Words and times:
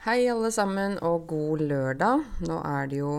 Hei, 0.00 0.30
alle 0.32 0.48
sammen, 0.48 0.94
og 1.04 1.26
god 1.28 1.60
lørdag. 1.60 2.22
Nå 2.48 2.54
er 2.64 2.86
det 2.88 3.02
jo 3.02 3.10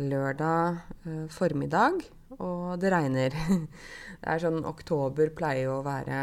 lørdag 0.00 0.78
eh, 1.04 1.26
formiddag, 1.28 1.98
og 2.38 2.80
det 2.80 2.92
regner. 2.94 3.36
Det 4.22 4.24
er 4.24 4.40
sånn 4.40 4.64
Oktober 4.64 5.34
pleier 5.36 5.66
jo 5.66 5.74
å 5.74 5.84
være 5.84 6.22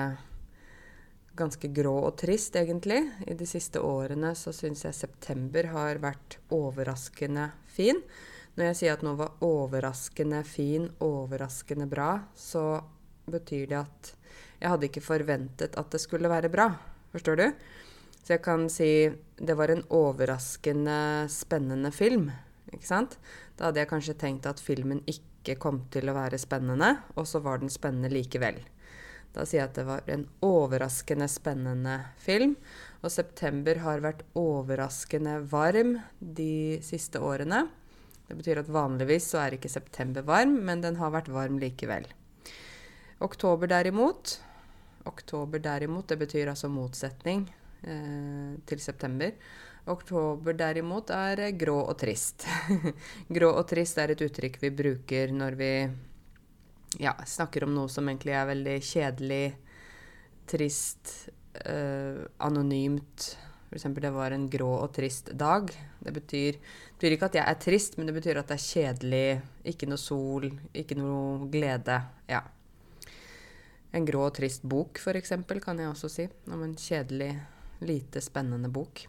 ganske 1.38 1.69
grå 1.69 1.93
og 2.07 2.17
trist, 2.17 2.57
egentlig. 2.57 2.97
I 3.29 3.38
de 3.38 3.45
siste 3.45 3.77
årene 3.77 4.33
så 4.33 4.49
syns 4.57 4.88
jeg 4.88 4.97
september 4.97 5.70
har 5.75 6.02
vært 6.02 6.39
overraskende 6.49 7.52
fin. 7.70 8.02
Når 8.57 8.71
jeg 8.71 8.81
sier 8.81 8.97
at 8.97 9.05
noe 9.05 9.21
var 9.21 9.38
overraskende 9.45 10.41
fin, 10.49 10.89
overraskende 10.97 11.86
bra, 11.93 12.15
så 12.34 12.71
betyr 13.29 13.70
det 13.70 13.84
at 13.86 14.15
jeg 14.63 14.73
hadde 14.73 14.89
ikke 14.89 15.09
forventet 15.13 15.77
at 15.77 15.93
det 15.93 16.02
skulle 16.02 16.34
være 16.34 16.49
bra. 16.49 16.71
Forstår 17.13 17.38
du? 17.38 17.52
Så 18.28 18.34
jeg 18.36 18.44
kan 18.44 18.66
si 18.68 19.07
det 19.39 19.54
var 19.55 19.71
en 19.71 19.86
overraskende 19.88 21.30
spennende 21.32 21.93
film. 21.96 22.25
Ikke 22.75 22.84
sant? 22.84 23.14
Da 23.56 23.70
hadde 23.70 23.79
jeg 23.79 23.88
kanskje 23.88 24.15
tenkt 24.20 24.47
at 24.50 24.60
filmen 24.60 25.00
ikke 25.07 25.54
kom 25.56 25.78
til 25.93 26.10
å 26.11 26.15
være 26.18 26.36
spennende, 26.36 26.89
og 27.15 27.24
så 27.24 27.39
var 27.39 27.61
den 27.61 27.71
spennende 27.71 28.10
likevel. 28.11 28.57
Da 29.32 29.46
sier 29.48 29.61
jeg 29.61 29.70
at 29.70 29.78
det 29.78 29.86
var 29.87 30.11
en 30.11 30.25
overraskende 30.43 31.29
spennende 31.32 31.93
film. 32.20 32.58
Og 33.00 33.14
september 33.16 33.80
har 33.86 34.03
vært 34.03 34.25
overraskende 34.36 35.38
varm 35.48 35.94
de 36.20 36.81
siste 36.84 37.22
årene. 37.23 37.62
Det 38.28 38.36
betyr 38.36 38.59
at 38.59 38.73
vanligvis 38.75 39.30
så 39.31 39.45
er 39.45 39.56
ikke 39.56 39.72
september 39.72 40.25
varm, 40.28 40.58
men 40.67 40.84
den 40.84 41.00
har 41.00 41.14
vært 41.16 41.31
varm 41.31 41.62
likevel. 41.64 42.09
Oktober 43.23 43.72
derimot 43.72 44.36
Oktober 45.08 45.64
derimot, 45.64 46.09
det 46.12 46.20
betyr 46.20 46.52
altså 46.52 46.67
motsetning 46.67 47.45
til 47.81 48.80
september. 48.81 49.36
Oktober 49.88 50.55
derimot 50.58 51.11
er 51.16 51.41
eh, 51.45 51.55
grå 51.55 51.77
og 51.86 51.95
trist. 52.00 52.45
grå 53.36 53.53
og 53.53 53.64
trist 53.69 54.00
er 54.02 54.14
et 54.14 54.23
uttrykk 54.25 54.59
vi 54.66 54.73
bruker 54.75 55.31
når 55.31 55.58
vi 55.59 55.72
ja, 57.03 57.14
snakker 57.23 57.67
om 57.67 57.75
noe 57.75 57.92
som 57.92 58.08
egentlig 58.09 58.36
er 58.36 58.50
veldig 58.50 58.75
kjedelig, 58.84 59.45
trist, 60.47 61.16
eh, 61.64 62.19
anonymt. 62.44 63.30
F.eks. 63.67 63.88
det 64.00 64.12
var 64.16 64.36
en 64.36 64.47
grå 64.52 64.69
og 64.78 64.91
trist 64.95 65.31
dag. 65.36 65.72
Det 66.00 66.14
betyr, 66.16 66.59
det 66.59 67.00
betyr 67.00 67.17
ikke 67.17 67.31
at 67.31 67.39
jeg 67.39 67.47
er 67.47 67.64
trist, 67.64 67.97
men 67.97 68.08
det 68.08 68.16
betyr 68.19 68.39
at 68.39 68.52
det 68.52 68.59
er 68.59 68.67
kjedelig, 68.67 69.25
ikke 69.72 69.89
noe 69.91 70.00
sol, 70.00 70.47
ikke 70.75 71.00
noe 71.00 71.50
glede. 71.52 72.00
Ja. 72.31 72.44
En 73.95 74.08
grå 74.08 74.28
og 74.28 74.36
trist 74.36 74.67
bok, 74.67 75.00
f.eks., 75.00 75.36
kan 75.64 75.80
jeg 75.80 75.91
også 75.91 76.12
si. 76.12 76.28
Om 76.52 76.64
en 76.64 76.75
kjedelig 76.80 77.36
lite 77.80 78.22
spennende 78.22 78.70
bok. 78.70 79.08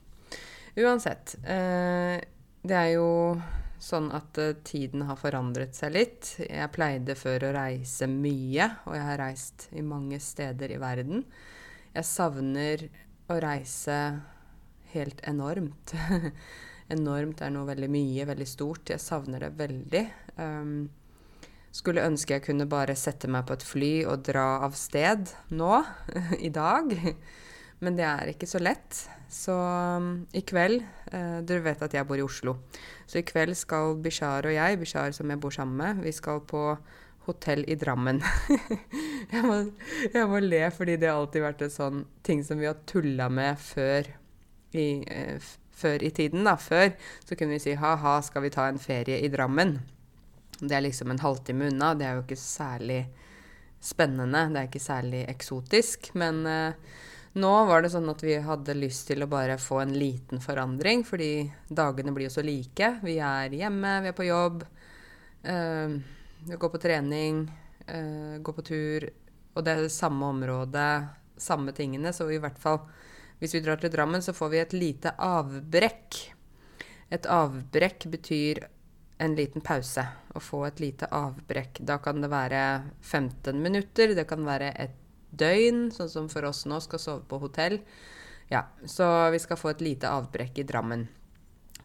Uansett. 0.79 1.37
Eh, 1.43 2.19
det 2.63 2.77
er 2.77 2.91
jo 2.95 3.09
sånn 3.83 4.11
at 4.15 4.39
eh, 4.39 4.57
tiden 4.67 5.07
har 5.09 5.19
forandret 5.19 5.77
seg 5.79 5.95
litt. 5.95 6.33
Jeg 6.43 6.73
pleide 6.75 7.17
før 7.19 7.49
å 7.49 7.55
reise 7.57 8.09
mye, 8.11 8.71
og 8.87 8.97
jeg 8.99 9.07
har 9.07 9.23
reist 9.23 9.69
i 9.73 9.85
mange 9.87 10.21
steder 10.23 10.75
i 10.75 10.81
verden. 10.83 11.25
Jeg 11.95 12.07
savner 12.07 12.89
å 13.29 13.39
reise 13.43 13.99
helt 14.93 15.23
enormt. 15.29 15.95
enormt 16.95 17.43
er 17.45 17.53
noe 17.55 17.69
veldig 17.69 17.91
mye, 17.93 18.29
veldig 18.29 18.49
stort. 18.49 18.95
Jeg 18.95 19.03
savner 19.03 19.47
det 19.47 19.53
veldig. 19.59 20.05
Um, 20.39 20.89
skulle 21.75 22.07
ønske 22.07 22.39
jeg 22.39 22.47
kunne 22.49 22.69
bare 22.71 22.97
sette 22.99 23.29
meg 23.31 23.47
på 23.49 23.59
et 23.59 23.67
fly 23.67 23.93
og 24.09 24.25
dra 24.27 24.47
av 24.67 24.77
sted 24.79 25.31
nå, 25.55 25.83
i 26.49 26.51
dag. 26.55 26.95
Men 27.85 27.99
det 27.99 28.07
er 28.07 28.33
ikke 28.33 28.49
så 28.51 28.61
lett. 28.63 29.05
Så 29.31 29.55
um, 29.55 30.25
i 30.33 30.41
kveld 30.47 30.81
uh, 31.13 31.41
Dere 31.47 31.63
vet 31.67 31.83
at 31.85 31.95
jeg 31.95 32.07
bor 32.09 32.19
i 32.19 32.25
Oslo. 32.25 32.57
Så 33.07 33.21
i 33.21 33.27
kveld 33.27 33.55
skal 33.59 33.99
Bishar 34.03 34.49
og 34.49 34.55
jeg, 34.55 34.79
Bishar 34.81 35.13
som 35.17 35.31
jeg 35.31 35.41
bor 35.43 35.55
sammen 35.55 35.77
med, 35.79 36.03
vi 36.07 36.15
skal 36.17 36.41
på 36.49 36.63
hotell 37.29 37.65
i 37.69 37.77
Drammen. 37.77 38.23
jeg, 39.33 39.43
må, 39.45 39.61
jeg, 40.15 40.25
må, 40.31 40.41
le 40.41 40.63
fordi 40.73 40.97
det 40.97 41.11
har 41.11 41.21
alltid 41.21 41.45
vært 41.45 41.67
en 41.67 41.75
sånn 41.75 42.03
ting 42.25 42.41
som 42.45 42.61
vi 42.61 42.69
har 42.71 42.81
tulla 42.89 43.29
med 43.29 43.61
før 43.61 44.09
i, 44.73 44.89
uh, 45.05 45.37
før 45.79 46.07
i 46.09 46.11
tiden. 46.17 46.49
da. 46.49 46.57
Før 46.57 46.91
så 47.21 47.37
kunne 47.37 47.59
vi 47.59 47.67
si 47.69 47.77
ha-ha, 47.79 48.19
skal 48.25 48.47
vi 48.47 48.55
ta 48.55 48.67
en 48.71 48.81
ferie 48.83 49.21
i 49.21 49.31
Drammen? 49.33 49.77
Det 50.59 50.73
er 50.75 50.83
liksom 50.83 51.13
en 51.13 51.23
halvtime 51.23 51.69
unna. 51.71 51.93
Det 51.95 52.09
er 52.09 52.17
jo 52.17 52.25
ikke 52.25 52.41
særlig 52.41 53.03
spennende. 53.85 54.49
Det 54.51 54.59
er 54.59 54.73
ikke 54.73 54.83
særlig 54.83 55.23
eksotisk. 55.31 56.11
Men 56.19 56.43
uh, 56.49 56.97
nå 57.37 57.53
var 57.69 57.83
det 57.83 57.91
sånn 57.93 58.09
at 58.09 58.23
vi 58.25 58.39
hadde 58.41 58.77
lyst 58.79 59.11
til 59.11 59.23
å 59.25 59.31
bare 59.31 59.59
få 59.61 59.83
en 59.83 59.93
liten 59.99 60.41
forandring, 60.41 61.05
fordi 61.05 61.49
dagene 61.69 62.15
blir 62.17 62.29
jo 62.29 62.37
så 62.39 62.45
like. 62.47 62.95
Vi 63.05 63.19
er 63.21 63.57
hjemme, 63.59 63.99
vi 64.05 64.13
er 64.13 64.17
på 64.17 64.29
jobb, 64.29 64.65
øh, 65.45 65.99
går 66.55 66.73
på 66.73 66.81
trening, 66.83 67.45
øh, 67.87 68.39
går 68.41 68.57
på 68.57 68.67
tur. 68.71 69.09
Og 69.55 69.65
det 69.65 69.75
er 69.75 69.85
det 69.85 69.93
samme 69.93 70.33
området, 70.33 71.09
samme 71.37 71.75
tingene. 71.77 72.15
Så 72.15 72.31
i 72.33 72.41
hvert 72.41 72.59
fall 72.59 72.81
hvis 73.39 73.55
vi 73.55 73.63
drar 73.63 73.79
til 73.79 73.93
Drammen, 73.93 74.23
så 74.23 74.35
får 74.35 74.49
vi 74.51 74.59
et 74.59 74.75
lite 74.75 75.13
avbrekk. 75.23 76.17
Et 77.15 77.27
avbrekk 77.31 78.09
betyr 78.11 78.65
en 79.23 79.35
liten 79.39 79.63
pause. 79.63 80.03
Å 80.35 80.43
få 80.43 80.65
et 80.67 80.81
lite 80.83 81.07
avbrekk. 81.15 81.79
Da 81.87 82.01
kan 82.03 82.21
det 82.23 82.31
være 82.33 82.63
15 83.03 83.63
minutter, 83.63 84.15
det 84.15 84.27
kan 84.31 84.43
være 84.47 84.73
et 84.75 84.97
døgn, 85.31 85.89
sånn 85.95 86.11
som 86.13 86.29
for 86.33 86.49
oss 86.49 86.65
nå 86.69 86.81
skal 86.85 87.03
sove 87.03 87.25
på 87.29 87.41
hotell. 87.43 87.81
Ja, 88.49 88.67
Så 88.87 89.31
vi 89.31 89.39
skal 89.39 89.61
få 89.61 89.71
et 89.75 89.85
lite 89.85 90.09
avbrekk 90.09 90.59
i 90.59 90.65
Drammen. 90.65 91.09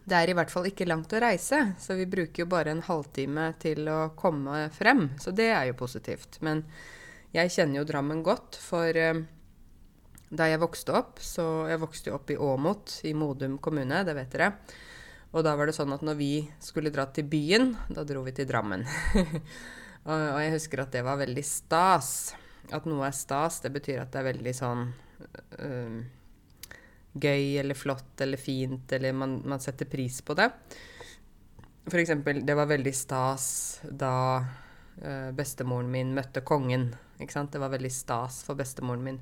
Det 0.04 0.16
er 0.16 0.30
i 0.30 0.34
hvert 0.36 0.52
fall 0.52 0.66
ikke 0.68 0.86
langt 0.88 1.12
å 1.16 1.20
reise, 1.20 1.74
så 1.80 1.96
vi 1.96 2.04
bruker 2.08 2.44
jo 2.44 2.48
bare 2.48 2.72
en 2.74 2.82
halvtime 2.84 3.54
til 3.60 3.88
å 3.88 4.10
komme 4.16 4.66
frem. 4.72 5.10
Så 5.20 5.32
det 5.32 5.48
er 5.52 5.70
jo 5.70 5.78
positivt. 5.80 6.40
Men 6.44 6.64
jeg 7.32 7.52
kjenner 7.52 7.80
jo 7.80 7.86
Drammen 7.88 8.20
godt, 8.24 8.58
for 8.60 8.96
eh, 8.96 9.22
da 10.34 10.48
jeg 10.50 10.60
vokste 10.62 10.94
opp 10.96 11.20
Så 11.22 11.44
jeg 11.70 11.80
vokste 11.82 12.10
jo 12.10 12.16
opp 12.18 12.30
i 12.32 12.36
Åmot 12.40 12.98
i 13.08 13.14
Modum 13.14 13.58
kommune, 13.62 14.02
det 14.04 14.16
vet 14.16 14.36
dere. 14.36 14.52
Og 15.34 15.42
da 15.42 15.56
var 15.58 15.66
det 15.66 15.74
sånn 15.74 15.92
at 15.96 16.04
når 16.06 16.18
vi 16.20 16.32
skulle 16.62 16.92
dra 16.94 17.08
til 17.10 17.26
byen, 17.26 17.72
da 17.90 18.04
dro 18.06 18.22
vi 18.26 18.34
til 18.36 18.46
Drammen. 18.46 18.84
og, 20.08 20.14
og 20.14 20.40
jeg 20.44 20.54
husker 20.54 20.84
at 20.84 20.94
det 20.94 21.02
var 21.06 21.18
veldig 21.24 21.44
stas. 21.48 22.12
At 22.72 22.86
noe 22.88 23.04
er 23.06 23.16
stas, 23.16 23.60
det 23.64 23.72
betyr 23.74 24.00
at 24.02 24.12
det 24.14 24.20
er 24.22 24.30
veldig 24.30 24.54
sånn 24.56 24.86
øh, 25.60 25.98
gøy 27.14 27.58
eller 27.60 27.78
flott 27.78 28.20
eller 28.24 28.40
fint, 28.40 28.92
eller 28.92 29.14
man, 29.16 29.38
man 29.44 29.62
setter 29.62 29.88
pris 29.90 30.20
på 30.24 30.36
det. 30.38 30.48
For 31.84 32.00
eksempel, 32.00 32.40
det 32.46 32.56
var 32.56 32.70
veldig 32.70 32.94
stas 32.96 33.46
da 33.84 34.14
øh, 34.40 35.30
bestemoren 35.36 35.90
min 35.92 36.14
møtte 36.16 36.40
kongen. 36.46 36.88
Ikke 37.20 37.36
sant? 37.36 37.52
Det 37.52 37.60
var 37.62 37.74
veldig 37.74 37.92
stas 37.92 38.40
for 38.46 38.58
bestemoren 38.58 39.04
min. 39.04 39.20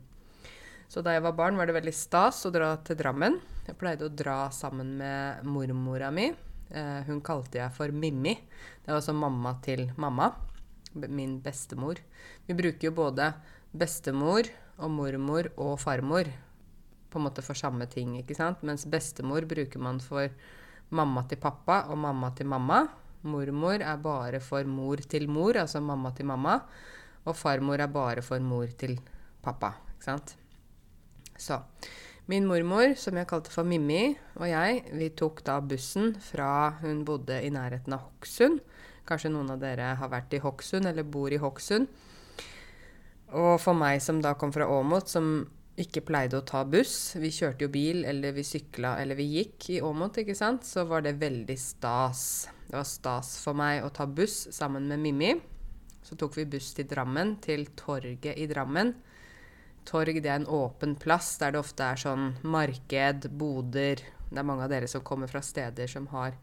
Så 0.88 1.02
da 1.02 1.14
jeg 1.16 1.25
var 1.25 1.34
barn, 1.34 1.56
var 1.56 1.66
det 1.66 1.75
veldig 1.75 1.94
stas 1.97 2.44
å 2.47 2.52
dra 2.52 2.75
til 2.84 2.98
Drammen. 3.00 3.41
Jeg 3.66 3.78
pleide 3.81 4.06
å 4.06 4.12
dra 4.12 4.38
sammen 4.52 4.94
med 5.00 5.44
mormora 5.48 6.10
mi. 6.14 6.28
Eh, 6.72 7.00
hun 7.08 7.20
kalte 7.25 7.58
jeg 7.58 7.75
for 7.75 7.92
Mimmi. 7.92 8.34
Det 8.84 8.91
var 8.91 9.00
altså 9.00 9.14
mamma 9.16 9.56
til 9.64 9.86
mamma 9.97 10.31
min 10.94 11.38
bestemor. 11.42 12.00
Vi 12.47 12.54
bruker 12.54 12.88
jo 12.88 12.94
både 12.97 13.32
bestemor 13.72 14.48
og 14.78 14.91
mormor 14.91 15.48
og 15.56 15.78
farmor 15.80 16.28
på 17.12 17.20
en 17.20 17.26
måte 17.26 17.44
for 17.44 17.58
samme 17.58 17.86
ting, 17.92 18.16
ikke 18.20 18.36
sant? 18.36 18.62
Mens 18.64 18.86
bestemor 18.88 19.44
bruker 19.48 19.81
man 19.81 20.00
for 20.00 20.32
mamma 20.92 21.25
til 21.28 21.41
pappa 21.41 21.82
og 21.92 21.98
mamma 22.00 22.32
til 22.36 22.48
mamma. 22.48 22.86
Mormor 23.22 23.84
er 23.84 23.98
bare 24.02 24.41
for 24.42 24.64
mor 24.66 25.02
til 25.08 25.28
mor, 25.31 25.56
altså 25.56 25.81
mamma 25.81 26.12
til 26.16 26.26
mamma. 26.26 26.60
Og 27.25 27.36
farmor 27.36 27.81
er 27.81 27.92
bare 27.92 28.22
for 28.25 28.41
mor 28.41 28.66
til 28.78 28.97
pappa, 29.42 29.75
ikke 29.94 30.08
sant? 30.08 30.36
Så 31.38 31.60
min 32.31 32.47
mormor, 32.47 32.94
som 32.99 33.16
jeg 33.19 33.28
kalte 33.31 33.50
for 33.50 33.66
Mimmi, 33.66 34.15
og 34.38 34.47
jeg, 34.47 34.84
vi 34.94 35.09
tok 35.19 35.43
da 35.46 35.58
bussen 35.61 36.14
fra 36.23 36.79
hun 36.82 37.02
bodde 37.08 37.41
i 37.43 37.50
nærheten 37.50 37.96
av 37.96 38.06
Hokksund, 38.06 38.62
Kanskje 39.08 39.32
noen 39.35 39.50
av 39.50 39.58
dere 39.62 39.96
har 39.99 40.11
vært 40.12 40.35
i 40.37 40.41
Hokksund 40.43 40.87
eller 40.87 41.06
bor 41.06 41.32
i 41.35 41.41
Hokksund. 41.43 41.88
Og 43.35 43.56
for 43.61 43.75
meg 43.75 43.99
som 44.05 44.20
da 44.23 44.35
kom 44.38 44.52
fra 44.55 44.69
Åmot, 44.70 45.11
som 45.11 45.32
ikke 45.81 46.02
pleide 46.05 46.37
å 46.37 46.44
ta 46.44 46.61
buss 46.69 47.14
Vi 47.17 47.31
kjørte 47.32 47.64
jo 47.64 47.70
bil, 47.73 48.02
eller 48.05 48.35
vi 48.37 48.44
sykla, 48.44 48.99
eller 49.00 49.17
vi 49.19 49.26
gikk 49.38 49.70
i 49.73 49.81
Åmot, 49.82 50.20
ikke 50.23 50.37
sant? 50.38 50.67
Så 50.69 50.85
var 50.88 51.02
det 51.02 51.17
veldig 51.20 51.56
stas. 51.58 52.25
Det 52.69 52.76
var 52.76 52.87
stas 52.88 53.38
for 53.43 53.58
meg 53.58 53.82
å 53.82 53.91
ta 53.94 54.06
buss 54.06 54.46
sammen 54.55 54.87
med 54.91 55.02
Mimmi. 55.02 55.32
Så 56.05 56.19
tok 56.20 56.37
vi 56.38 56.46
buss 56.55 56.73
til 56.76 56.87
Drammen, 56.91 57.38
til 57.43 57.67
torget 57.79 58.37
i 58.38 58.46
Drammen. 58.50 58.94
Torg 59.88 60.20
det 60.23 60.31
er 60.31 60.40
en 60.40 60.49
åpen 60.49 60.96
plass 61.00 61.34
der 61.40 61.55
det 61.55 61.62
ofte 61.62 61.84
er 61.84 62.00
sånn 62.00 62.32
marked, 62.43 63.29
boder 63.38 64.02
Det 64.02 64.38
er 64.38 64.46
mange 64.46 64.64
av 64.67 64.73
dere 64.73 64.88
som 64.88 65.05
kommer 65.05 65.31
fra 65.31 65.43
steder 65.44 65.90
som 65.90 66.06
har 66.12 66.37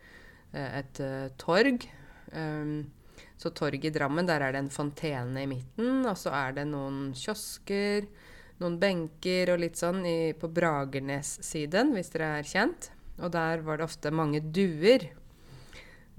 eh, 0.53 0.79
et 0.81 1.01
uh, 1.01 1.29
torg. 1.41 1.87
Um, 2.33 2.91
så 3.39 3.49
torget 3.55 3.87
i 3.87 3.93
Drammen, 3.95 4.27
der 4.27 4.43
er 4.43 4.53
det 4.53 4.59
en 4.65 4.73
fontene 4.73 5.45
i 5.45 5.49
midten, 5.49 6.03
og 6.03 6.17
så 6.19 6.33
er 6.35 6.57
det 6.57 6.65
noen 6.67 7.13
kiosker, 7.15 8.05
noen 8.59 8.75
benker 8.81 9.53
og 9.53 9.61
litt 9.63 9.79
sånn 9.79 10.03
i, 10.05 10.17
på 10.35 10.49
Bragernes-siden, 10.51 11.93
hvis 11.95 12.11
dere 12.13 12.33
er 12.41 12.49
kjent. 12.49 12.91
Og 13.23 13.31
der 13.31 13.63
var 13.63 13.79
det 13.79 13.87
ofte 13.87 14.11
mange 14.15 14.41
duer. 14.43 15.07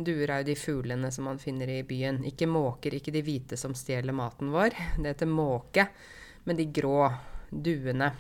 Duer 0.01 0.33
er 0.33 0.41
jo 0.41 0.49
de 0.49 0.57
fuglene 0.57 1.11
som 1.13 1.29
man 1.29 1.41
finner 1.41 1.69
i 1.73 1.83
byen. 1.85 2.23
Ikke 2.29 2.49
måker, 2.49 2.97
ikke 2.97 3.13
de 3.13 3.23
hvite 3.25 3.61
som 3.61 3.77
stjeler 3.77 4.17
maten 4.17 4.53
vår. 4.53 4.77
Det 5.01 5.13
heter 5.13 5.29
måke. 5.29 5.87
Men 6.45 6.59
de 6.59 6.67
grå 6.73 7.11
duene. 7.51 8.11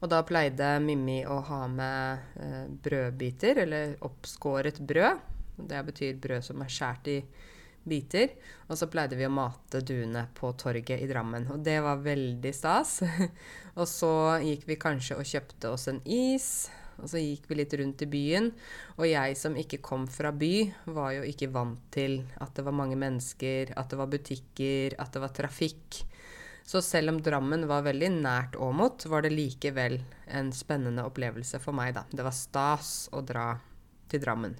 Og 0.00 0.08
da 0.08 0.22
pleide 0.24 0.78
Mimmi 0.80 1.20
å 1.28 1.40
ha 1.44 1.64
med 1.68 2.36
eh, 2.40 2.66
brødbiter, 2.84 3.64
eller 3.66 3.96
oppskåret 4.06 4.80
brød. 4.80 5.26
Det 5.60 5.80
betyr 5.90 6.20
brød 6.22 6.46
som 6.46 6.62
er 6.64 6.72
skåret 6.72 7.10
i 7.12 7.18
biter. 7.84 8.32
Og 8.68 8.78
så 8.78 8.88
pleide 8.92 9.18
vi 9.18 9.26
å 9.28 9.32
mate 9.32 9.82
duene 9.84 10.26
på 10.36 10.52
torget 10.60 11.02
i 11.02 11.08
Drammen. 11.10 11.48
Og 11.52 11.62
det 11.64 11.78
var 11.84 12.02
veldig 12.04 12.52
stas. 12.56 13.00
og 13.78 13.86
så 13.88 14.12
gikk 14.44 14.68
vi 14.68 14.80
kanskje 14.80 15.18
og 15.20 15.28
kjøpte 15.28 15.72
oss 15.74 15.88
en 15.92 16.00
is. 16.04 16.50
Og 17.00 17.08
så 17.08 17.20
gikk 17.20 17.46
vi 17.48 17.56
litt 17.60 17.74
rundt 17.80 18.04
i 18.04 18.10
byen. 18.10 18.50
Og 18.98 19.06
jeg 19.08 19.36
som 19.40 19.56
ikke 19.56 19.80
kom 19.84 20.06
fra 20.10 20.32
by, 20.36 20.54
var 20.92 21.14
jo 21.16 21.26
ikke 21.28 21.50
vant 21.52 21.80
til 21.94 22.20
at 22.40 22.52
det 22.56 22.64
var 22.66 22.76
mange 22.76 22.98
mennesker, 23.00 23.72
at 23.76 23.92
det 23.92 24.00
var 24.00 24.12
butikker, 24.12 24.96
at 25.00 25.12
det 25.16 25.24
var 25.24 25.36
trafikk. 25.36 26.02
Så 26.70 26.78
selv 26.86 27.10
om 27.10 27.16
Drammen 27.18 27.64
var 27.66 27.82
veldig 27.82 28.12
nært 28.20 28.54
Åmot, 28.62 29.02
var 29.10 29.24
det 29.26 29.32
likevel 29.34 29.96
en 30.30 30.52
spennende 30.54 31.02
opplevelse 31.02 31.58
for 31.58 31.74
meg, 31.74 31.96
da. 31.96 32.04
Det 32.06 32.22
var 32.22 32.36
stas 32.36 33.08
å 33.10 33.24
dra 33.26 33.56
til 34.06 34.22
Drammen. 34.22 34.54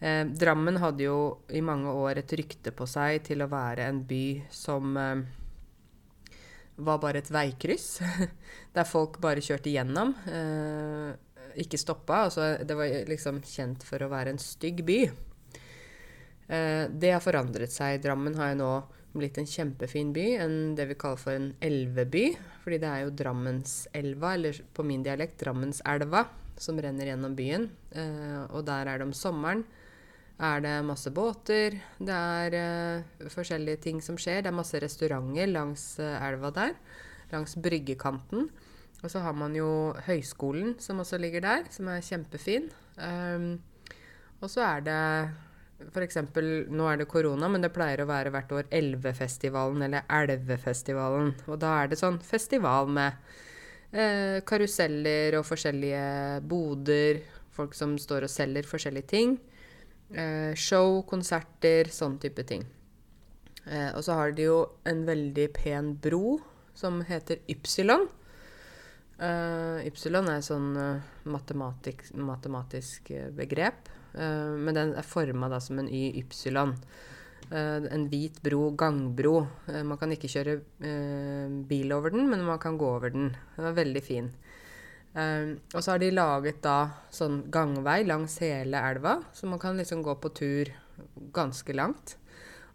Eh, 0.00 0.22
Drammen 0.32 0.80
hadde 0.80 1.04
jo 1.04 1.18
i 1.52 1.60
mange 1.60 1.92
år 1.92 2.22
et 2.22 2.32
rykte 2.40 2.72
på 2.72 2.88
seg 2.88 3.20
til 3.28 3.44
å 3.44 3.50
være 3.52 3.84
en 3.84 4.00
by 4.08 4.24
som 4.48 4.96
eh, 4.96 5.20
var 6.88 7.04
bare 7.04 7.20
et 7.20 7.30
veikryss. 7.36 7.98
Der 8.74 8.88
folk 8.88 9.20
bare 9.20 9.44
kjørte 9.44 9.76
gjennom. 9.76 10.16
Eh, 10.24 11.12
ikke 11.60 11.84
stoppa. 11.84 12.24
Altså, 12.30 12.54
det 12.64 12.80
var 12.80 12.96
liksom 13.12 13.44
kjent 13.44 13.84
for 13.84 14.00
å 14.00 14.12
være 14.16 14.32
en 14.32 14.40
stygg 14.40 14.80
by. 14.88 15.00
Eh, 16.48 16.82
det 16.88 17.12
har 17.12 17.20
forandret 17.28 17.76
seg. 17.76 18.00
Drammen 18.00 18.40
har 18.40 18.54
jo 18.54 18.62
nå 18.64 18.74
blitt 19.14 19.38
en 19.40 19.48
kjempefin 19.48 20.12
by. 20.14 20.26
En, 20.44 20.56
det 20.78 20.88
vi 20.90 20.98
kaller 20.98 21.20
for 21.20 21.36
en 21.36 21.52
elveby. 21.64 22.26
Fordi 22.64 22.80
det 22.82 22.90
er 22.90 23.04
jo 23.04 23.14
Drammenselva, 23.22 24.34
eller 24.38 24.60
på 24.74 24.86
min 24.86 25.04
dialekt 25.06 25.38
Drammenselva, 25.42 26.26
som 26.60 26.78
renner 26.80 27.12
gjennom 27.12 27.34
byen. 27.38 27.70
Eh, 27.94 28.44
og 28.50 28.66
der 28.68 28.90
er 28.90 29.00
det 29.00 29.08
om 29.08 29.16
sommeren 29.16 29.64
er 30.42 30.62
det 30.64 30.74
masse 30.86 31.10
båter. 31.14 31.78
Det 31.98 32.14
er 32.14 32.54
uh, 32.58 33.28
forskjellige 33.30 33.82
ting 33.86 34.02
som 34.02 34.18
skjer. 34.18 34.42
Det 34.42 34.50
er 34.50 34.56
masse 34.56 34.78
restauranter 34.82 35.50
langs 35.50 35.94
uh, 36.02 36.18
elva 36.26 36.50
der. 36.54 36.74
Langs 37.32 37.54
bryggekanten. 37.54 38.48
Og 39.02 39.10
så 39.12 39.20
har 39.20 39.36
man 39.36 39.54
jo 39.54 39.94
høyskolen 40.06 40.74
som 40.80 41.02
også 41.02 41.20
ligger 41.20 41.44
der, 41.44 41.68
som 41.70 41.88
er 41.92 42.02
kjempefin. 42.02 42.70
Um, 42.98 43.60
og 44.40 44.50
så 44.50 44.64
er 44.64 44.84
det 44.84 45.02
f.eks. 45.82 46.18
Nå 46.70 46.86
er 46.90 47.00
det 47.00 47.08
korona, 47.10 47.48
men 47.50 47.64
det 47.64 47.72
pleier 47.74 48.04
å 48.04 48.08
være 48.08 48.32
hvert 48.34 48.52
år 48.54 48.68
Elvefestivalen 48.74 49.86
eller 49.86 50.06
Elvefestivalen. 50.08 51.32
Og 51.48 51.58
da 51.62 51.74
er 51.80 51.90
det 51.90 52.00
sånn 52.00 52.20
festival 52.24 52.90
med 52.94 53.18
eh, 53.92 54.40
karuseller 54.46 55.38
og 55.40 55.46
forskjellige 55.48 56.40
boder. 56.50 57.22
Folk 57.54 57.76
som 57.78 57.98
står 58.00 58.26
og 58.26 58.32
selger 58.32 58.66
forskjellige 58.68 59.10
ting. 59.10 59.36
Eh, 60.14 60.52
show, 60.58 61.02
konserter, 61.08 61.90
sånn 61.92 62.18
type 62.22 62.46
ting. 62.48 62.66
Eh, 63.64 63.90
og 63.94 64.02
så 64.06 64.18
har 64.18 64.34
de 64.36 64.50
jo 64.50 64.58
en 64.88 65.06
veldig 65.08 65.48
pen 65.56 65.94
bro 66.02 66.38
som 66.76 67.00
heter 67.06 67.42
Ypsilon. 67.50 68.08
Uh, 69.14 69.78
ypsilon 69.86 70.26
er 70.26 70.40
et 70.40 70.46
sånn 70.46 70.72
uh, 70.74 71.02
matematisk, 71.30 72.08
matematisk 72.18 73.12
uh, 73.14 73.28
begrep. 73.36 73.86
Men 74.14 74.76
den 74.76 74.94
er 74.94 75.06
forma 75.06 75.48
som 75.60 75.80
en 75.82 75.88
Y 75.88 76.20
ypsilon. 76.20 76.76
en 77.50 78.08
hvit 78.08 78.40
bro, 78.42 78.70
gangbro. 78.70 79.46
man 79.84 79.98
kan 79.98 80.12
ikke 80.12 80.30
kjøre 80.30 80.54
bil 81.68 81.92
over 81.92 82.10
den, 82.10 82.28
men 82.30 82.44
man 82.44 82.58
kan 82.58 82.78
gå 82.78 82.86
over 82.96 83.10
den. 83.10 83.36
Den 83.56 83.66
er 83.66 83.76
veldig 83.76 84.02
fin. 84.02 84.30
Og 85.14 85.82
så 85.82 85.90
har 85.90 85.98
de 85.98 86.10
laget 86.10 86.62
da 86.62 86.78
sånn 87.12 87.44
gangvei 87.52 88.04
langs 88.06 88.38
hele 88.42 88.80
elva, 88.88 89.20
så 89.32 89.46
man 89.46 89.60
kan 89.62 89.76
liksom 89.76 90.02
gå 90.02 90.14
på 90.14 90.32
tur 90.34 90.72
ganske 91.34 91.76
langt. 91.76 92.16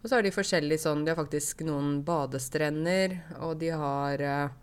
Og 0.00 0.08
så 0.08 0.16
har 0.16 0.24
de 0.24 0.32
forskjellige 0.32 0.80
sånn 0.80 1.04
De 1.04 1.12
har 1.12 1.18
faktisk 1.18 1.62
noen 1.68 2.00
badestrender, 2.06 3.18
og 3.44 3.58
de 3.60 3.72
har 3.76 4.24
uh, 4.24 4.59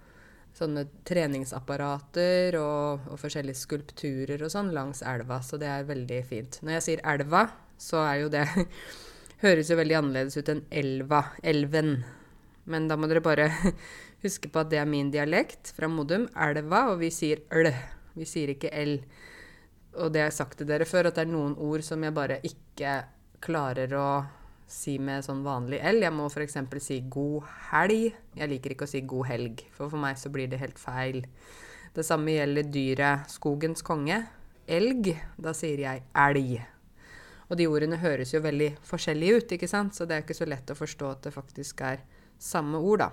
sånne 0.58 0.86
treningsapparater 1.08 2.58
og, 2.60 3.08
og, 3.12 3.20
forskjellige 3.22 3.60
skulpturer 3.62 4.42
og 4.44 4.52
sånn 4.54 4.74
langs 4.76 5.04
elva, 5.06 5.40
så 5.46 5.60
det 5.62 5.70
er 5.70 5.88
veldig 5.90 6.22
fint. 6.28 6.60
Når 6.64 6.78
jeg 6.78 6.86
sier 6.88 7.04
elva, 7.14 7.46
så 7.78 8.02
er 8.06 8.24
jo 8.24 8.34
det 8.34 8.48
Høres 9.44 9.70
jo 9.70 9.76
veldig 9.78 9.94
annerledes 10.00 10.40
ut 10.40 10.48
enn 10.50 10.64
elva. 10.74 11.20
Elven. 11.46 12.00
Men 12.66 12.88
da 12.90 12.96
må 12.98 13.06
dere 13.06 13.22
bare 13.22 13.52
Huske 14.24 14.50
på 14.50 14.64
at 14.64 14.72
det 14.72 14.80
er 14.82 14.90
min 14.90 15.12
dialekt 15.14 15.70
fra 15.78 15.86
Modum. 15.92 16.26
Elva, 16.34 16.88
og 16.90 17.04
vi 17.04 17.12
sier 17.14 17.44
øl. 17.54 17.70
Vi 18.18 18.26
sier 18.26 18.56
ikke 18.56 18.72
l. 18.74 18.96
Og 20.02 20.10
det 20.10 20.24
har 20.24 20.32
jeg 20.32 20.40
sagt 20.40 20.58
til 20.58 20.70
dere 20.70 20.90
før, 20.90 21.12
at 21.12 21.20
det 21.20 21.28
er 21.28 21.30
noen 21.30 21.54
ord 21.62 21.86
som 21.86 22.02
jeg 22.02 22.16
bare 22.18 22.40
ikke 22.50 22.96
klarer 23.46 23.94
å 23.94 24.08
si 24.68 24.98
med 25.00 25.24
sånn 25.26 25.46
vanlig 25.46 25.80
l. 25.80 26.02
Jeg 26.04 26.14
må 26.14 26.28
f.eks. 26.28 26.58
si 26.84 27.00
god 27.10 27.48
helg. 27.72 28.12
Jeg 28.36 28.52
liker 28.52 28.76
ikke 28.76 28.88
å 28.88 28.92
si 28.92 29.02
god 29.08 29.30
helg, 29.32 29.64
for 29.74 29.90
for 29.92 30.02
meg 30.02 30.20
så 30.20 30.32
blir 30.34 30.50
det 30.52 30.60
helt 30.62 30.80
feil. 30.80 31.24
Det 31.96 32.06
samme 32.06 32.36
gjelder 32.36 32.68
dyret 32.70 33.32
skogens 33.32 33.82
konge. 33.82 34.20
Elg. 34.68 35.14
Da 35.40 35.56
sier 35.56 35.80
jeg 35.82 36.04
elg. 36.14 36.58
Og 37.48 37.56
de 37.56 37.70
ordene 37.72 38.00
høres 38.02 38.34
jo 38.34 38.44
veldig 38.44 38.74
forskjellige 38.86 39.40
ut, 39.40 39.54
ikke 39.56 39.70
sant? 39.72 39.96
så 39.96 40.06
det 40.06 40.18
er 40.18 40.26
ikke 40.26 40.36
så 40.36 40.50
lett 40.50 40.70
å 40.70 40.76
forstå 40.76 41.12
at 41.14 41.24
det 41.30 41.32
faktisk 41.32 41.82
er 41.88 42.04
samme 42.38 42.82
ord, 42.84 43.06
da. 43.06 43.12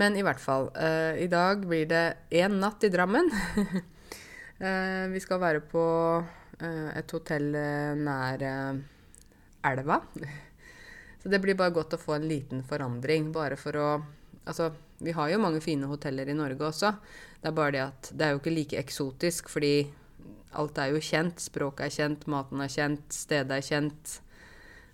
Men 0.00 0.16
i 0.16 0.22
hvert 0.24 0.40
fall. 0.40 0.70
Uh, 0.72 1.12
I 1.20 1.28
dag 1.28 1.66
blir 1.68 1.84
det 1.90 2.06
én 2.32 2.56
natt 2.62 2.84
i 2.84 2.90
Drammen. 2.92 3.28
uh, 3.28 5.04
vi 5.14 5.20
skal 5.20 5.42
være 5.42 5.60
på 5.68 5.84
uh, 6.24 6.88
et 6.96 7.12
hotell 7.12 7.52
nær 8.00 8.46
elva. 9.66 10.00
Så 11.22 11.30
det 11.30 11.38
blir 11.42 11.54
bare 11.58 11.74
godt 11.74 11.94
å 11.94 12.00
få 12.00 12.16
en 12.16 12.26
liten 12.28 12.64
forandring, 12.66 13.30
bare 13.34 13.60
for 13.60 13.78
å 13.78 13.92
Altså, 14.42 14.72
vi 14.98 15.12
har 15.14 15.28
jo 15.30 15.38
mange 15.38 15.60
fine 15.62 15.86
hoteller 15.86 16.26
i 16.26 16.34
Norge 16.34 16.64
også. 16.66 16.88
Det 17.38 17.46
er 17.46 17.54
bare 17.54 17.72
det 17.76 17.82
at 17.84 18.08
det 18.10 18.24
er 18.26 18.32
jo 18.32 18.40
ikke 18.40 18.54
like 18.56 18.80
eksotisk, 18.80 19.52
fordi 19.52 19.86
alt 20.58 20.80
er 20.82 20.90
jo 20.90 20.98
kjent. 20.98 21.38
Språket 21.38 21.86
er 21.86 21.94
kjent, 21.94 22.26
maten 22.26 22.64
er 22.64 22.72
kjent, 22.72 23.04
stedet 23.14 23.60
er 23.60 23.62
kjent. 23.62 24.16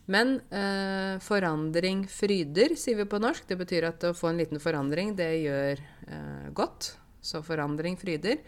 Men 0.09 0.39
eh, 0.53 1.17
forandring 1.21 2.07
fryder, 2.09 2.73
sier 2.81 2.97
vi 3.01 3.09
på 3.09 3.21
norsk. 3.21 3.45
Det 3.49 3.59
betyr 3.61 3.89
at 3.91 4.07
å 4.09 4.15
få 4.17 4.31
en 4.31 4.41
liten 4.41 4.61
forandring, 4.61 5.15
det 5.19 5.31
gjør 5.43 5.83
eh, 6.09 6.49
godt. 6.57 6.95
Så 7.21 7.43
forandring 7.45 7.99
fryder. 8.01 8.41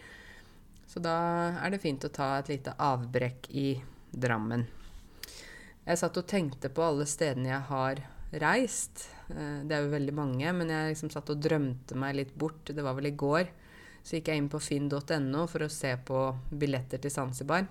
Så 0.89 1.03
da 1.05 1.17
er 1.61 1.73
det 1.73 1.83
fint 1.83 2.05
å 2.05 2.13
ta 2.13 2.33
et 2.39 2.49
lite 2.53 2.77
avbrekk 2.77 3.51
i 3.53 3.71
Drammen. 4.11 4.65
Jeg 5.91 5.99
satt 5.99 6.19
og 6.21 6.27
tenkte 6.31 6.69
på 6.71 6.85
alle 6.87 7.03
stedene 7.11 7.49
jeg 7.51 7.67
har 7.67 8.01
reist. 8.39 9.09
Eh, 9.27 9.63
det 9.67 9.75
er 9.75 9.83
jo 9.83 9.91
veldig 9.91 10.13
mange, 10.15 10.53
men 10.55 10.69
jeg 10.71 10.93
liksom 10.93 11.11
satt 11.11 11.33
og 11.35 11.41
drømte 11.43 11.97
meg 11.99 12.15
litt 12.15 12.31
bort. 12.39 12.71
Det 12.71 12.85
var 12.87 12.95
vel 12.95 13.09
i 13.11 13.17
går. 13.19 13.51
Så 14.07 14.15
gikk 14.17 14.31
jeg 14.31 14.39
inn 14.39 14.47
på 14.53 14.61
finn.no 14.63 15.49
for 15.51 15.67
å 15.67 15.73
se 15.73 15.91
på 16.07 16.21
billetter 16.63 17.03
til 17.03 17.11
Zanzibar. 17.11 17.67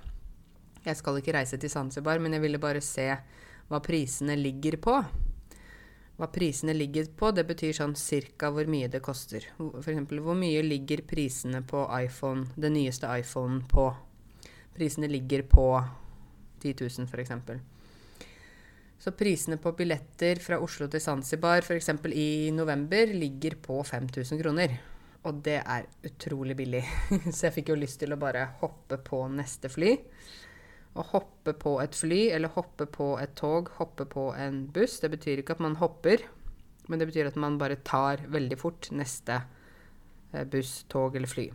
Jeg 0.84 1.00
skal 1.00 1.22
ikke 1.22 1.38
reise 1.38 1.62
til 1.64 1.72
Zanzibar, 1.72 2.20
men 2.20 2.36
jeg 2.36 2.44
ville 2.44 2.60
bare 2.60 2.84
se 2.84 3.08
hva 3.72 3.80
prisene 3.86 4.36
ligger 4.36 4.76
på. 4.84 5.00
Hva 6.20 6.28
prisene 6.28 6.76
ligger 6.76 7.08
på, 7.16 7.32
det 7.32 7.48
betyr 7.48 7.72
sånn 7.80 7.96
cirka 7.96 8.52
hvor 8.52 8.68
mye 8.68 8.92
det 8.92 9.00
koster. 9.00 9.48
F.eks. 9.56 10.12
hvor 10.20 10.36
mye 10.36 10.68
ligger 10.68 11.08
prisene 11.08 11.64
på 11.64 11.88
iPhone, 12.02 12.50
den 12.60 12.76
nyeste 12.76 13.08
iPhonen 13.24 13.64
på? 13.72 13.94
Prisene 14.76 15.08
ligger 15.08 15.48
på 15.48 15.70
10 16.60 16.76
000, 16.84 17.08
f.eks. 17.08 17.79
Så 19.00 19.14
prisene 19.16 19.56
på 19.62 19.72
billetter 19.78 20.42
fra 20.44 20.60
Oslo 20.60 20.90
til 20.92 21.02
Zanzibar 21.04 21.64
f.eks. 21.64 21.90
i 22.12 22.52
november 22.52 23.14
ligger 23.16 23.56
på 23.64 23.80
5000 23.84 24.42
kroner. 24.42 24.76
Og 25.28 25.40
det 25.44 25.62
er 25.62 25.88
utrolig 26.08 26.56
billig. 26.60 26.84
Så 27.36 27.48
jeg 27.48 27.60
fikk 27.60 27.72
jo 27.72 27.80
lyst 27.80 28.02
til 28.04 28.12
å 28.16 28.20
bare 28.20 28.46
hoppe 28.60 29.00
på 29.04 29.24
neste 29.32 29.72
fly 29.72 29.96
å 30.98 31.06
hoppe 31.14 31.54
på 31.58 31.76
et 31.84 31.96
fly 31.96 32.20
eller 32.34 32.54
hoppe 32.56 32.88
på 32.90 33.14
et 33.22 33.36
tog, 33.38 33.70
hoppe 33.78 34.08
på 34.10 34.30
en 34.38 34.64
buss. 34.74 35.00
Det 35.04 35.12
betyr 35.14 35.42
ikke 35.42 35.58
at 35.58 35.64
man 35.64 35.78
hopper, 35.80 36.24
men 36.90 37.02
det 37.02 37.10
betyr 37.10 37.30
at 37.30 37.40
man 37.40 37.60
bare 37.62 37.80
tar 37.86 38.26
veldig 38.32 38.58
fort 38.60 38.90
neste 38.96 39.42
eh, 40.34 40.46
buss, 40.50 40.84
tog 40.92 41.16
eller 41.16 41.30
fly. 41.30 41.50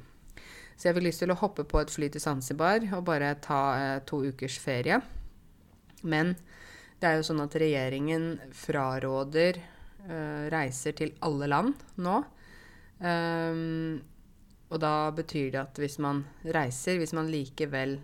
Så 0.74 0.88
jeg 0.88 0.96
fikk 0.96 1.06
lyst 1.06 1.22
til 1.22 1.34
å 1.34 1.38
hoppe 1.38 1.66
på 1.70 1.80
et 1.82 1.92
fly 1.92 2.10
til 2.10 2.22
Zanzibar 2.22 2.82
og 2.96 3.06
bare 3.08 3.34
ta 3.42 3.60
eh, 3.78 3.98
to 4.06 4.22
ukers 4.24 4.58
ferie. 4.62 5.00
Men 6.02 6.34
det 7.04 7.11
er 7.11 7.20
jo 7.20 7.26
sånn 7.28 7.42
at 7.44 7.54
regjeringen 7.61 8.26
fraråder 8.56 9.58
uh, 9.61 10.49
reiser 10.52 10.96
til 10.96 11.12
alle 11.26 11.50
land 11.52 11.82
nå. 12.00 12.16
Um, 13.04 13.99
og 14.73 14.80
da 14.80 15.11
betyr 15.12 15.50
det 15.52 15.61
at 15.61 15.80
hvis 15.82 15.99
man 16.00 16.23
reiser, 16.56 16.96
hvis 16.96 17.12
man 17.12 17.28
likevel 17.28 17.99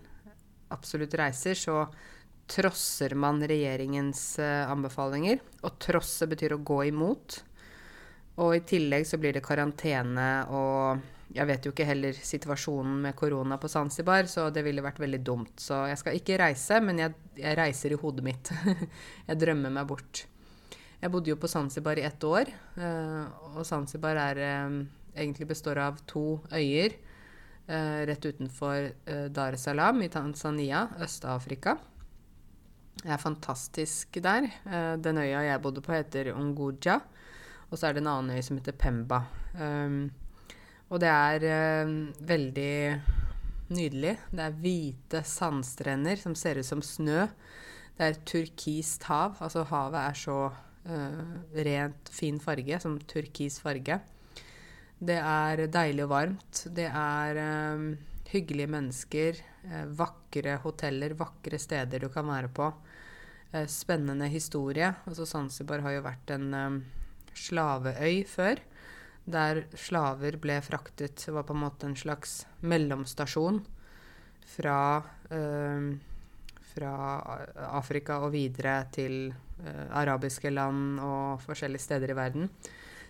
absolutt 0.71 1.15
reiser, 1.17 1.57
så 1.57 1.87
trosser 2.51 3.15
man 3.17 3.41
regjeringens 3.41 4.21
uh, 4.43 4.69
anbefalinger. 4.69 5.41
Og 5.65 5.79
trosse 5.81 6.29
betyr 6.29 6.59
å 6.59 6.61
gå 6.61 6.83
imot. 6.91 7.41
Og 8.37 8.53
i 8.59 8.61
tillegg 8.69 9.09
så 9.09 9.17
blir 9.17 9.33
det 9.33 9.43
karantene 9.45 10.29
og 10.53 11.01
jeg 11.31 11.47
vet 11.47 11.65
jo 11.65 11.71
ikke 11.71 11.87
heller 11.87 12.15
situasjonen 12.15 12.97
med 13.05 13.15
korona 13.15 13.57
på 13.61 13.69
Zanzibar, 13.71 14.27
så 14.27 14.49
det 14.51 14.63
ville 14.65 14.83
vært 14.83 14.99
veldig 14.99 15.19
dumt. 15.23 15.53
Så 15.63 15.77
jeg 15.87 15.99
skal 16.01 16.17
ikke 16.17 16.39
reise, 16.41 16.79
men 16.83 16.99
jeg, 16.99 17.15
jeg 17.39 17.57
reiser 17.59 17.95
i 17.95 17.99
hodet 18.01 18.25
mitt. 18.25 18.51
jeg 19.29 19.39
drømmer 19.39 19.71
meg 19.73 19.87
bort. 19.87 20.25
Jeg 21.01 21.13
bodde 21.13 21.31
jo 21.31 21.37
på 21.39 21.49
Zanzibar 21.49 21.97
i 21.97 22.05
ett 22.05 22.23
år, 22.27 22.51
uh, 22.77 23.55
og 23.55 23.63
Zanzibar 23.65 24.19
er, 24.21 24.41
um, 24.67 24.83
egentlig 25.15 25.47
består 25.49 25.79
av 25.81 26.03
to 26.09 26.41
øyer 26.53 26.93
uh, 26.93 28.01
rett 28.05 28.27
utenfor 28.27 28.91
Dar 29.33 29.57
es 29.57 29.65
Salaam 29.65 30.03
i 30.03 30.11
Tanzania, 30.13 30.83
Øst-Afrika. 31.01 31.77
Det 33.01 33.09
er 33.09 33.17
fantastisk 33.17 34.19
der. 34.21 34.45
Den 35.01 35.17
øya 35.17 35.39
jeg 35.47 35.61
bodde 35.63 35.81
på, 35.81 35.95
heter 35.95 36.35
Unguja. 36.35 36.99
Og 37.71 37.79
så 37.79 37.87
er 37.87 37.95
det 37.95 38.03
en 38.03 38.11
annen 38.11 38.35
øy 38.35 38.43
som 38.45 38.59
heter 38.59 38.75
Pemba. 38.77 39.23
Um, 39.55 40.11
og 40.91 40.99
det 40.99 41.09
er 41.09 41.45
eh, 41.47 41.91
veldig 42.27 42.75
nydelig. 43.71 44.15
Det 44.31 44.43
er 44.43 44.57
hvite 44.59 45.23
sandstrender 45.27 46.19
som 46.19 46.35
ser 46.35 46.59
ut 46.59 46.67
som 46.67 46.83
snø. 46.83 47.25
Det 47.95 48.09
er 48.09 48.19
turkist 48.27 49.07
hav. 49.07 49.39
Altså 49.39 49.63
havet 49.69 50.01
er 50.01 50.19
så 50.19 50.37
eh, 50.83 51.21
rent, 51.67 52.11
fin 52.11 52.41
farge, 52.43 52.81
som 52.83 52.99
turkis 53.07 53.61
farge. 53.63 54.01
Det 55.01 55.17
er 55.17 55.65
deilig 55.71 56.05
og 56.05 56.11
varmt. 56.11 56.65
Det 56.75 56.89
er 56.91 57.39
eh, 57.39 57.87
hyggelige 58.33 58.71
mennesker. 58.71 59.39
Uh, 59.61 59.85
vakre 59.93 60.55
hoteller, 60.63 61.13
vakre 61.13 61.59
steder 61.61 62.01
du 62.01 62.07
kan 62.09 62.25
være 62.25 62.49
på. 62.49 62.71
Uh, 63.53 63.67
spennende 63.69 64.25
historie. 64.31 64.89
Altså 65.05 65.27
Zanzibar 65.29 65.83
har 65.85 65.95
jo 65.97 66.03
vært 66.05 66.33
en 66.33 66.47
um, 66.55 66.79
slaveøy 67.37 68.23
før 68.27 68.63
der 69.25 69.65
slaver 69.77 70.37
ble 70.41 70.57
fraktet. 70.65 71.21
Det 71.25 71.33
var 71.33 71.45
på 71.47 71.53
en 71.55 71.63
måte 71.63 71.87
en 71.87 71.97
slags 71.97 72.45
mellomstasjon 72.65 73.61
fra, 74.55 75.03
eh, 75.29 75.89
fra 76.73 76.93
Afrika 77.71 78.19
og 78.25 78.33
videre 78.33 78.85
til 78.91 79.31
eh, 79.31 79.87
arabiske 80.01 80.49
land 80.49 80.99
og 80.99 81.41
forskjellige 81.45 81.85
steder 81.85 82.11
i 82.11 82.17
verden. 82.17 82.49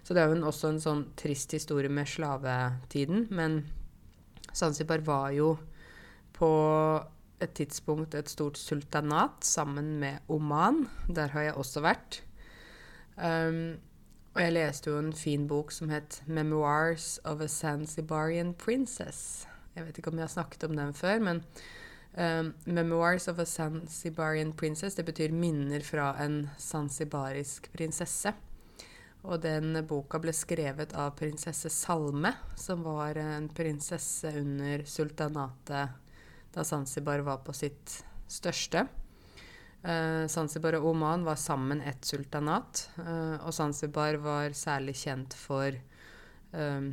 Så 0.03 0.13
det 0.13 0.23
er 0.23 0.33
jo 0.33 0.47
også 0.49 0.71
en 0.71 0.81
sånn 0.81 1.03
trist 1.15 1.53
historie 1.53 1.89
med 1.89 2.09
slavetiden. 2.09 3.27
Men 3.29 3.61
Zanzibar 4.53 5.03
var 5.05 5.29
jo 5.35 5.55
på 6.33 6.51
et 7.41 7.53
tidspunkt 7.57 8.15
et 8.17 8.29
stort 8.29 8.57
sultanat 8.57 9.45
sammen 9.45 9.95
med 10.01 10.25
Oman. 10.29 10.87
Der 11.07 11.33
har 11.33 11.47
jeg 11.47 11.57
også 11.57 11.83
vært. 11.85 12.21
Um, 13.17 13.77
og 14.31 14.39
jeg 14.39 14.53
leste 14.55 14.87
jo 14.87 14.99
en 14.99 15.13
fin 15.13 15.47
bok 15.47 15.71
som 15.71 15.89
het 15.89 16.21
'Memoirs 16.27 17.19
of 17.25 17.41
a 17.41 17.47
Zanzibarian 17.47 18.53
Princess'. 18.53 19.45
Jeg 19.75 19.85
vet 19.85 19.97
ikke 19.97 20.11
om 20.11 20.17
jeg 20.17 20.23
har 20.23 20.27
snakket 20.27 20.63
om 20.63 20.75
den 20.75 20.93
før, 20.93 21.19
men 21.19 21.43
um, 22.17 22.53
'Memoirs 22.65 23.27
of 23.27 23.39
a 23.39 23.45
Zanzibarian 23.45 24.53
Princess' 24.53 24.95
det 24.95 25.05
betyr 25.05 25.31
'minner 25.31 25.83
fra 25.83 26.23
en 26.23 26.49
zanzibarisk 26.59 27.69
prinsesse'. 27.77 28.33
Og 29.23 29.41
den 29.41 29.85
boka 29.87 30.17
ble 30.17 30.33
skrevet 30.33 30.93
av 30.93 31.11
prinsesse 31.15 31.69
Salme, 31.69 32.33
som 32.55 32.83
var 32.83 33.17
en 33.17 33.49
prinsesse 33.49 34.27
under 34.39 34.83
sultanatet 34.85 35.89
da 36.53 36.63
Zanzibar 36.63 37.19
var 37.19 37.37
på 37.37 37.53
sitt 37.53 38.03
største. 38.27 38.87
Uh, 39.81 40.27
Zanzibar 40.29 40.75
og 40.77 40.91
Oman 40.91 41.23
var 41.25 41.39
sammen 41.41 41.79
et 41.81 42.05
sultanat. 42.05 42.83
Uh, 42.99 43.41
og 43.41 43.53
Zanzibar 43.55 44.19
var 44.21 44.53
særlig 44.53 44.93
kjent 44.99 45.33
for 45.33 45.73
um, 46.53 46.91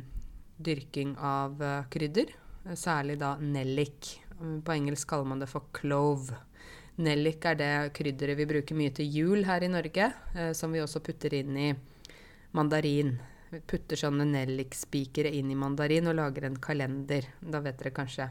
dyrking 0.57 1.13
av 1.21 1.61
uh, 1.61 1.83
krydder. 1.93 2.33
særlig 2.75 3.19
da 3.19 3.37
nellik. 3.39 4.19
på 4.39 4.71
engelsk 4.71 5.07
kaller 5.07 5.25
man 5.25 5.39
det 5.39 5.49
for 5.49 5.69
clove. 5.73 6.33
Nellik 6.97 7.45
er 7.45 7.55
det 7.55 7.93
krydderet 7.93 8.37
vi 8.37 8.45
bruker 8.45 8.75
mye 8.75 8.91
til 8.91 9.05
jul 9.05 9.45
her 9.45 9.63
i 9.63 9.71
Norge, 9.71 10.11
som 10.53 10.71
vi 10.71 10.81
også 10.81 10.99
putter 10.99 11.33
inn 11.33 11.57
i 11.57 11.73
mandarin. 12.51 13.17
Vi 13.49 13.59
putter 13.59 13.95
sånne 13.95 14.25
nellikspikere 14.27 15.31
inn 15.31 15.51
i 15.51 15.55
mandarin 15.55 16.07
og 16.07 16.17
lager 16.19 16.45
en 16.45 16.59
kalender. 16.59 17.25
Da 17.39 17.61
vet 17.63 17.79
dere 17.79 17.95
kanskje 17.95 18.27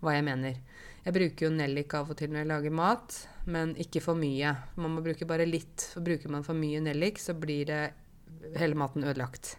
hva 0.00 0.14
jeg 0.14 0.24
mener. 0.24 0.60
Jeg 1.06 1.14
bruker 1.14 1.46
jo 1.46 1.52
nellik 1.54 1.92
av 1.94 2.08
og 2.10 2.18
til 2.18 2.32
når 2.32 2.40
jeg 2.40 2.50
lager 2.50 2.72
mat, 2.74 3.16
men 3.46 3.76
ikke 3.78 4.00
for 4.02 4.18
mye. 4.18 4.50
Man 4.74 4.96
må 4.96 5.04
bruke 5.06 5.28
bare 5.30 5.46
litt. 5.46 5.84
For 5.92 6.02
bruker 6.02 6.32
man 6.34 6.42
for 6.42 6.58
mye 6.58 6.80
nellik, 6.82 7.20
så 7.22 7.36
blir 7.38 7.68
det 7.68 7.82
hele 8.58 8.74
maten 8.74 9.06
ødelagt. 9.06 9.52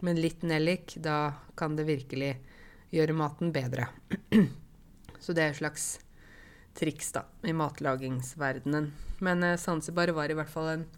Men 0.00 0.16
litt 0.16 0.46
nellik, 0.48 0.96
da 1.04 1.34
kan 1.60 1.76
det 1.76 1.84
virkelig 1.90 2.38
gjøre 2.94 3.18
maten 3.20 3.52
bedre. 3.52 3.90
så 5.20 5.36
det 5.36 5.44
er 5.44 5.52
et 5.52 5.60
slags 5.60 5.86
triks 6.78 7.12
da, 7.12 7.26
i 7.44 7.52
matlagingsverdenen. 7.52 8.88
Men 9.20 9.44
eh, 9.44 9.60
Zanzibar 9.60 10.16
var 10.16 10.32
i 10.32 10.40
hvert 10.40 10.56
fall 10.56 10.72
en 10.72 10.90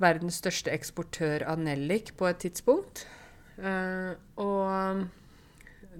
verdens 0.00 0.40
største 0.40 0.72
eksportør 0.72 1.44
av 1.52 1.60
nellik 1.60 2.14
på 2.16 2.32
et 2.32 2.40
tidspunkt. 2.48 3.04
Eh, 3.60 4.14
og 4.40 5.04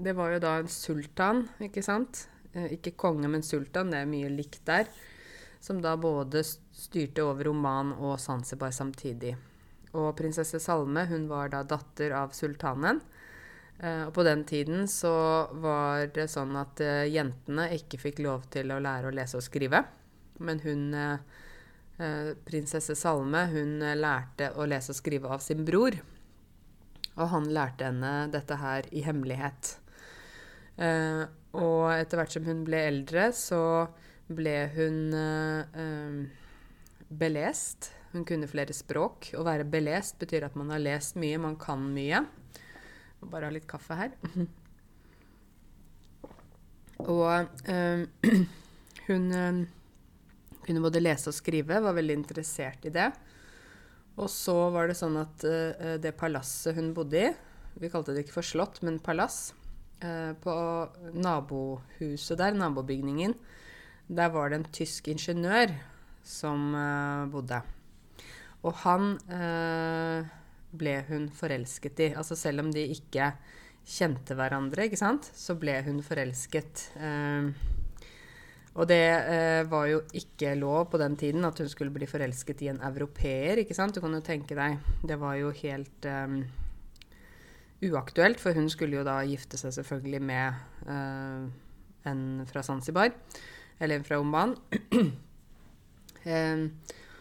det 0.01 0.17
var 0.17 0.33
jo 0.33 0.47
da 0.49 0.63
en 0.63 0.71
sultan, 0.73 1.51
ikke 1.61 1.85
sant, 1.85 2.31
ikke 2.55 2.95
konge, 2.99 3.29
men 3.31 3.43
sultan, 3.43 3.91
det 3.91 4.03
er 4.03 4.11
mye 4.11 4.31
likt 4.33 4.63
der, 4.69 4.91
som 5.65 5.81
da 5.83 5.97
både 5.97 6.43
styrte 6.45 7.25
over 7.25 7.49
Oman 7.51 7.95
og 7.97 8.19
Zanzibar 8.21 8.75
samtidig. 8.75 9.35
Og 9.95 10.15
prinsesse 10.19 10.59
Salme 10.63 11.07
hun 11.11 11.29
var 11.31 11.53
da 11.53 11.63
datter 11.67 12.15
av 12.19 12.35
sultanen. 12.35 13.01
Eh, 13.79 14.05
og 14.07 14.13
på 14.15 14.25
den 14.27 14.45
tiden 14.47 14.89
så 14.91 15.15
var 15.63 16.09
det 16.15 16.29
sånn 16.31 16.55
at 16.59 16.83
eh, 16.83 17.07
jentene 17.11 17.69
ikke 17.75 18.01
fikk 18.03 18.23
lov 18.27 18.47
til 18.55 18.71
å 18.71 18.81
lære 18.83 19.11
å 19.11 19.15
lese 19.15 19.39
og 19.39 19.47
skrive. 19.47 19.83
Men 20.43 20.61
hun, 20.65 20.89
eh, 20.95 22.35
prinsesse 22.47 22.97
Salme, 22.99 23.47
hun 23.55 23.79
lærte 23.99 24.51
å 24.59 24.67
lese 24.67 24.95
og 24.95 24.99
skrive 24.99 25.31
av 25.31 25.43
sin 25.43 25.63
bror. 25.67 25.97
Og 27.15 27.31
han 27.31 27.47
lærte 27.55 27.87
henne 27.87 28.15
dette 28.35 28.59
her 28.59 28.91
i 28.91 29.05
hemmelighet. 29.07 29.77
Uh, 30.75 31.23
og 31.55 31.93
etter 31.95 32.19
hvert 32.19 32.35
som 32.35 32.47
hun 32.49 32.65
ble 32.67 32.81
eldre, 32.89 33.29
så 33.37 33.87
ble 34.35 34.57
hun 34.75 35.15
uh, 35.15 36.25
belest. 37.15 37.93
Hun 38.15 38.27
kunne 38.27 38.51
flere 38.51 38.75
språk. 38.75 39.33
Å 39.39 39.45
være 39.47 39.67
belest 39.69 40.19
betyr 40.23 40.49
at 40.49 40.59
man 40.59 40.73
har 40.75 40.83
lest 40.83 41.19
mye, 41.21 41.39
man 41.43 41.59
kan 41.61 41.83
mye. 41.95 42.25
Må 43.21 43.31
bare 43.31 43.51
ha 43.51 43.55
litt 43.55 43.71
kaffe 43.71 43.99
her. 43.99 44.15
Og 47.05 47.55
uh, 47.71 48.05
hun 49.09 49.27
kunne 50.65 50.83
både 50.83 51.03
lese 51.03 51.31
og 51.31 51.37
skrive, 51.37 51.83
var 51.85 51.95
veldig 51.95 52.19
interessert 52.23 52.87
i 52.89 52.95
det. 52.95 53.11
Og 54.15 54.31
så 54.31 54.55
var 54.71 54.89
det 54.89 54.95
sånn 54.97 55.17
at 55.19 55.43
det 55.99 56.13
palasset 56.15 56.77
hun 56.77 56.93
bodde 56.95 57.19
i 57.19 57.33
Vi 57.83 57.89
kalte 57.91 58.15
det 58.15 58.23
ikke 58.23 58.37
for 58.37 58.47
slott, 58.47 58.79
men 58.87 59.01
palass 59.03 59.49
på 60.45 60.55
nabohuset 61.15 62.39
der, 62.41 62.57
nabobygningen, 62.59 63.35
der 64.09 64.33
var 64.35 64.51
det 64.51 64.59
en 64.59 64.71
tysk 64.75 65.09
ingeniør 65.09 65.73
som 66.25 66.75
uh, 66.77 67.25
bodde. 67.33 67.61
Og 68.65 68.75
han 68.85 69.15
uh, 69.29 70.33
ble 70.77 70.95
hun 71.09 71.29
forelsket 71.33 72.01
i. 72.01 72.11
Altså 72.17 72.37
selv 72.37 72.65
om 72.65 72.73
de 72.73 72.87
ikke 72.97 73.31
kjente 73.85 74.37
hverandre, 74.37 74.89
ikke 74.89 75.01
sant, 75.01 75.29
så 75.37 75.57
ble 75.61 75.77
hun 75.85 76.01
forelsket. 76.05 76.89
Og 78.75 78.89
det 78.89 79.05
var 79.69 79.85
jo 79.91 80.01
ikke 80.17 80.55
lov 80.57 80.89
på 80.91 80.99
den 80.99 81.19
tiden 81.21 81.45
at 81.45 81.61
hun 81.61 81.69
skulle 81.69 81.93
bli 81.93 82.09
forelsket 82.09 82.65
i 82.65 82.71
en 82.73 82.81
europeer, 82.81 83.61
ikke 83.61 83.77
sant. 83.77 83.95
Du 83.95 84.01
kan 84.01 84.17
jo 84.17 84.25
tenke 84.25 84.57
deg, 84.57 84.81
det 85.05 85.21
var 85.21 85.37
jo 85.37 85.53
helt 85.61 86.09
uaktuelt, 87.91 88.41
for 88.41 88.57
hun 88.57 88.69
skulle 88.73 88.99
jo 88.99 89.07
da 89.07 89.19
gifte 89.29 89.59
seg 89.61 89.75
selvfølgelig 89.77 90.21
med 90.25 90.59
uh, 90.89 91.47
en 92.09 92.23
fra 92.49 92.63
Zanzibar, 92.67 93.15
eller 93.81 93.99
en 93.99 94.07
fra 94.07 94.21
Oman. 94.23 94.57
uh, 96.25 96.67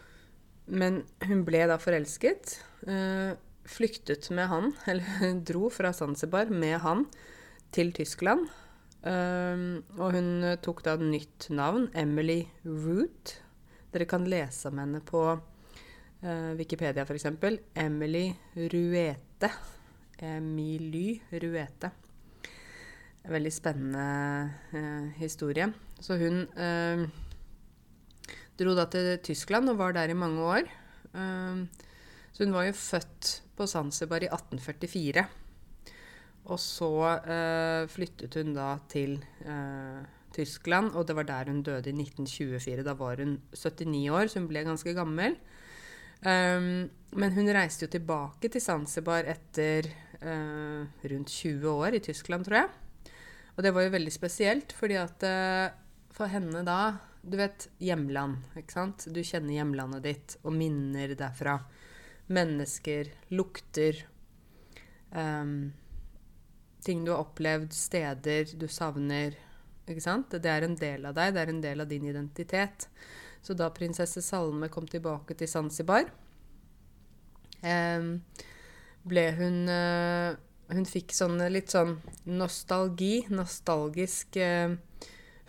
men 0.80 1.00
hun 1.26 1.44
ble 1.46 1.64
da 1.70 1.78
forelsket. 1.80 2.58
Uh, 2.88 3.34
flyktet 3.68 4.28
med 4.36 4.50
han, 4.50 4.72
eller 4.90 5.40
dro 5.46 5.70
fra 5.72 5.92
Zanzibar 5.96 6.52
med 6.52 6.78
han 6.84 7.06
til 7.74 7.92
Tyskland. 7.96 8.46
og 9.04 10.14
hun 10.14 10.28
tok 10.64 10.78
da 10.86 10.94
nytt 10.96 11.50
navn, 11.52 11.90
Emily 11.92 12.46
Root. 12.64 13.34
Dere 13.92 14.06
kan 14.08 14.24
lese 14.24 14.70
om 14.70 14.78
henne 14.80 15.02
på 15.04 15.20
Wikipedia 16.56 17.04
f.eks. 17.04 17.26
Emily 17.74 18.30
Ruete 18.54 19.50
Emilie 20.22 21.20
Ruete. 21.30 21.90
En 23.24 23.32
veldig 23.32 23.52
spennende 23.52 24.06
eh, 24.76 25.12
historie. 25.18 25.70
Så 26.00 26.18
hun 26.20 26.42
eh, 26.60 27.04
dro 28.60 28.74
da 28.76 28.86
til 28.90 29.14
Tyskland 29.24 29.72
og 29.72 29.80
var 29.80 29.94
der 29.96 30.12
i 30.12 30.18
mange 30.18 30.42
år. 30.44 30.68
Eh, 31.14 31.86
så 32.34 32.44
hun 32.44 32.54
var 32.54 32.68
jo 32.68 32.76
født 32.76 33.30
på 33.56 33.66
Zanzibar 33.70 34.26
i 34.26 34.30
1844. 34.30 35.24
Og 36.44 36.60
så 36.60 36.92
eh, 37.24 37.86
flyttet 37.88 38.36
hun 38.36 38.52
da 38.56 38.74
til 38.90 39.16
eh, 39.46 40.04
Tyskland, 40.34 40.92
og 40.92 41.06
det 41.08 41.16
var 41.16 41.28
der 41.28 41.48
hun 41.48 41.62
døde 41.62 41.88
i 41.88 41.96
1924. 41.96 42.84
Da 42.84 42.96
var 42.98 43.22
hun 43.22 43.38
79 43.54 44.10
år, 44.10 44.28
så 44.28 44.42
hun 44.42 44.50
ble 44.50 44.66
ganske 44.66 44.96
gammel. 44.96 45.38
Men 46.24 47.34
hun 47.36 47.50
reiste 47.52 47.84
jo 47.84 47.90
tilbake 47.92 48.48
til 48.48 48.62
Zanzibar 48.64 49.26
etter 49.28 49.90
uh, 50.22 50.86
rundt 51.10 51.30
20 51.30 51.68
år 51.70 51.98
i 51.98 52.02
Tyskland, 52.04 52.46
tror 52.46 52.62
jeg. 52.62 52.72
Og 53.54 53.62
det 53.62 53.72
var 53.74 53.86
jo 53.86 53.94
veldig 53.94 54.12
spesielt, 54.12 54.74
fordi 54.74 54.96
at 54.98 55.22
eh, 55.22 55.74
for 56.14 56.30
henne 56.30 56.64
da 56.66 56.96
Du 57.24 57.38
vet 57.38 57.68
hjemland, 57.80 58.42
ikke 58.58 58.74
sant? 58.74 59.06
Du 59.08 59.22
kjenner 59.24 59.54
hjemlandet 59.54 60.02
ditt 60.04 60.34
og 60.42 60.52
minner 60.52 61.14
derfra. 61.16 61.54
Mennesker, 62.28 63.08
lukter. 63.32 64.02
eh, 65.12 65.54
ting 66.84 67.04
du 67.04 67.12
har 67.14 67.22
opplevd, 67.24 67.72
steder 67.72 68.52
du 68.60 68.66
savner. 68.68 69.38
Ikke 69.88 70.04
sant? 70.04 70.36
Det 70.36 70.50
er 70.50 70.66
en 70.66 70.76
del 70.76 71.06
av 71.08 71.16
deg, 71.16 71.32
det 71.34 71.40
er 71.42 71.52
en 71.52 71.62
del 71.64 71.80
av 71.80 71.88
din 71.88 72.04
identitet. 72.08 72.88
Så 73.44 73.56
da 73.56 73.70
prinsesse 73.72 74.22
Salme 74.24 74.70
kom 74.72 74.86
tilbake 74.88 75.36
til 75.36 75.48
Zanzibar, 75.48 76.06
um, 77.60 78.14
ble 79.04 79.28
hun 79.38 79.62
uh, 79.68 80.34
hun 80.72 80.86
fikk 80.88 81.12
sånn 81.14 81.38
litt 81.52 81.72
sånn 81.74 81.96
nostalgi, 82.30 83.24
nostalgisk 83.32 84.38
eh, 84.40 84.74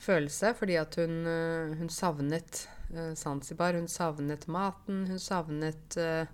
følelse, 0.01 0.53
fordi 0.59 0.77
at 0.79 0.97
hun, 0.99 1.21
eh, 1.29 1.75
hun 1.79 1.91
savnet 1.91 2.65
eh, 2.91 3.13
Zanzibar. 3.17 3.77
Hun 3.77 3.87
savnet 3.91 4.47
maten, 4.51 5.05
hun 5.09 5.21
savnet 5.21 5.97
eh, 6.01 6.27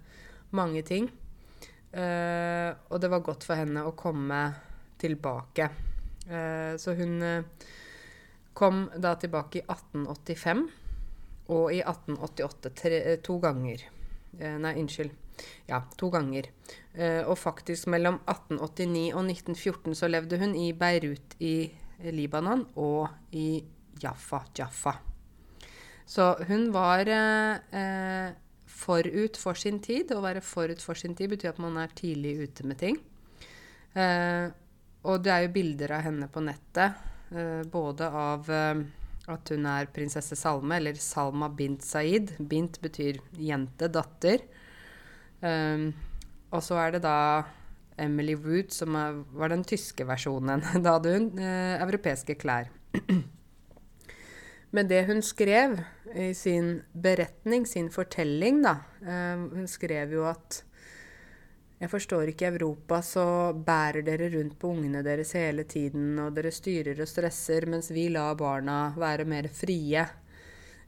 mange 0.58 0.84
ting. 0.88 1.10
Eh, 1.92 2.72
og 2.90 3.02
det 3.04 3.12
var 3.12 3.26
godt 3.26 3.46
for 3.48 3.60
henne 3.60 3.86
å 3.86 3.96
komme 3.98 4.44
tilbake. 5.02 5.70
Eh, 6.28 6.74
så 6.82 6.98
hun 6.98 7.22
kom 8.54 8.86
da 9.00 9.16
tilbake 9.16 9.62
i 9.62 9.66
1885 9.66 10.68
og 11.52 11.72
i 11.74 11.82
1888 11.84 12.72
tre, 12.78 13.00
to 13.24 13.38
ganger. 13.44 13.84
nei, 14.38 14.76
unnskyld. 14.80 15.12
Ja, 15.68 15.82
to 15.98 16.10
ganger. 16.14 16.48
Uh, 16.92 17.24
og 17.30 17.38
faktisk 17.40 17.88
mellom 17.92 18.18
1889 18.28 19.14
og 19.16 19.24
1914 19.30 19.96
så 19.96 20.10
levde 20.12 20.40
hun 20.42 20.56
i 20.60 20.72
Beirut 20.76 21.38
i 21.40 21.56
Libanon 22.12 22.66
og 22.82 23.08
i 23.38 23.62
Jaffa, 24.02 24.42
Jaffa. 24.58 24.96
Så 26.06 26.26
hun 26.50 26.72
var 26.74 27.08
eh, 27.08 28.32
forut 28.68 29.38
for 29.38 29.56
sin 29.56 29.78
tid. 29.80 30.10
Å 30.12 30.24
være 30.24 30.42
forut 30.44 30.82
for 30.84 30.98
sin 30.98 31.14
tid 31.16 31.30
betyr 31.32 31.54
at 31.54 31.62
man 31.62 31.78
er 31.80 31.94
tidlig 31.96 32.34
ute 32.42 32.66
med 32.68 32.80
ting. 32.82 32.98
Eh, 33.94 34.50
og 35.06 35.22
det 35.24 35.32
er 35.32 35.46
jo 35.46 35.54
bilder 35.54 35.94
av 36.00 36.04
henne 36.10 36.28
på 36.34 36.44
nettet, 36.44 36.98
både 37.72 38.10
av 38.10 38.50
at 39.32 39.52
hun 39.54 39.66
er 39.70 39.90
prinsesse 39.94 40.36
Salme, 40.38 40.76
eller 40.78 40.98
Salma 41.00 41.50
bint 41.50 41.84
Saeed. 41.86 42.36
Bint 42.40 42.80
betyr 42.84 43.20
jente, 43.40 43.90
datter. 43.92 44.44
Um, 45.42 45.90
og 46.52 46.64
så 46.64 46.78
er 46.84 46.96
det 46.96 47.04
da 47.06 47.44
Emily 48.02 48.36
Root, 48.36 48.74
som 48.74 48.96
var 49.36 49.52
den 49.52 49.64
tyske 49.68 50.06
versjonen. 50.08 50.64
Da 50.84 50.98
hadde 50.98 51.14
hun 51.16 51.30
eh, 51.40 51.78
europeiske 51.82 52.36
klær. 52.42 52.72
Men 54.76 54.88
det 54.88 55.06
hun 55.10 55.22
skrev 55.24 55.80
i 56.16 56.32
sin 56.38 56.82
beretning, 56.92 57.68
sin 57.68 57.90
fortelling, 57.92 58.62
da 58.64 58.78
eh, 59.04 59.48
Hun 59.56 59.68
skrev 59.68 60.16
jo 60.16 60.28
at 60.32 60.64
jeg 61.82 61.90
forstår 61.90 62.30
ikke 62.30 62.52
Europa, 62.52 63.00
så 63.02 63.24
bærer 63.58 64.04
dere 64.06 64.28
rundt 64.36 64.54
på 64.62 64.70
ungene 64.70 65.02
deres 65.02 65.32
hele 65.34 65.64
tiden, 65.66 66.14
og 66.22 66.36
dere 66.36 66.52
styrer 66.54 67.00
og 67.02 67.10
stresser, 67.10 67.66
mens 67.66 67.90
vi 67.90 68.04
lar 68.14 68.36
barna 68.38 68.92
være 69.02 69.26
mer 69.26 69.48
frie. 69.50 70.04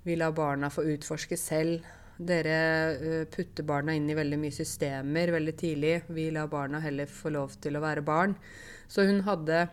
Vi 0.05 0.17
lar 0.19 0.35
barna 0.37 0.69
få 0.69 0.85
utforske 0.93 1.37
selv. 1.39 1.81
Dere 2.17 2.57
uh, 2.97 3.23
putter 3.31 3.65
barna 3.65 3.95
inn 3.97 4.09
i 4.09 4.17
veldig 4.17 4.37
mye 4.39 4.53
systemer 4.53 5.33
veldig 5.33 5.55
tidlig. 5.57 5.95
Vi 6.13 6.29
lar 6.31 6.51
barna 6.51 6.81
heller 6.83 7.09
få 7.09 7.33
lov 7.33 7.55
til 7.63 7.77
å 7.77 7.83
være 7.83 8.05
barn. 8.05 8.35
Så 8.87 9.07
hun 9.07 9.23
hadde 9.27 9.67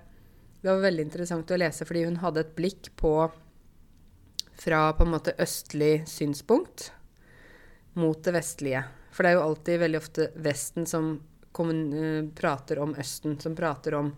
Det 0.60 0.68
var 0.68 0.82
veldig 0.84 1.04
interessant 1.06 1.50
å 1.50 1.56
lese, 1.56 1.86
fordi 1.88 2.04
hun 2.04 2.18
hadde 2.20 2.42
et 2.44 2.56
blikk 2.56 2.90
på 3.00 3.14
fra 4.60 4.80
på 4.92 5.06
en 5.06 5.14
måte 5.14 5.32
østlig 5.40 6.02
synspunkt 6.08 6.90
mot 7.96 8.20
det 8.24 8.34
vestlige. 8.36 8.82
For 9.10 9.24
det 9.24 9.30
er 9.30 9.38
jo 9.38 9.46
alltid 9.46 9.80
veldig 9.80 10.00
ofte 10.00 10.26
Vesten 10.36 10.86
som 10.86 11.14
uh, 11.16 12.28
prater 12.36 12.78
om 12.78 12.94
Østen, 12.94 13.38
som 13.40 13.56
prater 13.56 13.96
om 13.96 14.12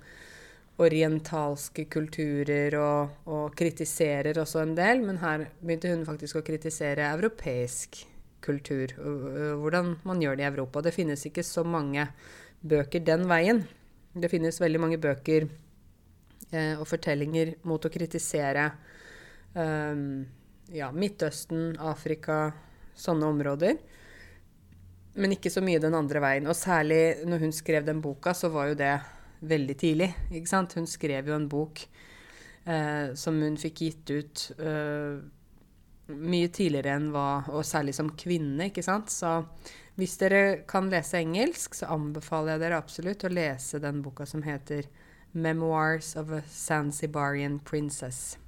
orientalske 0.83 1.85
kulturer 1.93 2.75
og, 2.81 3.27
og, 3.29 3.53
kritiserer 3.57 4.39
også 4.41 4.63
en 4.65 4.75
del. 4.79 5.03
Men 5.07 5.21
her 5.23 5.47
begynte 5.61 5.93
hun 5.93 6.07
faktisk 6.09 6.41
å 6.41 6.47
kritisere 6.47 7.11
europeisk 7.13 8.03
kultur. 8.43 8.95
Hvordan 9.63 9.97
man 10.09 10.23
gjør 10.23 10.39
det 10.39 10.47
i 10.47 10.51
Europa. 10.51 10.83
Det 10.85 10.95
finnes 10.95 11.27
ikke 11.29 11.45
så 11.47 11.65
mange 11.65 12.09
bøker 12.63 13.03
den 13.05 13.27
veien. 13.31 13.65
Det 14.13 14.31
finnes 14.31 14.61
veldig 14.61 14.81
mange 14.83 15.01
bøker 15.01 15.47
eh, 16.53 16.75
og 16.77 16.85
fortellinger 16.89 17.57
mot 17.69 17.85
å 17.85 17.93
kritisere 17.93 18.69
um, 19.57 20.21
ja, 20.73 20.91
Midtøsten, 20.93 21.73
Afrika, 21.81 22.51
sånne 22.99 23.31
områder. 23.33 23.81
Men 25.17 25.35
ikke 25.35 25.53
så 25.53 25.65
mye 25.65 25.81
den 25.81 25.97
andre 25.97 26.23
veien. 26.25 26.49
Og 26.49 26.57
særlig 26.57 27.25
når 27.29 27.47
hun 27.47 27.57
skrev 27.57 27.89
den 27.89 28.01
boka, 28.05 28.35
så 28.37 28.53
var 28.53 28.71
jo 28.71 28.79
det 28.81 28.95
veldig 29.43 29.77
tidlig. 29.81 30.11
Hun 30.31 30.87
skrev 30.89 31.29
jo 31.29 31.37
en 31.37 31.49
bok 31.51 31.83
eh, 32.65 33.13
som 33.19 33.41
hun 33.43 33.59
fikk 33.61 33.85
gitt 33.87 34.13
ut 34.13 34.45
eh, 34.59 35.19
mye 36.13 36.49
tidligere 36.53 36.97
enn 36.97 37.11
hva 37.15 37.45
Og 37.53 37.65
særlig 37.67 37.95
som 37.97 38.11
kvinne, 38.19 38.71
ikke 38.71 38.85
sant. 38.85 39.11
Så 39.11 39.41
hvis 40.01 40.17
dere 40.21 40.63
kan 40.69 40.89
lese 40.93 41.21
engelsk, 41.21 41.77
så 41.77 41.91
anbefaler 41.93 42.55
jeg 42.55 42.63
dere 42.65 42.79
absolutt 42.81 43.27
å 43.29 43.33
lese 43.33 43.81
den 43.83 44.01
boka 44.03 44.27
som 44.27 44.43
heter 44.43 44.89
'Memoirs 45.35 46.17
of 46.17 46.31
a 46.31 46.43
Zanzibarian 46.49 47.61
Princess'. 47.61 48.37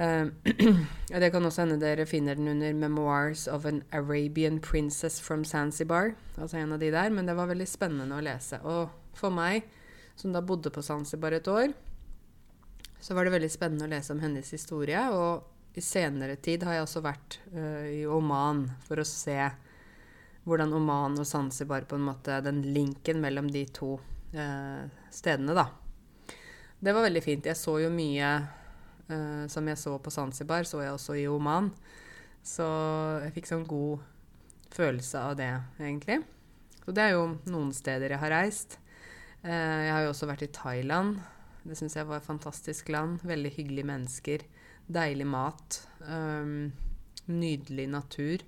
Uh, 0.00 0.30
det 1.20 1.30
kan 1.32 1.44
også 1.44 1.64
hende 1.64 1.80
dere 1.80 2.06
finner 2.06 2.34
den 2.34 2.48
under 2.48 2.72
'Memoirs 2.72 3.48
of 3.48 3.66
an 3.66 3.82
Arabian 3.92 4.60
Princess 4.60 5.20
from 5.20 5.42
Zanzibar'. 5.44 6.14
Altså 6.38 6.56
en 6.56 6.72
av 6.72 6.78
de 6.78 6.90
der, 6.90 7.10
Men 7.10 7.26
det 7.26 7.36
var 7.36 7.46
veldig 7.46 7.68
spennende 7.68 8.14
å 8.16 8.22
lese. 8.22 8.62
Og 8.64 8.88
for 9.14 9.30
meg, 9.30 9.62
som 10.16 10.32
da 10.32 10.40
bodde 10.40 10.70
på 10.70 10.82
Zanzibar 10.82 11.32
et 11.32 11.48
år, 11.48 11.74
så 13.00 13.14
var 13.14 13.24
det 13.24 13.32
veldig 13.32 13.50
spennende 13.50 13.84
å 13.84 13.90
lese 13.90 14.12
om 14.12 14.20
hennes 14.20 14.50
historie. 14.50 15.10
Og 15.10 15.44
i 15.74 15.80
senere 15.80 16.36
tid 16.36 16.64
har 16.66 16.78
jeg 16.78 16.86
også 16.86 17.02
vært 17.04 17.38
uh, 17.54 17.86
i 17.86 18.02
Oman 18.10 18.64
for 18.86 19.00
å 19.00 19.06
se 19.06 19.38
hvordan 20.48 20.72
Oman 20.74 21.18
og 21.20 21.28
Zanzibar 21.28 21.84
på 21.86 21.98
en 21.98 22.06
måte 22.08 22.40
Den 22.42 22.62
linken 22.74 23.20
mellom 23.22 23.50
de 23.52 23.66
to 23.70 23.94
uh, 24.34 24.82
stedene, 25.12 25.54
da. 25.54 25.68
Det 26.80 26.94
var 26.96 27.04
veldig 27.04 27.22
fint. 27.22 27.46
Jeg 27.46 27.60
så 27.60 27.76
jo 27.82 27.90
mye 27.92 28.30
uh, 29.12 29.44
som 29.52 29.68
jeg 29.68 29.78
så 29.78 29.94
på 30.00 30.12
Zanzibar, 30.14 30.64
så 30.66 30.80
jeg 30.82 30.94
også 30.96 31.18
i 31.20 31.26
Oman. 31.30 31.70
Så 32.42 32.66
jeg 33.26 33.34
fikk 33.36 33.50
sånn 33.50 33.66
god 33.68 34.00
følelse 34.72 35.22
av 35.28 35.34
det, 35.36 35.52
egentlig. 35.78 36.22
Så 36.80 36.94
det 36.96 37.04
er 37.04 37.18
jo 37.18 37.26
noen 37.52 37.74
steder 37.76 38.14
jeg 38.14 38.22
har 38.22 38.32
reist. 38.32 38.78
jeg 39.44 39.92
har 39.92 40.06
jo 40.06 40.14
også 40.14 40.28
vært 40.30 40.46
i 40.46 40.54
Thailand. 40.56 41.18
Det 41.68 41.76
syns 41.76 41.98
jeg 41.98 42.08
var 42.08 42.22
et 42.22 42.26
fantastisk 42.26 42.88
land. 42.88 43.20
Veldig 43.28 43.52
hyggelige 43.58 43.90
mennesker. 43.92 44.46
Deilig 44.90 45.26
mat. 45.30 45.80
Um, 46.02 46.72
nydelig 47.30 47.86
natur. 47.92 48.44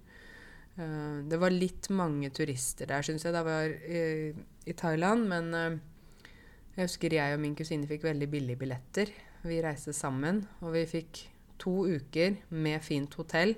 Uh, 0.79 1.23
det 1.29 1.39
var 1.39 1.55
litt 1.55 1.91
mange 1.95 2.33
turister 2.35 2.91
der, 2.91 3.05
syns 3.07 3.27
jeg, 3.27 3.35
da 3.37 3.45
var 3.47 3.69
i, 3.71 4.33
i 4.67 4.77
Thailand. 4.79 5.29
Men 5.31 5.53
uh, 5.55 6.33
jeg 6.75 6.89
husker 6.89 7.19
jeg 7.19 7.37
og 7.37 7.43
min 7.45 7.55
kusine 7.59 7.89
fikk 7.91 8.09
veldig 8.09 8.31
billige 8.33 8.63
billetter. 8.65 9.13
Vi 9.47 9.63
reiste 9.63 9.95
sammen, 9.95 10.45
og 10.63 10.75
vi 10.77 10.87
fikk 10.89 11.25
to 11.63 11.85
uker 11.87 12.39
med 12.51 12.83
fint 12.83 13.15
hotell 13.19 13.55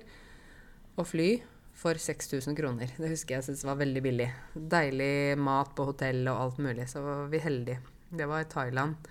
og 0.95 1.07
fly 1.09 1.29
for 1.75 1.99
6000 1.99 2.55
kroner. 2.57 2.91
Det 2.97 3.11
husker 3.11 3.37
jeg 3.37 3.47
syntes 3.47 3.65
var 3.67 3.79
veldig 3.81 4.03
billig. 4.03 4.29
Deilig 4.55 5.37
mat 5.41 5.73
på 5.75 5.87
hotell 5.89 6.23
og 6.31 6.41
alt 6.41 6.61
mulig, 6.63 6.87
så 6.91 7.03
var 7.03 7.25
vi 7.31 7.41
heldige. 7.43 7.81
Det 8.15 8.27
var 8.29 8.45
i 8.45 8.49
Thailand. 8.51 9.09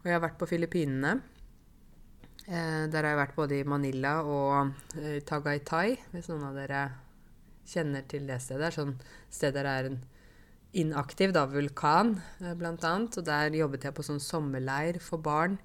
Og 0.00 0.08
jeg 0.08 0.16
har 0.16 0.24
vært 0.24 0.38
på 0.40 0.48
Filippinene. 0.48 1.18
Eh, 2.48 2.88
der 2.88 3.04
har 3.04 3.12
jeg 3.12 3.20
vært 3.20 3.36
både 3.36 3.58
i 3.58 3.66
Manila 3.68 4.22
og 4.24 4.72
eh, 4.96 5.20
Tagaytay, 5.26 5.98
hvis 6.14 6.30
noen 6.30 6.46
av 6.48 6.54
dere 6.56 6.84
kjenner 7.68 8.06
til 8.08 8.24
det 8.30 8.40
stedet. 8.42 8.62
Det 8.62 8.68
er 8.70 8.78
sånn 8.78 8.94
sted 9.30 9.54
der 9.54 9.64
det 9.68 9.74
er 9.74 9.84
en 9.90 10.00
inaktiv, 10.80 11.34
da, 11.36 11.44
vulkan 11.50 12.08
eh, 12.40 12.54
blant 12.58 12.84
annet. 12.86 13.18
Og 13.20 13.24
der 13.26 13.58
jobbet 13.58 13.84
jeg 13.86 13.96
på 13.96 14.06
sånn 14.06 14.22
sommerleir 14.22 15.00
for 15.04 15.18
barn 15.22 15.58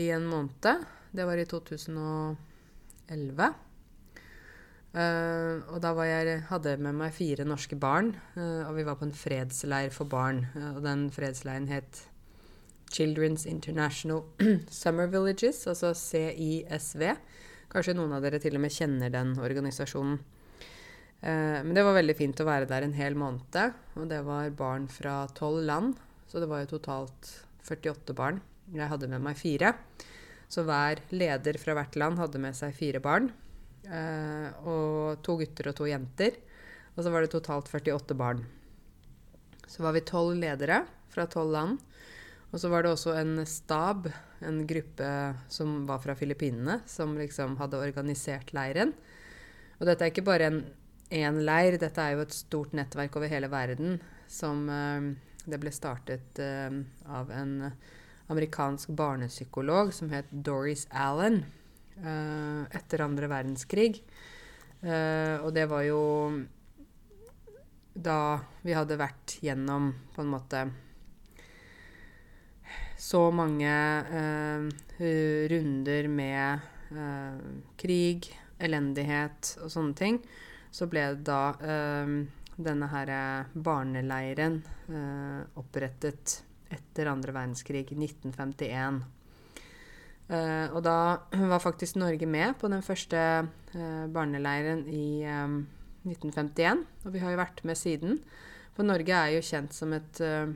i 0.00 0.08
en 0.14 0.26
måned. 0.30 0.86
Det 1.12 1.24
var 1.28 1.36
i 1.36 1.48
2011. 1.48 3.52
Uh, 4.92 5.64
og 5.72 5.78
da 5.80 5.92
jeg, 6.04 6.42
hadde 6.50 6.68
jeg 6.74 6.80
med 6.84 6.92
meg 6.98 7.14
fire 7.16 7.46
norske 7.48 7.76
barn, 7.80 8.10
uh, 8.36 8.68
og 8.68 8.76
vi 8.76 8.84
var 8.84 8.98
på 9.00 9.06
en 9.06 9.14
fredsleir 9.16 9.88
for 9.92 10.04
barn. 10.04 10.44
Uh, 10.52 10.74
og 10.74 10.82
den 10.84 11.06
fredsleiren 11.14 11.68
het 11.72 12.11
Children's 12.92 13.46
International 13.48 14.24
Summer 14.68 15.08
Villages, 15.10 15.64
altså 15.70 15.94
CISV. 15.96 17.02
Kanskje 17.72 17.96
noen 17.96 18.12
av 18.12 18.24
dere 18.24 18.40
til 18.42 18.58
og 18.58 18.62
med 18.64 18.74
kjenner 18.74 19.12
den 19.12 19.34
organisasjonen. 19.40 20.20
men 21.22 21.74
det 21.76 21.84
var 21.86 21.94
veldig 21.94 22.16
fint 22.18 22.40
å 22.42 22.44
være 22.44 22.66
der 22.68 22.84
en 22.84 22.96
hel 22.98 23.14
måned. 23.16 23.76
Og 23.96 24.08
det 24.10 24.20
var 24.26 24.50
barn 24.58 24.88
fra 24.92 25.22
tolv 25.38 25.62
land, 25.64 25.94
så 26.28 26.42
det 26.42 26.50
var 26.50 26.64
jo 26.64 26.74
totalt 26.74 27.30
48 27.64 28.12
barn. 28.18 28.42
Jeg 28.72 28.88
hadde 28.88 29.08
med 29.10 29.22
meg 29.24 29.38
fire. 29.38 29.72
Så 30.52 30.64
hver 30.68 31.00
leder 31.14 31.56
fra 31.60 31.76
hvert 31.76 31.96
land 31.96 32.20
hadde 32.20 32.40
med 32.42 32.56
seg 32.56 32.74
fire 32.76 33.00
barn. 33.04 33.30
Eh, 33.88 34.48
og 34.68 35.22
to 35.24 35.38
gutter 35.40 35.70
og 35.70 35.78
to 35.78 35.88
jenter. 35.88 36.36
Og 36.92 37.04
så 37.04 37.12
var 37.12 37.24
det 37.24 37.32
totalt 37.32 37.70
48 37.72 38.16
barn. 38.18 38.42
Så 39.64 39.84
var 39.84 39.96
vi 39.96 40.04
tolv 40.04 40.36
ledere 40.36 40.82
fra 41.12 41.26
tolv 41.30 41.54
land. 41.54 41.80
Og 42.52 42.60
så 42.60 42.68
var 42.68 42.84
det 42.84 42.92
også 42.92 43.14
en 43.16 43.40
stab, 43.48 44.10
en 44.44 44.60
gruppe 44.68 45.08
som 45.52 45.86
var 45.88 46.02
fra 46.04 46.16
Filippinene, 46.18 46.82
som 46.86 47.14
liksom 47.16 47.56
hadde 47.60 47.80
organisert 47.80 48.52
leiren. 48.52 48.92
Og 49.80 49.88
dette 49.88 50.04
er 50.04 50.12
ikke 50.12 50.26
bare 50.26 50.50
en 50.50 50.60
én 51.12 51.40
leir, 51.44 51.78
dette 51.80 52.00
er 52.00 52.14
jo 52.14 52.26
et 52.26 52.36
stort 52.36 52.76
nettverk 52.76 53.16
over 53.16 53.32
hele 53.32 53.50
verden 53.52 53.98
som 54.32 54.64
eh, 54.72 55.12
Det 55.42 55.58
ble 55.58 55.72
startet 55.74 56.38
eh, 56.38 56.70
av 57.10 57.32
en 57.34 57.72
amerikansk 58.30 58.92
barnepsykolog 58.94 59.90
som 59.92 60.12
het 60.12 60.28
Doris 60.30 60.86
Allen. 60.92 61.42
Uh, 61.92 62.64
etter 62.72 63.02
andre 63.04 63.28
verdenskrig. 63.28 63.98
Og 64.82 65.50
det 65.54 65.66
var 65.70 65.82
jo 65.84 66.00
da 67.92 68.40
vi 68.64 68.72
hadde 68.74 68.96
vært 68.98 69.36
gjennom 69.44 69.90
på 70.14 70.24
en 70.24 70.32
måte 70.32 70.62
så 73.02 73.24
mange 73.34 73.72
uh, 74.12 74.68
runder 75.50 76.08
med 76.12 76.68
krig, 77.80 78.26
elendighet 78.62 79.54
og 79.64 79.70
sånne 79.72 79.96
ting, 79.96 80.18
så 80.70 80.84
ble 80.92 81.06
det 81.14 81.24
da 81.24 81.54
denne 82.52 82.88
her 82.92 83.12
barneleiren 83.56 84.58
opprettet 85.56 86.42
etter 86.72 87.08
andre 87.08 87.32
verdenskrig, 87.32 87.86
i 87.92 87.96
1951. 87.96 89.00
Uh, 90.32 90.70
og 90.72 90.80
da 90.86 90.96
var 91.50 91.60
faktisk 91.60 91.98
Norge 92.00 92.26
med 92.30 92.54
på 92.60 92.70
den 92.72 92.84
første 92.84 93.18
uh, 93.74 94.04
barneleiren 94.12 94.86
i 94.88 95.24
um, 95.28 95.58
eh, 96.06 96.14
1951. 96.14 96.84
Og 97.04 97.12
vi 97.12 97.22
har 97.22 97.34
jo 97.34 97.40
vært 97.40 97.60
med 97.68 97.76
siden. 97.76 98.20
For 98.76 98.86
Norge 98.86 99.12
er 99.12 99.34
jo 99.34 99.44
kjent 99.44 99.76
som 99.76 99.92
et 99.92 100.22
uh, 100.24 100.54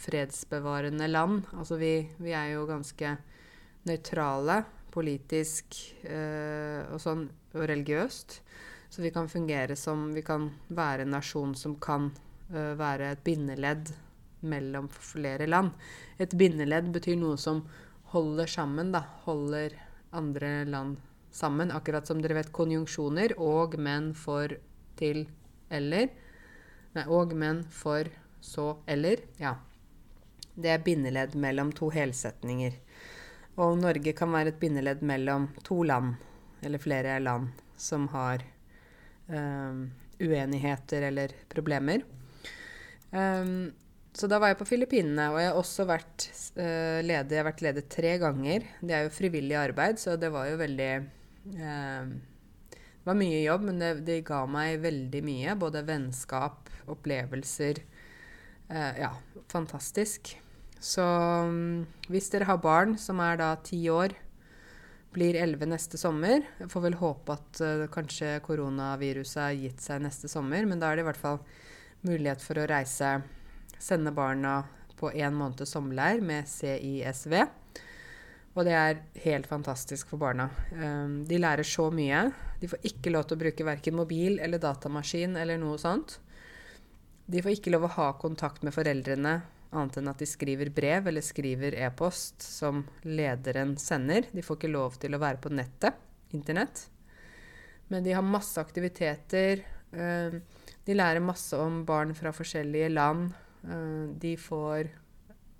fredsbevarende 0.00 1.08
land. 1.08 1.46
Altså 1.56 1.78
vi, 1.80 2.08
vi, 2.18 2.32
er 2.36 2.54
jo 2.54 2.66
ganske 2.68 3.16
nøytrale 3.86 4.62
politisk 4.94 5.76
og 6.08 7.00
sånn, 7.02 7.26
og 7.52 7.66
religiøst. 7.68 8.38
Så 8.90 9.02
vi 9.04 9.10
kan 9.12 9.28
fungere 9.28 9.76
som 9.76 10.08
Vi 10.14 10.22
kan 10.24 10.48
være 10.68 11.04
en 11.04 11.12
nasjon 11.12 11.52
som 11.58 11.74
kan 11.76 12.10
være 12.48 13.10
et 13.12 13.24
bindeledd 13.26 13.90
mellom 14.40 14.88
flere 14.88 15.46
land. 15.46 15.72
Et 16.18 16.32
bindeledd 16.38 16.92
betyr 16.94 17.18
noe 17.20 17.36
som 17.40 17.64
holder 18.12 18.50
sammen, 18.50 18.92
da. 18.94 19.02
Holder 19.26 19.74
andre 20.16 20.64
land 20.68 21.00
sammen. 21.34 21.72
Akkurat 21.74 22.06
som 22.08 22.22
dere 22.22 22.38
vet 22.38 22.52
konjunksjoner 22.54 23.36
og, 23.42 23.76
men, 23.80 24.12
for, 24.16 24.56
til, 25.00 25.26
eller. 25.70 26.10
Nei, 26.96 27.06
og, 27.12 27.34
men, 27.36 27.64
for, 27.70 28.08
så, 28.40 28.76
eller. 28.88 29.26
Ja. 29.42 29.56
Det 30.56 30.72
er 30.72 30.84
bindeledd 30.84 31.36
mellom 31.38 31.70
to 31.76 31.90
helsetninger. 31.92 32.76
Og 33.60 33.78
Norge 33.80 34.12
kan 34.16 34.32
være 34.32 34.52
et 34.52 34.60
bindeledd 34.60 35.04
mellom 35.06 35.48
to 35.64 35.82
land, 35.88 36.16
eller 36.64 36.80
flere 36.80 37.16
land, 37.20 37.48
som 37.80 38.08
har 38.12 38.44
um, 39.28 39.86
uenigheter 40.20 41.08
eller 41.08 41.32
problemer. 41.52 42.04
Um, 43.10 43.72
så 44.16 44.28
da 44.32 44.38
var 44.40 44.52
jeg 44.52 44.60
på 44.60 44.68
Filippinene, 44.68 45.28
og 45.32 45.40
jeg 45.40 45.50
har 45.50 45.58
også 45.60 45.84
vært 45.88 46.28
uh, 46.56 47.02
leder. 47.04 47.34
Jeg 47.34 47.42
har 47.42 47.50
vært 47.50 47.64
leder 47.64 47.88
tre 47.92 48.14
ganger. 48.20 48.70
Det 48.80 48.96
er 48.96 49.04
jo 49.06 49.12
frivillig 49.16 49.58
arbeid, 49.60 50.00
så 50.00 50.16
det 50.20 50.32
var 50.32 50.48
jo 50.48 50.60
veldig 50.60 50.92
uh, 51.56 52.14
Det 52.72 53.04
var 53.08 53.20
mye 53.20 53.42
jobb, 53.44 53.68
men 53.68 53.82
det, 53.82 53.92
det, 54.08 54.22
ga 54.28 54.44
meg 54.48 54.80
veldig 54.84 55.22
mye. 55.24 55.60
Både 55.60 55.84
vennskap, 55.88 56.72
opplevelser. 56.92 57.84
Uh, 58.72 58.92
ja, 59.00 59.12
fantastisk. 59.52 60.36
Så 60.82 61.02
um, 61.02 61.84
hvis 62.12 62.30
dere 62.32 62.48
har 62.48 62.62
barn 62.62 62.96
som 63.00 63.20
er 63.24 63.40
da 63.40 63.54
ti 63.64 63.80
år, 63.90 64.14
blir 65.16 65.38
elleve 65.40 65.64
neste 65.64 65.96
sommer 65.96 66.42
Jeg 66.58 66.68
får 66.68 66.82
vel 66.84 66.96
håpe 67.00 67.32
at 67.32 67.60
kanskje 67.94 68.34
koronaviruset 68.44 69.38
har 69.40 69.54
gitt 69.56 69.80
seg 69.80 70.02
neste 70.04 70.28
sommer, 70.28 70.66
men 70.68 70.82
da 70.82 70.90
er 70.90 70.98
det 70.98 71.06
i 71.06 71.08
hvert 71.08 71.22
fall 71.22 71.38
mulighet 72.04 72.42
for 72.44 72.60
å 72.60 72.66
reise 72.68 73.14
sende 73.80 74.12
barna 74.12 74.58
på 74.96 75.10
én 75.12 75.34
måneds 75.36 75.72
sommerleir 75.72 76.20
med 76.24 76.48
CISV. 76.48 77.34
Og 78.56 78.64
det 78.64 78.72
er 78.72 79.02
helt 79.26 79.48
fantastisk 79.48 80.08
for 80.12 80.20
barna. 80.20 80.48
Um, 80.72 81.24
de 81.28 81.40
lærer 81.40 81.66
så 81.66 81.90
mye. 81.92 82.22
De 82.60 82.70
får 82.72 82.86
ikke 82.88 83.12
lov 83.12 83.26
til 83.26 83.36
å 83.36 83.42
bruke 83.44 83.66
verken 83.68 83.98
mobil 83.98 84.38
eller 84.40 84.62
datamaskin 84.62 85.36
eller 85.36 85.60
noe 85.60 85.76
sånt. 85.80 86.16
De 87.28 87.42
får 87.44 87.58
ikke 87.58 87.74
lov 87.74 87.84
å 87.88 87.94
ha 87.98 88.06
kontakt 88.20 88.64
med 88.64 88.72
foreldrene 88.72 89.34
annet 89.74 89.98
enn 90.00 90.10
at 90.10 90.20
de 90.22 90.28
skriver 90.28 90.70
brev 90.74 91.08
eller 91.10 91.24
skriver 91.24 91.76
e-post 91.86 92.44
som 92.44 92.84
lederen 93.06 93.76
sender. 93.80 94.28
De 94.32 94.44
får 94.44 94.60
ikke 94.60 94.72
lov 94.72 94.98
til 95.02 95.16
å 95.16 95.22
være 95.22 95.40
på 95.42 95.52
nettet, 95.54 95.96
internett. 96.36 96.86
Men 97.88 98.04
de 98.06 98.14
har 98.16 98.26
masse 98.26 98.60
aktiviteter. 98.60 99.62
Um, 99.92 100.40
de 100.86 100.94
lærer 100.94 101.22
masse 101.22 101.58
om 101.58 101.82
barn 101.86 102.14
fra 102.14 102.32
forskjellige 102.34 102.92
land. 102.92 103.34
Eh, 103.66 104.06
de 104.22 104.36
får 104.38 104.90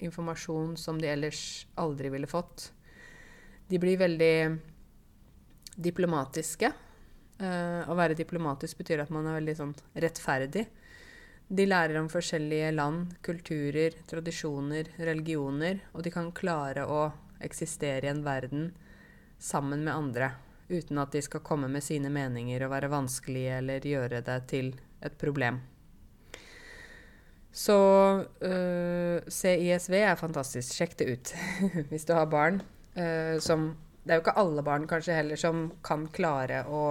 informasjon 0.07 0.77
som 0.79 0.99
de 1.01 1.09
ellers 1.11 1.67
aldri 1.81 2.11
ville 2.13 2.29
fått. 2.31 2.71
De 3.67 3.81
blir 3.83 3.99
veldig 3.99 4.37
diplomatiske. 5.77 6.71
Uh, 7.37 7.83
å 7.91 7.97
være 7.99 8.17
diplomatisk 8.17 8.79
betyr 8.81 9.03
at 9.03 9.11
man 9.13 9.27
er 9.29 9.41
veldig 9.41 9.57
sånn 9.59 9.75
rettferdig. 9.99 10.65
De 11.49 11.67
lærer 11.67 12.01
om 12.01 12.09
forskjellige 12.11 12.73
land, 12.75 13.13
kulturer, 13.23 13.95
tradisjoner, 14.11 14.91
religioner, 14.99 15.85
og 15.95 16.03
de 16.03 16.11
kan 16.11 16.33
klare 16.35 16.87
å 16.91 17.05
eksistere 17.45 18.09
i 18.09 18.11
en 18.11 18.25
verden 18.27 18.73
sammen 19.39 19.85
med 19.85 19.95
andre 19.95 20.33
uten 20.67 20.99
at 20.99 21.13
de 21.15 21.23
skal 21.23 21.45
komme 21.47 21.69
med 21.71 21.85
sine 21.85 22.11
meninger 22.11 22.65
og 22.67 22.73
være 22.73 22.91
vanskelige 22.91 23.61
eller 23.61 23.87
gjøre 23.87 24.23
det 24.27 24.39
til 24.51 24.73
et 25.07 25.15
problem. 25.21 25.61
Så 27.57 27.77
uh, 28.21 28.49
eh, 28.51 29.29
CISV 29.33 29.95
er 30.03 30.19
fantastisk. 30.21 30.75
Sjekk 30.77 30.99
det 31.01 31.07
ut 31.13 31.33
hvis 31.93 32.05
du 32.05 32.13
har 32.13 32.27
barn 32.29 32.61
uh, 32.99 33.39
som 33.41 33.71
Det 34.03 34.13
er 34.13 34.19
jo 34.19 34.27
ikke 34.27 34.37
alle 34.43 34.63
barn 34.63 34.85
kanskje 34.87 35.17
heller 35.17 35.41
som 35.41 35.71
kan 35.83 36.05
klare 36.15 36.61
å 36.69 36.83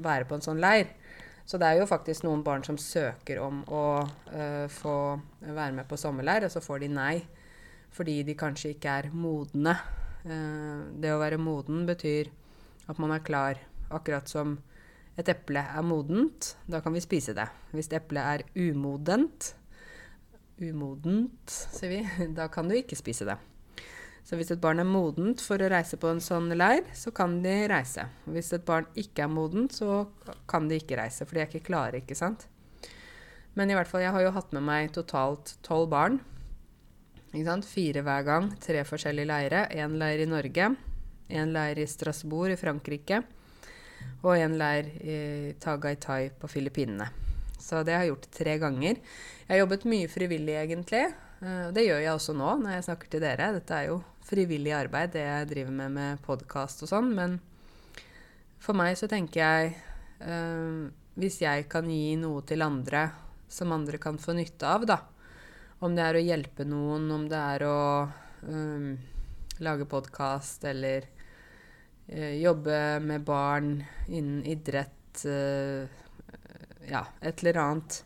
være 0.00 0.26
på 0.28 0.36
en 0.36 0.44
sånn 0.44 0.60
leir. 0.60 0.90
Så 1.50 1.58
det 1.58 1.66
er 1.66 1.80
jo 1.80 1.88
faktisk 1.90 2.22
noen 2.22 2.44
barn 2.46 2.62
som 2.62 2.76
søker 2.78 3.40
om 3.42 3.64
å 3.66 3.84
uh, 4.06 4.66
få 4.70 4.96
være 5.42 5.72
med 5.80 5.88
på 5.90 5.98
sommerleir, 5.98 6.46
og 6.46 6.52
så 6.54 6.62
får 6.62 6.84
de 6.84 6.90
nei 6.94 7.14
fordi 7.90 8.20
de 8.22 8.36
kanskje 8.38 8.76
ikke 8.76 8.92
er 9.00 9.08
modne. 9.10 9.72
det 10.22 11.10
å 11.10 11.18
være 11.18 11.40
moden 11.42 11.88
betyr 11.88 12.28
at 12.86 13.00
man 13.02 13.10
er 13.10 13.24
klar, 13.26 13.58
akkurat 13.90 14.30
som 14.30 14.52
et 15.18 15.28
eple 15.32 15.62
er 15.62 15.82
modent. 15.82 16.54
Da 16.70 16.78
kan 16.84 16.94
vi 16.94 17.02
spise 17.02 17.34
det. 17.34 17.48
Hvis 17.74 17.90
eplet 17.96 18.22
er 18.22 18.44
umodent, 18.54 19.54
umodent, 20.60 21.50
sier 21.50 21.96
vi, 21.96 22.00
da 22.38 22.46
kan 22.52 22.70
du 22.70 22.76
ikke 22.78 22.98
spise 22.98 23.26
det. 23.28 23.36
Så 24.26 24.36
hvis 24.38 24.52
et 24.52 24.60
barn 24.62 24.82
er 24.82 24.88
modent 24.88 25.42
for 25.42 25.60
å 25.60 25.70
reise 25.72 25.98
på 26.00 26.10
en 26.10 26.22
sånn 26.22 26.52
leir, 26.54 26.84
så 26.94 27.12
kan 27.14 27.38
de 27.44 27.54
reise. 27.70 28.04
Hvis 28.30 28.52
et 28.56 28.66
barn 28.66 28.86
ikke 29.00 29.24
er 29.26 29.32
modent, 29.32 29.74
så 29.74 30.04
kan 30.50 30.68
de 30.70 30.78
ikke 30.78 30.98
reise, 31.00 31.26
for 31.26 31.36
de 31.36 31.44
er 31.44 31.50
ikke 31.50 31.66
klare, 31.70 32.02
ikke 32.02 32.18
sant. 32.18 32.46
Men 33.58 33.72
i 33.72 33.74
hvert 33.74 33.90
fall, 33.90 34.04
jeg 34.04 34.14
har 34.14 34.22
jo 34.22 34.34
hatt 34.36 34.52
med 34.54 34.66
meg 34.66 34.92
totalt 34.94 35.56
tolv 35.66 35.90
barn. 35.90 36.20
Ikke 37.30 37.48
sant? 37.48 37.66
Fire 37.66 38.04
hver 38.06 38.26
gang. 38.26 38.52
Tre 38.62 38.84
forskjellige 38.86 39.30
leire. 39.30 39.64
Én 39.74 39.98
leir 39.98 40.22
i 40.22 40.30
Norge, 40.30 40.70
én 41.30 41.52
leir 41.54 41.78
i 41.82 41.90
Strasbourg 41.90 42.54
i 42.54 42.58
Frankrike 42.58 43.24
og 44.24 44.36
en 44.36 44.56
leir 44.60 44.88
i 45.00 45.16
Tagaytay 45.60 46.30
på 46.40 46.48
Filippinene. 46.50 47.08
Så 47.60 47.82
det 47.84 47.94
har 47.94 48.04
jeg 48.04 48.14
gjort 48.14 48.30
tre 48.34 48.56
ganger. 48.60 49.00
Jeg 49.44 49.52
har 49.52 49.62
jobbet 49.62 49.86
mye 49.88 50.08
frivillig, 50.08 50.56
egentlig. 50.60 51.04
Uh, 51.40 51.70
det 51.72 51.86
gjør 51.86 52.02
jeg 52.02 52.12
også 52.12 52.34
nå 52.36 52.48
når 52.60 52.74
jeg 52.74 52.86
snakker 52.90 53.12
til 53.12 53.22
dere. 53.24 53.52
Dette 53.56 53.76
er 53.76 53.86
jo 53.88 54.00
frivillig 54.28 54.74
arbeid, 54.76 55.14
det 55.14 55.24
jeg 55.24 55.48
driver 55.54 55.76
med 55.78 55.94
med 55.94 56.24
podkast 56.26 56.84
og 56.84 56.90
sånn. 56.90 57.14
Men 57.16 57.38
for 58.60 58.76
meg 58.76 58.98
så 59.00 59.08
tenker 59.08 59.40
jeg 59.40 59.70
uh, 60.20 60.90
Hvis 61.20 61.40
jeg 61.40 61.64
kan 61.72 61.88
gi 61.88 62.12
noe 62.20 62.44
til 62.48 62.62
andre 62.64 63.08
som 63.50 63.72
andre 63.74 63.98
kan 63.98 64.20
få 64.20 64.36
nytte 64.36 64.68
av, 64.68 64.84
da. 64.86 64.98
Om 65.80 65.96
det 65.96 66.04
er 66.04 66.18
å 66.18 66.22
hjelpe 66.22 66.66
noen, 66.68 67.08
om 67.10 67.24
det 67.28 67.40
er 67.40 67.64
å 67.66 67.80
um, 68.46 68.92
lage 69.64 69.88
podkast 69.90 70.68
eller 70.70 71.08
uh, 72.12 72.36
jobbe 72.36 73.00
med 73.02 73.24
barn 73.26 73.72
innen 74.06 74.44
idrett, 74.46 75.24
ja, 76.86 77.00
et 77.20 77.42
eller 77.42 77.58
annet, 77.58 77.96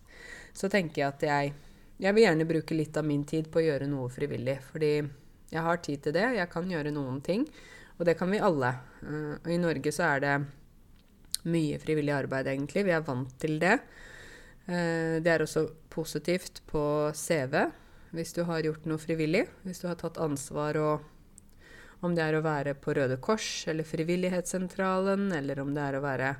så 0.56 0.70
tenker 0.72 1.02
jeg 1.02 1.10
at 1.10 1.26
jeg 1.28 1.52
Jeg 2.02 2.14
vil 2.14 2.26
gjerne 2.26 2.46
bruke 2.48 2.74
litt 2.74 2.96
av 2.98 3.06
min 3.06 3.22
tid 3.28 3.50
på 3.52 3.60
å 3.60 3.66
gjøre 3.68 3.86
noe 3.90 4.10
frivillig. 4.10 4.58
Fordi 4.72 4.92
jeg 5.54 5.62
har 5.62 5.80
tid 5.84 6.02
til 6.04 6.16
det. 6.16 6.26
Jeg 6.38 6.50
kan 6.50 6.70
gjøre 6.70 6.92
noen 6.94 7.20
ting. 7.24 7.46
Og 7.98 8.04
det 8.08 8.16
kan 8.18 8.32
vi 8.32 8.42
alle. 8.42 8.72
Uh, 9.04 9.36
og 9.38 9.50
i 9.54 9.60
Norge 9.62 9.94
så 9.94 10.08
er 10.08 10.24
det 10.24 10.34
mye 11.44 11.78
frivillig 11.82 12.14
arbeid, 12.16 12.48
egentlig. 12.50 12.86
Vi 12.88 12.94
er 12.96 13.06
vant 13.06 13.32
til 13.40 13.60
det. 13.62 13.78
Uh, 14.66 15.22
det 15.22 15.30
er 15.30 15.44
også 15.44 15.68
positivt 15.92 16.62
på 16.70 16.84
CV 17.14 17.66
hvis 18.14 18.30
du 18.34 18.44
har 18.46 18.62
gjort 18.62 18.84
noe 18.86 19.02
frivillig. 19.02 19.44
Hvis 19.66 19.82
du 19.82 19.88
har 19.90 19.98
tatt 19.98 20.20
ansvar 20.22 20.78
og 20.78 21.10
om 22.04 22.12
det 22.14 22.22
er 22.26 22.36
å 22.36 22.44
være 22.44 22.74
på 22.78 22.92
Røde 22.94 23.16
Kors 23.22 23.64
eller 23.70 23.86
Frivillighetssentralen, 23.88 25.30
eller 25.32 25.62
om 25.62 25.70
det 25.74 25.86
er 25.86 25.96
å 25.96 26.02
være 26.04 26.34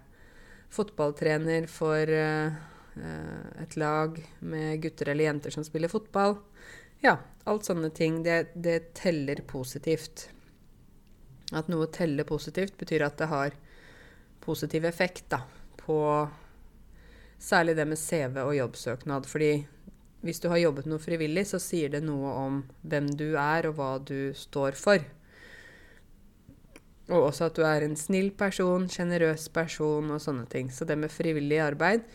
fotballtrener 0.74 1.66
for 1.70 2.10
uh, 2.10 2.73
et 2.96 3.76
lag 3.76 4.18
med 4.38 4.82
gutter 4.82 5.08
eller 5.10 5.24
jenter 5.24 5.54
som 5.54 5.64
spiller 5.66 5.90
fotball. 5.90 6.36
Ja, 7.02 7.18
alt 7.44 7.66
sånne 7.66 7.90
ting. 7.90 8.22
Det, 8.22 8.54
det 8.54 8.94
teller 8.94 9.42
positivt. 9.46 10.28
At 11.52 11.68
noe 11.68 11.90
teller 11.92 12.26
positivt, 12.28 12.78
betyr 12.80 13.04
at 13.06 13.18
det 13.20 13.28
har 13.30 13.56
positiv 14.44 14.84
effekt 14.84 15.26
da, 15.32 15.42
på 15.80 15.98
særlig 17.40 17.76
det 17.76 17.86
med 17.88 18.00
CV 18.00 18.40
og 18.44 18.54
jobbsøknad. 18.56 19.28
Fordi 19.28 19.52
hvis 20.24 20.40
du 20.40 20.48
har 20.48 20.62
jobbet 20.62 20.88
noe 20.88 21.02
frivillig, 21.02 21.46
så 21.50 21.60
sier 21.60 21.92
det 21.92 22.00
noe 22.04 22.32
om 22.40 22.62
hvem 22.88 23.10
du 23.12 23.34
er, 23.36 23.68
og 23.68 23.76
hva 23.78 23.90
du 24.00 24.32
står 24.36 24.78
for. 24.80 25.04
Og 27.12 27.26
også 27.26 27.50
at 27.50 27.58
du 27.58 27.66
er 27.68 27.84
en 27.84 27.98
snill 28.00 28.30
person, 28.32 28.86
sjenerøs 28.88 29.50
person 29.52 30.14
og 30.14 30.22
sånne 30.24 30.46
ting. 30.48 30.70
Så 30.72 30.88
det 30.88 30.96
med 30.96 31.12
frivillig 31.12 31.60
arbeid 31.60 32.06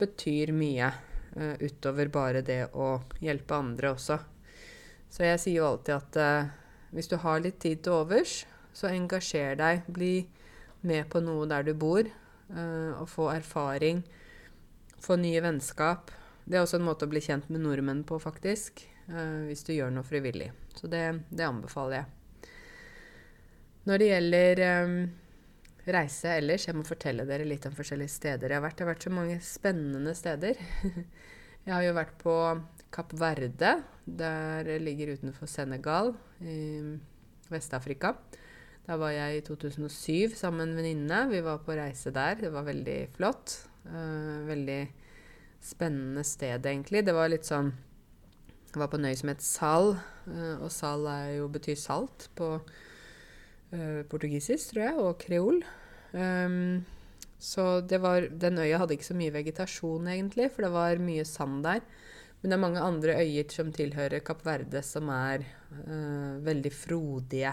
betyr 0.00 0.52
mye 0.56 0.90
uh, 1.36 1.56
utover 1.60 2.10
bare 2.12 2.42
det 2.46 2.70
å 2.74 2.98
hjelpe 3.22 3.56
andre 3.56 3.94
også. 3.94 4.18
Så 5.10 5.26
jeg 5.26 5.42
sier 5.42 5.60
jo 5.60 5.68
alltid 5.68 5.96
at 5.96 6.20
uh, 6.20 6.50
hvis 6.94 7.10
du 7.10 7.16
har 7.22 7.42
litt 7.42 7.60
tid 7.62 7.82
til 7.84 8.00
overs, 8.00 8.44
så 8.74 8.90
engasjer 8.90 9.58
deg. 9.60 9.84
Bli 9.90 10.14
med 10.86 11.10
på 11.12 11.22
noe 11.22 11.48
der 11.50 11.66
du 11.66 11.74
bor, 11.78 12.06
uh, 12.06 12.92
og 12.96 13.06
få 13.10 13.30
erfaring. 13.34 14.04
Få 15.00 15.18
nye 15.20 15.42
vennskap. 15.44 16.10
Det 16.44 16.58
er 16.58 16.64
også 16.64 16.80
en 16.80 16.88
måte 16.88 17.06
å 17.06 17.12
bli 17.12 17.22
kjent 17.22 17.50
med 17.50 17.62
nordmenn 17.64 18.04
på, 18.04 18.18
faktisk. 18.20 18.86
hvis 19.10 19.64
du 19.66 19.72
gjør 19.74 19.90
noe 19.90 20.06
frivillig. 20.06 20.52
Så 20.78 20.86
det, 20.86 21.02
det 21.34 21.42
anbefaler 21.42 21.96
jeg. 21.96 22.52
Når 23.88 23.98
det 23.98 24.06
gjelder 24.06 24.60
um, 24.84 24.92
reise 25.94 26.36
ellers, 26.38 26.66
jeg 26.68 26.76
må 26.76 26.84
fortelle 26.86 27.26
dere 27.28 27.46
litt 27.48 27.66
om 27.68 27.74
forskjellige 27.76 28.14
steder 28.14 28.52
jeg 28.52 28.60
har 28.60 28.64
vært. 28.64 28.80
Jeg 28.80 28.86
har 28.86 28.92
vært 28.94 29.06
så 29.06 29.14
mange 29.14 29.38
spennende 29.44 30.14
steder. 30.18 30.60
jeg 31.66 31.72
har 31.74 31.86
jo 31.86 31.96
vært 31.96 32.14
på 32.20 32.36
Kapp 32.94 33.14
Verde. 33.18 33.74
Der 34.04 34.70
ligger 34.82 35.14
utenfor 35.14 35.50
Senegal 35.50 36.14
i 36.42 36.58
Vest-Afrika. 37.50 38.14
Da 38.86 38.96
var 38.98 39.12
jeg 39.14 39.38
i 39.38 39.42
2007 39.46 40.34
sammen 40.38 40.64
med 40.64 40.70
en 40.72 40.78
venninne. 40.80 41.20
Vi 41.30 41.42
var 41.46 41.60
på 41.62 41.76
reise 41.78 42.10
der. 42.14 42.40
Det 42.40 42.50
var 42.52 42.66
veldig 42.66 42.98
flott. 43.14 43.60
Uh, 43.86 44.46
veldig 44.48 44.80
spennende 45.62 46.24
sted, 46.24 46.66
egentlig. 46.66 47.04
Det 47.06 47.14
var 47.14 47.30
litt 47.30 47.48
sånn 47.48 47.72
Jeg 48.70 48.78
var 48.78 48.90
på 48.90 49.00
en 49.00 49.08
øy 49.10 49.16
som 49.18 49.30
het 49.32 49.42
Sal, 49.42 49.96
uh, 50.30 50.56
og 50.62 50.70
Sal 50.70 51.06
jo, 51.34 51.48
betyr 51.50 51.78
salt 51.78 52.28
på 52.38 52.52
uh, 52.60 54.00
portugisisk, 54.10 54.72
tror 54.72 54.84
jeg, 54.84 54.98
og 54.98 55.18
kreol. 55.22 55.62
Um, 56.12 56.84
så 57.40 57.80
var, 58.02 58.28
den 58.28 58.60
øya 58.60 58.82
hadde 58.82 58.96
ikke 58.98 59.08
så 59.08 59.16
mye 59.16 59.32
vegetasjon, 59.32 60.08
egentlig, 60.12 60.50
for 60.52 60.66
det 60.66 60.72
var 60.74 61.00
mye 61.00 61.24
sand 61.24 61.62
der. 61.64 61.80
Men 62.40 62.52
det 62.52 62.56
er 62.56 62.62
mange 62.62 62.84
andre 62.84 63.16
øyer 63.20 63.52
som 63.52 63.72
tilhører 63.72 64.24
Kapp 64.24 64.44
Verde, 64.44 64.82
som 64.84 65.08
er 65.12 65.44
uh, 65.72 66.40
veldig 66.44 66.72
frodige. 66.72 67.52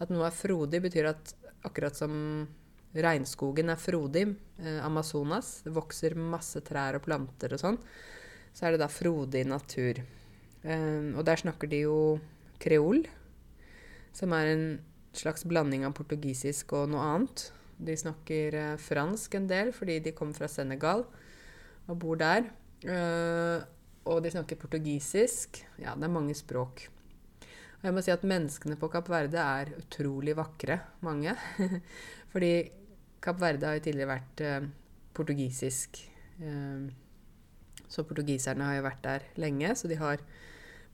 At 0.00 0.12
noe 0.12 0.28
er 0.28 0.36
frodig, 0.36 0.82
betyr 0.84 1.10
at 1.12 1.34
akkurat 1.68 1.96
som 1.96 2.14
regnskogen 2.96 3.72
er 3.72 3.80
frodig, 3.80 4.26
uh, 4.60 4.80
Amazonas, 4.86 5.60
det 5.64 5.74
vokser 5.76 6.16
masse 6.16 6.60
trær 6.64 6.96
og 6.98 7.04
planter 7.04 7.56
og 7.56 7.62
sånn, 7.62 7.80
så 8.56 8.66
er 8.66 8.74
det 8.74 8.82
da 8.82 8.90
frodig 8.92 9.44
natur. 9.48 10.00
Uh, 10.64 11.16
og 11.16 11.24
der 11.28 11.40
snakker 11.40 11.68
de 11.72 11.84
jo 11.86 12.00
kreol, 12.60 13.04
som 14.16 14.32
er 14.36 14.52
en 14.52 14.66
slags 15.16 15.44
blanding 15.48 15.84
av 15.88 15.96
portugisisk 15.96 16.72
og 16.76 16.92
noe 16.92 17.04
annet. 17.14 17.50
De 17.80 17.96
snakker 17.96 18.56
uh, 18.56 18.78
fransk 18.80 19.36
en 19.38 19.48
del 19.50 19.72
fordi 19.74 19.98
de 20.04 20.14
kommer 20.16 20.36
fra 20.36 20.48
Senegal 20.50 21.04
og 21.88 21.98
bor 22.00 22.18
der. 22.20 22.48
Uh, 22.84 23.60
og 24.10 24.22
de 24.24 24.32
snakker 24.32 24.58
portugisisk. 24.60 25.62
Ja, 25.80 25.94
det 25.96 26.08
er 26.08 26.12
mange 26.12 26.36
språk. 26.36 26.86
Og 27.80 27.88
jeg 27.88 27.96
må 27.96 28.02
si 28.04 28.12
at 28.12 28.26
menneskene 28.26 28.76
på 28.80 28.90
Kapp 28.92 29.08
Verde 29.08 29.40
er 29.40 29.72
utrolig 29.78 30.34
vakre, 30.36 30.80
mange. 31.04 31.32
fordi 32.32 32.52
Kapp 33.24 33.40
Verde 33.40 33.68
har 33.68 33.78
jo 33.78 33.84
tidligere 33.86 34.14
vært 34.14 34.44
uh, 34.44 34.70
portugisisk. 35.16 36.06
så 37.90 38.02
portugiserne 38.08 38.64
har 38.64 38.78
jo 38.78 38.84
vært 38.86 39.02
der 39.04 39.24
lenge, 39.42 39.74
så 39.76 39.88
de 39.90 39.98
har 40.00 40.22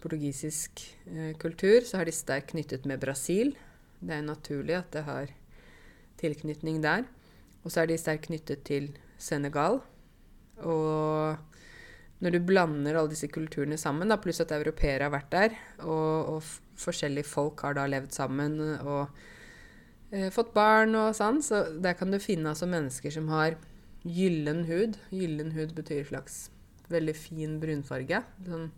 portugisisk 0.02 0.80
kultur. 1.38 1.84
Så 1.86 2.00
har 2.00 2.08
de 2.08 2.14
sterkt 2.16 2.50
knyttet 2.50 2.88
med 2.90 2.98
Brasil. 2.98 3.52
Det 4.00 4.16
er 4.16 4.24
naturlig 4.26 4.74
at 4.74 4.90
det 4.96 5.04
har 5.06 5.30
tilknytning 6.20 6.80
der. 6.84 7.06
Og 7.64 7.72
så 7.72 7.82
er 7.82 7.90
de 7.90 7.98
sterkt 7.98 8.28
knyttet 8.28 8.64
til 8.68 8.90
Senegal. 9.18 9.80
Og 10.62 11.36
når 12.24 12.32
du 12.32 12.40
blander 12.48 12.96
alle 12.96 13.12
disse 13.12 13.28
kulturene 13.28 13.76
sammen, 13.80 14.08
da, 14.08 14.18
pluss 14.20 14.40
at 14.40 14.54
europeere 14.56 15.04
har 15.04 15.12
vært 15.12 15.32
der, 15.34 15.56
og, 15.84 16.36
og 16.36 16.78
forskjellige 16.80 17.28
folk 17.28 17.60
har 17.66 17.76
da 17.76 17.84
levd 17.90 18.14
sammen 18.16 18.56
og 18.78 19.10
eh, 20.14 20.30
fått 20.32 20.54
barn 20.56 20.96
og 20.96 21.12
sånn, 21.16 21.42
så 21.44 21.66
der 21.82 21.96
kan 21.98 22.12
du 22.12 22.20
finne 22.22 22.52
altså 22.52 22.68
mennesker 22.70 23.12
som 23.12 23.28
har 23.32 23.58
gyllen 24.06 24.64
hud. 24.70 24.96
Gyllen 25.12 25.52
hud 25.56 25.74
betyr 25.76 26.06
slags 26.08 26.46
veldig 26.92 27.16
fin 27.18 27.58
brunfarge. 27.60 28.22
Sånn, 28.46 28.70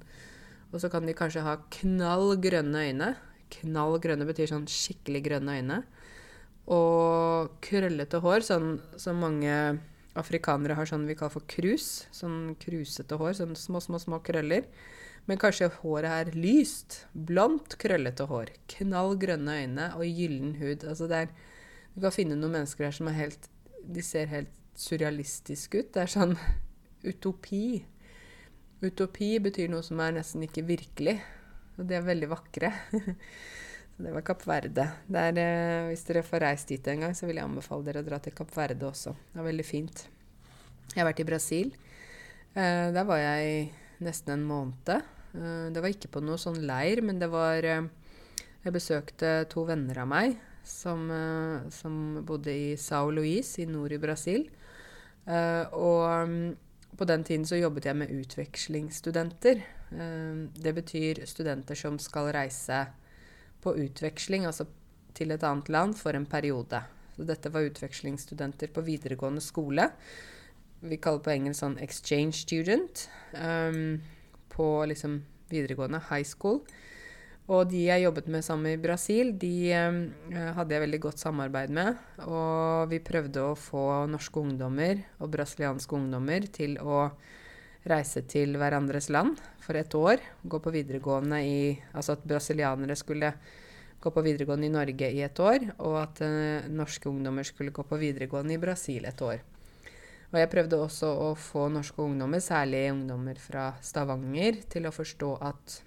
og 0.73 0.83
så 0.83 0.91
kan 0.93 1.07
de 1.07 1.17
kanskje 1.17 1.45
ha 1.47 1.59
knall 1.79 2.35
grønne 2.43 2.85
øyne. 2.89 3.13
Knall 3.61 4.01
grønne 4.03 4.27
betyr 4.29 4.51
sånn 4.51 4.67
skikkelig 4.69 5.23
grønne 5.29 5.61
øyne. 5.61 5.83
Og 6.69 7.55
krøllete 7.65 8.21
hår, 8.21 8.45
sånn 8.45 8.75
som 9.01 9.21
mange 9.23 9.53
afrikanere 10.19 10.77
har 10.77 10.89
sånn 10.89 11.07
vi 11.09 11.17
kaller 11.17 11.37
for 11.39 11.49
krus. 11.49 12.07
Sånn 12.15 12.55
krusete 12.61 13.17
hår, 13.21 13.37
sånn 13.41 13.57
små, 13.57 13.81
små, 13.85 14.01
små 14.03 14.21
krøller. 14.25 14.67
Men 15.29 15.41
kanskje 15.41 15.71
håret 15.81 16.13
er 16.13 16.37
lyst. 16.37 17.03
Blondt, 17.13 17.77
krøllete 17.81 18.29
hår. 18.31 18.53
Knall 18.75 19.17
grønne 19.21 19.59
øyne 19.63 19.91
og 19.97 20.05
gyllen 20.07 20.57
hud. 20.61 20.85
Altså 20.89 21.09
det 21.11 21.25
er 21.25 21.37
Du 21.95 22.03
kan 22.05 22.15
finne 22.15 22.37
noen 22.39 22.61
mennesker 22.61 22.87
her 22.87 22.95
som 22.95 23.09
er 23.11 23.17
helt 23.17 23.49
De 23.83 24.03
ser 24.05 24.29
helt 24.31 24.53
surrealistiske 24.79 25.81
ut. 25.81 25.93
Det 25.95 26.05
er 26.05 26.13
sånn 26.13 26.37
utopi. 27.05 27.85
Utopi 28.85 29.39
betyr 29.43 29.73
noe 29.73 29.83
som 29.83 30.01
er 30.01 30.15
nesten 30.21 30.45
ikke 30.47 30.67
virkelig. 30.69 31.19
Og 31.79 31.89
de 31.89 31.97
er 31.99 32.07
veldig 32.07 32.29
vakre. 32.31 32.73
det 33.99 34.13
var 34.15 34.23
Kapp 34.23 34.45
Verde. 34.47 34.85
Der, 35.11 35.39
eh, 35.43 35.89
hvis 35.91 36.05
dere 36.07 36.23
får 36.23 36.45
reist 36.45 36.71
dit 36.71 36.87
en 36.87 37.01
gang, 37.03 37.15
så 37.19 37.27
vil 37.27 37.41
jeg 37.41 37.49
anbefale 37.49 37.83
dere 37.83 38.05
å 38.05 38.07
dra 38.07 38.21
til 38.23 38.33
Kapp 38.33 38.53
Verde 38.55 38.87
også. 38.87 39.11
Det 39.33 39.41
var 39.41 39.49
veldig 39.49 39.67
fint. 39.67 40.05
Jeg 40.95 41.03
har 41.03 41.09
vært 41.09 41.23
i 41.25 41.27
Brasil. 41.27 41.73
Eh, 42.55 42.93
der 42.95 43.05
var 43.05 43.19
jeg 43.19 43.73
nesten 43.99 44.37
en 44.37 44.45
måned. 44.47 45.03
Eh, 45.35 45.71
det 45.75 45.83
var 45.83 45.91
ikke 45.91 46.13
på 46.15 46.23
noe 46.23 46.39
sånn 46.39 46.61
leir, 46.63 47.03
men 47.03 47.19
det 47.19 47.31
var 47.31 47.63
Jeg 48.65 48.75
besøkte 48.75 49.49
to 49.49 49.63
venner 49.65 50.01
av 50.03 50.09
meg 50.09 50.37
som, 50.67 51.09
som 51.71 52.25
bodde 52.27 52.51
i 52.51 52.77
Sao 52.77 53.09
Luis 53.09 53.55
i 53.63 53.65
nord 53.65 53.93
i 53.93 53.99
Brasil. 54.03 54.51
Og 55.25 56.29
mm, 56.29 56.57
på 56.99 57.07
den 57.07 57.25
tiden 57.25 57.47
så 57.47 57.57
jobbet 57.57 57.87
jeg 57.87 57.97
med 57.97 58.11
utvekslingsstudenter. 58.11 59.63
Det 60.59 60.75
betyr 60.75 61.25
studenter 61.25 61.79
som 61.79 61.99
skal 62.03 62.33
reise 62.35 62.83
på 63.65 63.75
utveksling, 63.85 64.47
altså 64.49 64.69
til 65.19 65.35
et 65.35 65.45
annet 65.47 65.71
land, 65.73 65.97
for 65.99 66.17
en 66.17 66.27
periode. 66.29 66.83
Så 67.17 67.27
dette 67.27 67.51
var 67.51 67.67
utvekslingsstudenter 67.67 68.71
på 68.75 68.85
videregående 68.87 69.43
skole. 69.43 69.91
vi 70.81 70.97
kaller 71.03 71.19
på 71.19 71.33
engelsk 71.33 71.59
sånn 71.59 71.79
exchange 71.83 72.39
student 72.39 73.09
um, 73.35 73.99
på 74.53 74.67
liksom 74.87 75.25
videregående, 75.51 75.99
high 76.11 76.27
school. 76.27 76.61
Og 77.49 77.65
de 77.71 77.81
jeg 77.87 78.05
jobbet 78.05 78.29
med 78.31 78.45
sammen 78.45 78.77
i 78.77 78.81
Brasil, 78.81 79.33
de 79.41 79.73
um, 79.75 79.99
hadde 80.31 80.77
jeg 80.77 80.85
veldig 80.85 81.01
godt 81.01 81.25
samarbeid 81.25 81.73
med. 81.75 81.99
Og 82.29 82.93
vi 82.93 83.01
prøvde 83.03 83.43
å 83.49 83.59
få 83.59 84.07
norske 84.13 84.39
ungdommer 84.39 85.03
og 85.19 85.33
brasilianske 85.33 85.99
ungdommer 85.99 86.47
til 86.55 86.79
å 86.79 87.09
reise 87.91 88.23
til 88.29 88.57
hverandres 88.61 89.09
land 89.13 89.39
for 89.65 89.79
et 89.79 89.95
år. 89.97 90.23
Gå 90.45 90.61
på 90.63 90.73
videregående 90.75 91.41
i 91.45 91.59
Altså 91.93 92.17
at 92.17 92.27
brasilianere 92.29 92.97
skulle 92.97 93.33
gå 93.99 94.11
på 94.15 94.23
videregående 94.23 94.69
i 94.69 94.73
Norge 94.73 95.11
i 95.11 95.23
et 95.27 95.41
år, 95.43 95.65
og 95.83 95.97
at 96.03 96.21
uh, 96.23 96.69
norske 96.71 97.09
ungdommer 97.11 97.47
skulle 97.47 97.75
gå 97.75 97.83
på 97.83 97.99
videregående 97.99 98.55
i 98.55 98.63
Brasil 98.63 99.09
et 99.09 99.23
år. 99.23 99.43
Og 100.29 100.37
jeg 100.39 100.51
prøvde 100.53 100.79
også 100.85 101.09
å 101.09 101.29
få 101.41 101.67
norske 101.73 102.03
ungdommer, 102.05 102.43
særlig 102.45 102.91
ungdommer 102.93 103.39
fra 103.43 103.73
Stavanger, 103.83 104.61
til 104.71 104.87
å 104.87 104.95
forstå 104.95 105.31
at 105.49 105.79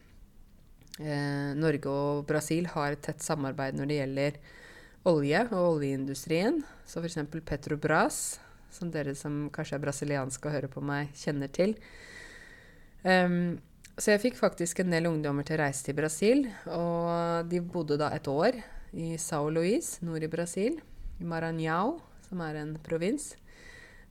uh, 0.99 1.51
Norge 1.55 1.93
og 1.93 2.25
Brasil 2.27 2.67
har 2.73 2.97
et 2.97 3.05
tett 3.05 3.23
samarbeid 3.23 3.79
når 3.79 3.91
det 3.91 3.99
gjelder 4.01 4.41
olje 5.11 5.45
og 5.53 5.77
oljeindustrien. 5.77 6.61
Så 6.85 7.01
f.eks. 7.01 7.21
Petrobras, 7.47 8.17
som 8.71 8.91
dere 8.93 9.15
som 9.17 9.43
kanskje 9.53 9.77
er 9.77 9.83
brasilianske 9.83 10.47
og 10.47 10.55
hører 10.55 10.71
på 10.71 10.83
meg, 10.85 11.11
kjenner 11.17 11.51
til. 11.53 11.75
Um, 13.03 13.59
så 13.97 14.13
jeg 14.13 14.23
fikk 14.23 14.37
faktisk 14.39 14.81
en 14.81 14.93
del 14.93 15.09
ungdommer 15.09 15.45
til 15.45 15.59
å 15.59 15.63
reise 15.65 15.85
til 15.85 15.97
Brasil. 15.97 16.45
Og 16.71 17.49
de 17.51 17.61
bodde 17.61 17.99
da 18.01 18.11
et 18.15 18.27
år 18.31 18.57
i 18.97 19.13
Sao 19.21 19.51
Luis, 19.53 19.97
nord 20.05 20.23
i 20.25 20.31
Brasil. 20.31 20.79
I 21.21 21.27
Maranhão, 21.27 21.99
som 22.25 22.41
er 22.45 22.61
en 22.63 22.75
provins. 22.81 23.33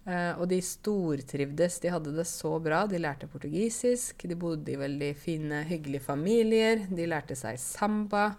Uh, 0.06 0.38
og 0.40 0.46
de 0.52 0.60
stortrivdes. 0.64 1.80
De 1.82 1.92
hadde 1.92 2.12
det 2.16 2.26
så 2.28 2.54
bra. 2.62 2.84
De 2.88 3.00
lærte 3.00 3.28
portugisisk. 3.30 4.26
De 4.28 4.38
bodde 4.38 4.72
i 4.72 4.78
veldig 4.80 5.10
fine, 5.18 5.64
hyggelige 5.68 6.04
familier. 6.04 6.84
De 6.90 7.08
lærte 7.08 7.38
seg 7.38 7.58
samba. 7.60 8.30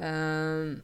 Uh, 0.00 0.78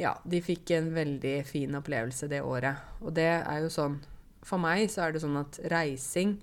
ja, 0.00 0.14
de 0.24 0.40
fikk 0.44 0.72
en 0.76 0.90
veldig 0.94 1.34
fin 1.48 1.76
opplevelse 1.76 2.28
det 2.30 2.40
året. 2.42 2.80
Og 3.04 3.12
det 3.16 3.28
er 3.38 3.62
jo 3.64 3.72
sånn 3.72 4.00
For 4.46 4.60
meg 4.60 4.86
så 4.88 5.04
er 5.04 5.12
det 5.12 5.20
sånn 5.20 5.36
at 5.36 5.58
reising 5.68 6.38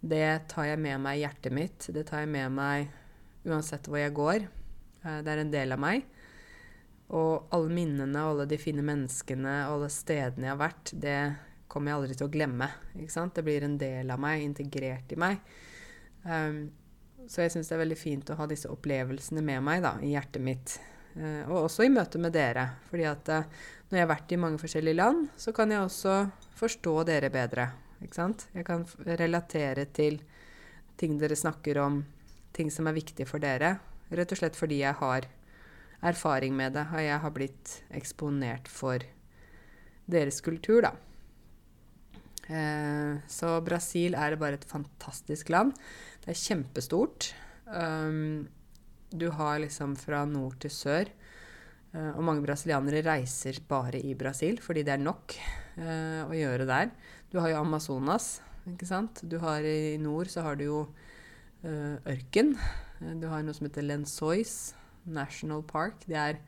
det 0.00 0.48
tar 0.48 0.66
jeg 0.68 0.80
med 0.80 1.00
meg 1.00 1.18
i 1.18 1.22
hjertet 1.24 1.52
mitt. 1.52 1.86
Det 1.92 2.04
tar 2.08 2.24
jeg 2.24 2.32
med 2.32 2.52
meg 2.56 2.90
uansett 3.48 3.88
hvor 3.88 4.00
jeg 4.00 4.16
går. 4.16 4.46
Eh, 5.04 5.20
det 5.24 5.32
er 5.32 5.42
en 5.42 5.52
del 5.52 5.76
av 5.76 5.80
meg. 5.80 6.04
Og 7.16 7.50
alle 7.52 7.72
minnene 7.74 8.22
alle 8.22 8.46
de 8.48 8.58
fine 8.60 8.84
menneskene 8.86 9.54
og 9.66 9.80
alle 9.80 9.90
stedene 9.92 10.46
jeg 10.46 10.54
har 10.54 10.60
vært, 10.60 10.92
det 10.94 11.18
kommer 11.70 11.90
jeg 11.90 12.00
aldri 12.00 12.18
til 12.18 12.28
å 12.28 12.32
glemme. 12.32 12.68
Ikke 12.98 13.14
sant? 13.14 13.34
Det 13.34 13.44
blir 13.46 13.66
en 13.66 13.78
del 13.80 14.12
av 14.12 14.20
meg, 14.22 14.44
integrert 14.44 15.10
i 15.12 15.18
meg. 15.20 15.40
Um, 16.24 16.68
så 17.30 17.44
jeg 17.44 17.54
syns 17.54 17.70
det 17.70 17.76
er 17.76 17.82
veldig 17.82 17.98
fint 17.98 18.30
å 18.30 18.38
ha 18.38 18.46
disse 18.50 18.70
opplevelsene 18.70 19.42
med 19.44 19.62
meg 19.66 19.82
da, 19.84 19.96
i 20.02 20.14
hjertet 20.14 20.44
mitt. 20.44 20.76
Uh, 21.16 21.42
og 21.50 21.66
også 21.66 21.86
i 21.86 21.92
møte 21.92 22.20
med 22.22 22.34
dere. 22.34 22.68
fordi 22.90 23.06
at 23.10 23.28
uh, 23.28 23.44
når 23.90 23.98
jeg 23.98 24.06
har 24.06 24.12
vært 24.12 24.32
i 24.32 24.38
mange 24.38 24.60
forskjellige 24.62 24.98
land, 24.98 25.28
så 25.36 25.52
kan 25.52 25.70
jeg 25.70 25.82
også 25.82 26.16
forstå 26.60 26.94
dere 27.08 27.30
bedre. 27.34 27.70
Ikke 28.00 28.16
sant? 28.16 28.46
Jeg 28.54 28.64
kan 28.68 28.86
relatere 29.04 29.84
til 29.92 30.20
ting 31.00 31.18
dere 31.20 31.36
snakker 31.36 31.80
om, 31.82 32.04
ting 32.52 32.70
som 32.70 32.86
er 32.86 32.96
viktige 32.96 33.28
for 33.28 33.42
dere. 33.42 33.78
Rett 34.10 34.32
og 34.32 34.40
slett 34.40 34.58
fordi 34.58 34.80
jeg 34.82 34.96
har 35.00 35.26
erfaring 36.00 36.54
med 36.56 36.74
det, 36.78 36.86
og 36.94 37.02
jeg 37.04 37.20
har 37.22 37.34
blitt 37.34 37.74
eksponert 37.92 38.68
for 38.70 39.04
deres 40.10 40.40
kultur, 40.44 40.86
da. 40.86 40.94
Eh, 42.50 43.18
så 43.30 43.52
Brasil 43.62 44.16
er 44.18 44.38
bare 44.40 44.58
et 44.58 44.66
fantastisk 44.66 45.52
land. 45.52 45.74
Det 46.24 46.32
er 46.32 46.40
kjempestort. 46.40 47.30
Um, 47.66 48.48
du 49.10 49.28
har 49.34 49.58
liksom 49.58 49.96
fra 49.98 50.24
nord 50.28 50.58
til 50.62 50.72
sør. 50.72 51.10
Uh, 51.90 52.14
og 52.14 52.22
mange 52.22 52.44
brasilianere 52.44 53.02
reiser 53.02 53.58
bare 53.66 53.98
i 53.98 54.12
Brasil 54.14 54.60
fordi 54.62 54.84
det 54.86 54.92
er 54.94 55.02
nok 55.02 55.34
uh, 55.80 56.28
å 56.28 56.36
gjøre 56.36 56.68
der. 56.68 56.92
Du 57.32 57.40
har 57.42 57.50
jo 57.50 57.62
Amazonas, 57.64 58.38
ikke 58.70 58.86
sant. 58.86 59.24
Du 59.26 59.40
har 59.42 59.66
I 59.66 59.98
nord 59.98 60.30
så 60.30 60.44
har 60.46 60.60
du 60.60 60.68
jo 60.68 60.80
uh, 60.86 61.96
ørken. 62.06 62.54
Du 63.18 63.26
har 63.32 63.42
noe 63.42 63.56
som 63.56 63.66
heter 63.66 63.86
Lensois 63.86 64.74
National 65.10 65.64
Park. 65.66 66.06
Det 66.06 66.18
er 66.18 66.40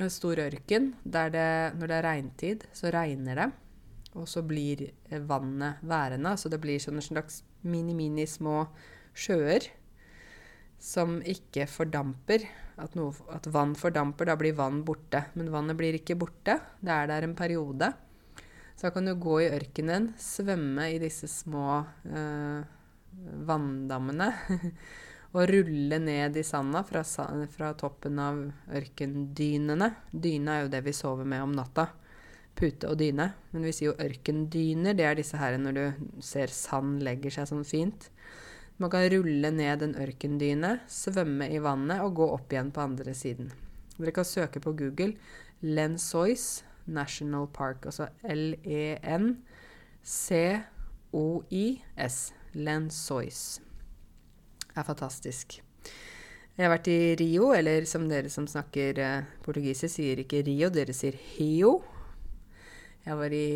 en 0.00 0.12
stor 0.12 0.40
ørken 0.40 0.94
der 1.04 1.32
det, 1.34 1.48
når 1.76 1.90
det 1.90 1.96
er 1.96 2.06
regntid, 2.06 2.66
så 2.76 2.92
regner 2.94 3.40
det. 3.42 3.48
Og 4.16 4.28
så 4.30 4.40
blir 4.46 4.86
vannet 5.28 5.82
værende. 5.84 6.36
Så 6.40 6.48
det 6.48 6.62
blir 6.62 6.80
sånne 6.80 7.04
slags 7.04 7.42
mini-mini 7.66 8.24
små 8.30 8.62
sjøer 9.16 9.66
som 10.78 11.18
ikke 11.24 11.66
fordamper. 11.70 12.44
At, 12.76 12.96
noe, 12.98 13.14
at 13.32 13.48
vann 13.48 13.72
fordamper, 13.78 14.28
da 14.28 14.36
blir 14.38 14.56
vann 14.58 14.82
borte. 14.84 15.26
Men 15.34 15.52
vannet 15.54 15.78
blir 15.78 15.96
ikke 15.96 16.18
borte. 16.20 16.58
Det 16.80 16.92
er 16.92 17.08
der 17.10 17.26
en 17.26 17.36
periode. 17.38 17.92
Så 18.76 18.88
da 18.88 18.92
kan 18.92 19.08
du 19.08 19.14
gå 19.16 19.40
i 19.40 19.50
ørkenen, 19.56 20.10
svømme 20.20 20.90
i 20.92 21.00
disse 21.00 21.28
små 21.32 21.78
eh, 22.04 22.66
vanndammene 23.48 24.26
og 25.36 25.46
rulle 25.48 25.98
ned 26.02 26.36
i 26.36 26.44
sanda 26.44 26.82
fra, 26.84 27.00
fra, 27.54 27.70
toppen 27.80 28.20
av 28.20 28.42
ørkendynene. 28.76 29.88
Dyne 30.12 30.58
er 30.58 30.66
jo 30.66 30.74
det 30.74 30.82
vi 30.84 30.94
sover 30.96 31.24
med 31.28 31.46
om 31.46 31.56
natta. 31.56 31.88
Pute 32.56 32.88
og 32.92 33.00
dyne. 33.00 33.30
Men 33.52 33.64
vi 33.64 33.72
sier 33.76 33.94
jo 33.94 33.98
ørkendyner. 34.10 34.96
Det 34.96 35.08
er 35.08 35.16
disse 35.16 35.40
her 35.40 35.56
når 35.60 35.76
du 35.76 36.20
ser 36.24 36.52
sand 36.52 37.00
legger 37.04 37.32
seg 37.32 37.48
sånn 37.48 37.64
fint. 37.68 38.10
Man 38.76 38.90
kan 38.92 39.06
rulle 39.08 39.50
ned 39.50 39.82
en 39.82 39.94
ørkendyne, 39.96 40.80
svømme 40.92 41.48
i 41.48 41.58
vannet 41.64 42.02
og 42.04 42.14
gå 42.18 42.26
opp 42.34 42.52
igjen 42.52 42.72
på 42.76 42.82
andre 42.84 43.14
siden. 43.16 43.48
Dere 43.96 44.12
kan 44.12 44.26
søke 44.28 44.60
på 44.60 44.74
Google 44.76 45.14
Lensois 45.64 46.64
National 46.84 47.46
Park. 47.48 47.86
Altså 47.88 48.08
L-E-N-C-O-I-S. 48.22 49.36
Lensois. 52.56 53.60
Det 54.66 54.76
er 54.76 54.84
fantastisk. 54.84 55.62
Jeg 56.56 56.64
har 56.64 56.72
vært 56.72 56.88
i 56.88 57.16
Rio, 57.20 57.50
eller 57.52 57.84
som 57.88 58.08
dere 58.08 58.30
som 58.32 58.46
snakker 58.48 58.98
eh, 59.00 59.24
portugisisk, 59.44 59.92
sier 59.98 60.20
ikke 60.22 60.40
Rio, 60.44 60.70
dere 60.72 60.92
sier 60.96 61.16
Hio. 61.34 61.82
Jeg 63.04 63.16
var 63.20 63.32
i 63.36 63.48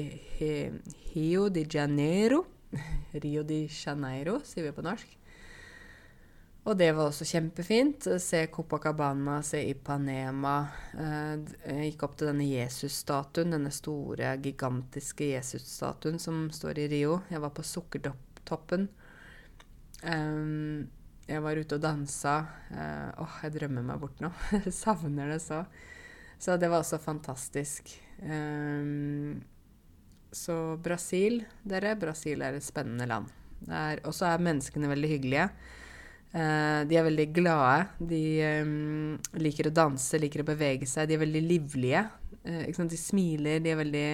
Hio 1.13 1.49
de 1.53 1.65
Janeiro. 1.65 2.45
Rio 3.23 3.43
de 3.47 3.65
Janeiro, 3.69 4.41
sier 4.47 4.69
vi 4.69 4.75
på 4.77 4.85
norsk. 4.85 5.17
Og 6.69 6.77
det 6.77 6.91
var 6.93 7.09
også 7.09 7.25
kjempefint. 7.25 8.05
Se 8.21 8.43
Copacabana, 8.53 9.39
se 9.47 9.63
Ipanema. 9.71 10.57
Eh, 10.93 11.53
jeg 11.65 11.93
gikk 11.93 12.05
opp 12.05 12.19
til 12.21 12.29
denne 12.31 12.47
Jesus-statuen, 12.51 13.55
denne 13.57 13.73
store, 13.73 14.35
gigantiske 14.45 15.33
Jesus-statuen 15.33 16.21
som 16.21 16.49
står 16.53 16.83
i 16.83 16.89
Rio. 16.93 17.23
Jeg 17.33 17.41
var 17.41 17.55
på 17.57 17.65
Sukkertoppen. 17.65 18.91
Um, 20.05 20.89
jeg 21.29 21.41
var 21.45 21.61
ute 21.61 21.79
og 21.79 21.85
dansa. 21.85 22.37
Uh, 22.69 23.25
åh, 23.25 23.41
jeg 23.47 23.57
drømmer 23.57 23.87
meg 23.87 24.03
bort 24.03 24.21
nå. 24.21 24.31
Jeg 24.59 24.75
savner 24.77 25.33
det 25.33 25.41
så. 25.45 25.65
Så 26.41 26.57
det 26.61 26.71
var 26.73 26.85
også 26.85 27.01
fantastisk. 27.01 27.93
Um, 28.21 29.41
så 30.33 30.57
Brasil, 30.83 31.43
dere. 31.67 31.97
Brasil 31.99 32.43
er 32.47 32.57
et 32.57 32.65
spennende 32.65 33.07
land. 33.11 33.29
Og 34.07 34.15
så 34.17 34.31
er 34.31 34.43
menneskene 34.45 34.91
veldig 34.91 35.11
hyggelige. 35.17 35.51
Uh, 36.31 36.87
de 36.87 36.95
er 36.95 37.07
veldig 37.07 37.27
glade. 37.35 37.87
De 38.13 38.23
um, 38.63 39.17
liker 39.43 39.67
å 39.67 39.75
danse, 39.75 40.19
liker 40.23 40.45
å 40.45 40.51
bevege 40.53 40.87
seg. 40.87 41.09
De 41.11 41.17
er 41.17 41.25
veldig 41.25 41.43
livlige. 41.43 42.05
Uh, 42.47 42.63
de 42.71 42.99
smiler, 42.99 43.59
de 43.63 43.73
er 43.73 43.81
veldig 43.81 44.07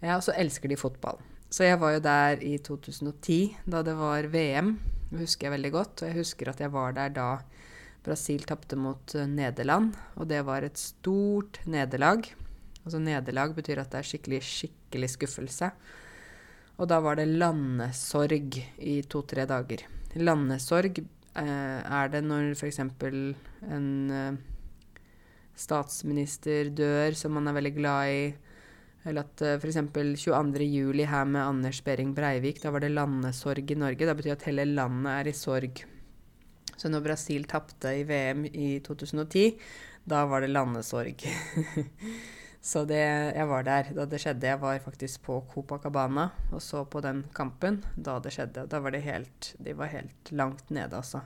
Ja, 0.00 0.16
og 0.16 0.24
så 0.26 0.34
elsker 0.34 0.72
de 0.72 0.80
fotball. 0.80 1.20
Så 1.50 1.66
jeg 1.66 1.78
var 1.82 1.94
jo 1.94 2.02
der 2.02 2.42
i 2.46 2.56
2010, 2.62 3.56
da 3.70 3.82
det 3.86 3.94
var 3.98 4.26
VM. 4.32 4.74
Det 5.10 5.22
husker 5.22 5.48
jeg 5.48 5.56
veldig 5.58 5.72
godt. 5.74 6.02
Og 6.02 6.10
jeg 6.10 6.18
husker 6.18 6.50
at 6.50 6.62
jeg 6.62 6.74
var 6.74 6.94
der 6.98 7.14
da 7.14 7.30
Brasil 8.06 8.46
tapte 8.48 8.78
mot 8.80 9.14
Nederland. 9.28 9.94
Og 10.18 10.30
det 10.30 10.42
var 10.48 10.66
et 10.66 10.78
stort 10.80 11.60
nederlag. 11.68 12.26
Altså 12.84 13.00
nederlag 13.02 13.54
betyr 13.56 13.82
at 13.82 13.92
det 13.92 14.00
er 14.00 14.10
skikkelig, 14.10 14.42
skikkelig 14.46 15.14
skuffelse. 15.14 15.70
Og 16.80 16.88
da 16.88 17.00
var 17.04 17.18
det 17.20 17.28
landesorg 17.28 18.56
i 18.78 19.00
to-tre 19.08 19.44
dager. 19.48 19.84
Landesorg 20.16 21.02
Eh, 21.38 21.80
er 21.86 22.08
det 22.10 22.24
når 22.26 22.56
f.eks. 22.56 22.80
en 22.82 23.90
eh, 24.10 24.38
statsminister 25.54 26.72
dør 26.74 27.14
som 27.14 27.36
man 27.36 27.46
er 27.46 27.54
veldig 27.54 27.72
glad 27.76 28.10
i, 28.10 28.24
eller 29.06 29.24
at 29.24 29.44
uh, 29.46 29.54
f.eks. 29.56 29.78
22.07. 30.26 31.04
her 31.08 31.24
med 31.24 31.40
Anders 31.40 31.80
Behring 31.84 32.10
Breivik, 32.16 32.60
da 32.60 32.72
var 32.72 32.82
det 32.84 32.90
landesorg 32.92 33.70
i 33.70 33.78
Norge. 33.78 34.08
Da 34.08 34.16
betyr 34.16 34.34
at 34.34 34.44
hele 34.48 34.66
landet 34.68 35.12
er 35.14 35.30
i 35.30 35.36
sorg. 35.36 35.80
Så 36.76 36.90
når 36.90 37.06
Brasil 37.06 37.46
tapte 37.48 37.94
i 37.96 38.04
VM 38.08 38.44
i 38.50 38.74
2010, 38.84 39.56
da 40.08 40.26
var 40.28 40.44
det 40.44 40.52
landesorg. 40.52 41.24
Så 42.60 42.82
det, 42.84 43.00
jeg 43.00 43.48
var 43.48 43.64
der 43.64 43.88
da 43.96 44.04
det 44.04 44.20
skjedde. 44.20 44.48
Jeg 44.52 44.60
var 44.60 44.80
faktisk 44.84 45.22
på 45.24 45.38
Copacabana 45.48 46.28
og 46.52 46.60
så 46.60 46.84
på 46.84 47.00
den 47.00 47.24
kampen 47.34 47.80
da 47.96 48.18
det 48.20 48.34
skjedde. 48.36 48.66
Da 48.68 48.82
var 48.84 48.92
det 48.92 49.00
helt 49.06 49.54
De 49.56 49.72
var 49.76 49.88
helt 49.94 50.32
langt 50.32 50.68
nede, 50.68 50.92
altså. 50.96 51.22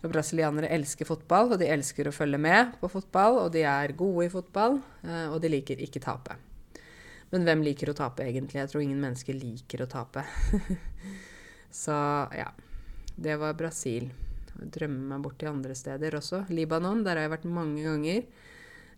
For 0.00 0.12
brasilianere 0.12 0.68
elsker 0.72 1.08
fotball, 1.08 1.54
og 1.54 1.60
de 1.60 1.68
elsker 1.72 2.08
å 2.08 2.12
følge 2.12 2.40
med 2.40 2.74
på 2.80 2.90
fotball. 2.92 3.38
Og 3.44 3.52
de 3.52 3.62
er 3.68 3.94
gode 3.96 4.26
i 4.26 4.32
fotball, 4.32 4.80
eh, 5.04 5.28
og 5.32 5.38
de 5.40 5.52
liker 5.52 5.80
ikke 5.80 6.02
tape. 6.04 6.36
Men 7.32 7.46
hvem 7.48 7.64
liker 7.64 7.88
å 7.88 7.96
tape, 7.96 8.24
egentlig? 8.24 8.60
Jeg 8.60 8.72
tror 8.72 8.84
ingen 8.84 9.00
mennesker 9.00 9.36
liker 9.36 9.84
å 9.84 9.88
tape. 9.90 10.24
så 11.84 11.96
ja. 12.36 12.50
Det 13.14 13.36
var 13.38 13.56
Brasil. 13.56 14.10
Jeg 14.54 14.70
drømmer 14.74 15.14
meg 15.14 15.24
bort 15.24 15.38
til 15.40 15.52
andre 15.52 15.76
steder 15.78 16.16
også. 16.18 16.44
Libanon, 16.52 17.04
der 17.06 17.16
har 17.16 17.28
jeg 17.28 17.34
vært 17.36 17.48
mange 17.48 17.84
ganger. 17.86 18.24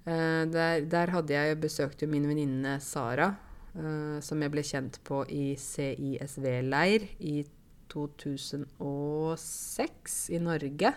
Uh, 0.07 0.47
der, 0.53 0.81
der, 0.87 1.11
hadde 1.11 1.35
jeg 1.35 1.61
besøkt 1.61 2.03
min 2.07 2.29
venninne 2.31 2.81
Sara, 2.81 3.35
uh, 3.75 4.21
som 4.23 4.43
jeg 4.43 4.51
ble 4.55 4.63
kjent 4.63 5.01
på 5.07 5.25
i 5.27 5.57
CISV-leir 5.59 7.03
i 7.19 7.47
2006 7.91 10.31
i 10.31 10.39
Norge. 10.43 10.93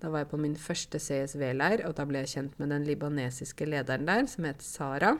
Da 0.00 0.08
var 0.08 0.18
jeg 0.22 0.30
på 0.30 0.38
min 0.40 0.56
første 0.56 0.98
CSV-leir, 1.02 1.82
og 1.88 1.96
da 1.98 2.04
ble 2.08 2.18
jeg 2.22 2.32
kjent 2.34 2.54
med 2.60 2.68
den 2.72 2.86
libanesiske 2.88 3.64
lederen 3.68 4.06
der, 4.08 4.22
som 4.30 4.44
het 4.48 4.62
Sara. 4.64 5.12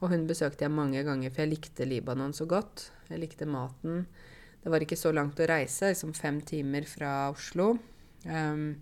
Og 0.00 0.10
hun 0.12 0.26
besøkte 0.28 0.66
jeg 0.66 0.74
mange 0.74 1.04
ganger, 1.06 1.30
for 1.30 1.44
jeg 1.44 1.52
likte 1.54 1.86
Libanon 1.88 2.34
så 2.36 2.44
godt. 2.48 2.90
Jeg 3.08 3.22
likte 3.22 3.48
maten. 3.48 4.04
Det 4.62 4.72
var 4.72 4.82
ikke 4.82 4.98
så 4.98 5.12
langt 5.14 5.40
å 5.40 5.48
reise, 5.48 5.92
liksom 5.92 6.12
fem 6.16 6.40
timer 6.44 6.84
fra 6.90 7.30
Oslo. 7.30 7.76
Um, 8.26 8.74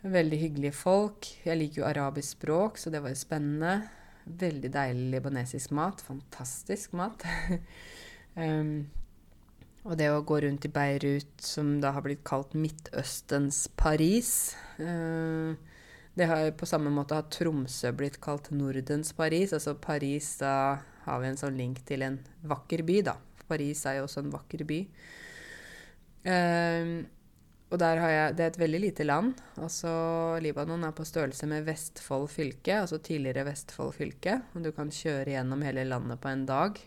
Veldig 0.00 0.38
hyggelige 0.40 0.72
folk. 0.72 1.26
Jeg 1.44 1.58
liker 1.60 1.82
jo 1.82 1.88
arabisk 1.88 2.38
språk, 2.38 2.78
så 2.80 2.88
det 2.92 3.02
var 3.04 3.12
jo 3.12 3.20
spennende. 3.20 3.74
Veldig 4.24 4.70
deilig 4.72 5.10
libanesisk 5.12 5.74
mat. 5.76 6.00
Fantastisk 6.00 6.94
mat. 6.96 7.26
um, 8.40 8.88
og 9.84 9.98
det 10.00 10.08
å 10.12 10.22
gå 10.24 10.38
rundt 10.44 10.64
i 10.64 10.72
Beirut, 10.72 11.34
som 11.44 11.76
da 11.84 11.92
har 11.96 12.04
blitt 12.04 12.24
kalt 12.24 12.52
Midtøstens 12.52 13.62
Paris 13.80 14.52
uh, 14.76 15.56
Det 16.12 16.28
har 16.28 16.50
på 16.52 16.68
samme 16.68 16.92
måte 16.92 17.16
har 17.16 17.30
Tromsø 17.32 17.92
blitt 17.96 18.20
kalt 18.24 18.50
Nordens 18.56 19.12
Paris. 19.16 19.52
Altså 19.56 19.76
Paris, 19.76 20.32
da 20.40 20.80
har 21.04 21.20
vi 21.20 21.28
en 21.28 21.40
sånn 21.40 21.60
link 21.60 21.84
til 21.88 22.08
en 22.08 22.20
vakker 22.48 22.84
by, 22.88 23.00
da. 23.12 23.18
Paris 23.50 23.84
er 23.84 24.00
jo 24.00 24.08
også 24.08 24.24
en 24.24 24.32
vakker 24.32 24.64
by. 24.64 24.82
Um, 26.24 26.92
og 27.70 27.78
der 27.78 28.00
har 28.02 28.10
jeg, 28.10 28.36
Det 28.36 28.44
er 28.44 28.50
et 28.50 28.58
veldig 28.58 28.80
lite 28.80 29.04
land. 29.04 29.34
altså 29.56 30.38
Libanon 30.42 30.84
er 30.84 30.92
på 30.92 31.06
størrelse 31.06 31.46
med 31.46 31.64
Vestfold 31.64 32.28
fylke, 32.28 32.80
altså 32.82 32.98
tidligere 32.98 33.46
Vestfold 33.46 33.94
fylke. 33.94 34.42
og 34.54 34.62
Du 34.62 34.72
kan 34.72 34.90
kjøre 34.90 35.30
gjennom 35.30 35.62
hele 35.62 35.84
landet 35.84 36.20
på 36.20 36.28
en 36.28 36.46
dag. 36.46 36.80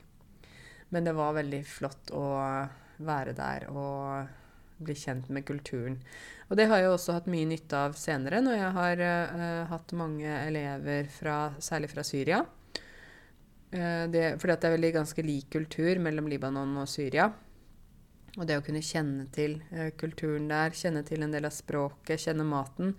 Men 0.89 1.03
det 1.03 1.15
var 1.15 1.33
veldig 1.33 1.63
flott 1.65 2.11
å 2.11 2.25
være 2.99 3.33
der 3.33 3.69
og 3.71 4.27
bli 4.83 4.95
kjent 4.97 5.29
med 5.29 5.45
kulturen. 5.47 5.97
Og 6.49 6.57
det 6.57 6.67
har 6.67 6.81
jeg 6.81 6.91
også 6.91 7.15
hatt 7.15 7.29
mye 7.31 7.47
nytte 7.47 7.79
av 7.87 7.95
senere, 7.97 8.41
når 8.43 8.57
jeg 8.57 8.73
har 8.77 9.03
uh, 9.05 9.69
hatt 9.71 9.95
mange 9.97 10.27
elever 10.27 11.07
fra, 11.09 11.53
særlig 11.63 11.89
fra 11.93 12.03
Syria. 12.03 12.43
Uh, 13.73 14.05
det, 14.11 14.35
fordi 14.41 14.57
det 14.59 14.69
er 14.69 14.75
veldig 14.75 14.93
ganske 14.99 15.25
lik 15.25 15.49
kultur 15.55 16.03
mellom 16.03 16.27
Libanon 16.29 16.75
og 16.83 16.91
Syria. 16.91 17.31
Og 18.33 18.47
det 18.49 18.57
å 18.57 18.63
kunne 18.65 18.81
kjenne 18.81 19.27
til 19.33 19.59
eh, 19.69 19.91
kulturen 19.99 20.47
der, 20.49 20.73
kjenne 20.73 21.03
til 21.05 21.21
en 21.21 21.33
del 21.33 21.45
av 21.45 21.53
språket, 21.53 22.21
kjenne 22.23 22.45
maten 22.47 22.95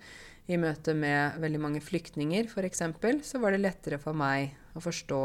i 0.47 0.59
møte 0.61 0.93
med 0.95 1.39
veldig 1.41 1.59
mange 1.61 1.81
flyktninger 1.83 2.47
f.eks., 2.47 2.83
så 3.25 3.41
var 3.43 3.55
det 3.55 3.63
lettere 3.63 3.99
for 4.01 4.15
meg 4.17 4.53
å 4.77 4.83
forstå 4.83 5.21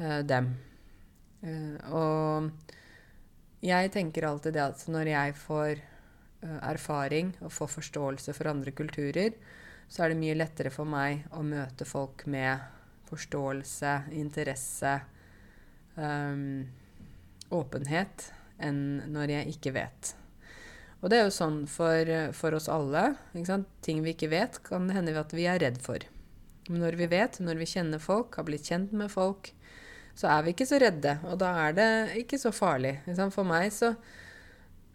eh, 0.00 0.22
dem. 0.24 0.48
Eh, 1.42 1.92
og 1.92 2.48
jeg 3.66 3.92
tenker 3.92 4.28
alltid 4.28 4.56
det 4.56 4.64
at 4.64 4.86
når 4.92 5.12
jeg 5.12 5.36
får 5.42 5.72
eh, 5.74 6.58
erfaring 6.70 7.34
og 7.42 7.52
får 7.52 7.74
forståelse 7.74 8.36
for 8.36 8.52
andre 8.52 8.72
kulturer, 8.76 9.36
så 9.88 10.02
er 10.02 10.12
det 10.14 10.20
mye 10.22 10.38
lettere 10.38 10.72
for 10.74 10.88
meg 10.88 11.28
å 11.36 11.44
møte 11.46 11.86
folk 11.86 12.24
med 12.32 12.64
forståelse, 13.06 13.92
interesse, 14.18 14.96
um, 15.94 16.64
åpenhet 17.54 18.24
enn 18.62 19.10
når 19.12 19.34
jeg 19.34 19.56
ikke 19.56 19.74
vet. 19.76 20.14
Og 21.02 21.10
det 21.12 21.18
er 21.18 21.26
jo 21.26 21.34
sånn 21.34 21.58
for, 21.70 22.08
for 22.34 22.56
oss 22.56 22.68
alle. 22.72 23.12
Ting 23.84 24.02
vi 24.04 24.14
ikke 24.14 24.32
vet, 24.32 24.60
kan 24.66 24.88
hende 24.90 25.16
at 25.20 25.34
vi 25.36 25.44
er 25.48 25.60
redd 25.62 25.80
for. 25.84 26.02
Men 26.66 26.82
når 26.82 26.96
vi 26.98 27.08
vet, 27.12 27.38
når 27.44 27.60
vi 27.60 27.68
kjenner 27.70 28.02
folk, 28.02 28.34
har 28.38 28.46
blitt 28.48 28.66
kjent 28.66 28.94
med 28.96 29.12
folk, 29.12 29.52
så 30.16 30.30
er 30.32 30.46
vi 30.46 30.54
ikke 30.54 30.66
så 30.68 30.80
redde. 30.80 31.18
Og 31.28 31.36
da 31.40 31.52
er 31.66 31.76
det 31.76 31.90
ikke 32.22 32.40
så 32.40 32.52
farlig. 32.54 32.96
For 33.34 33.46
meg 33.46 33.68
så, 33.76 33.92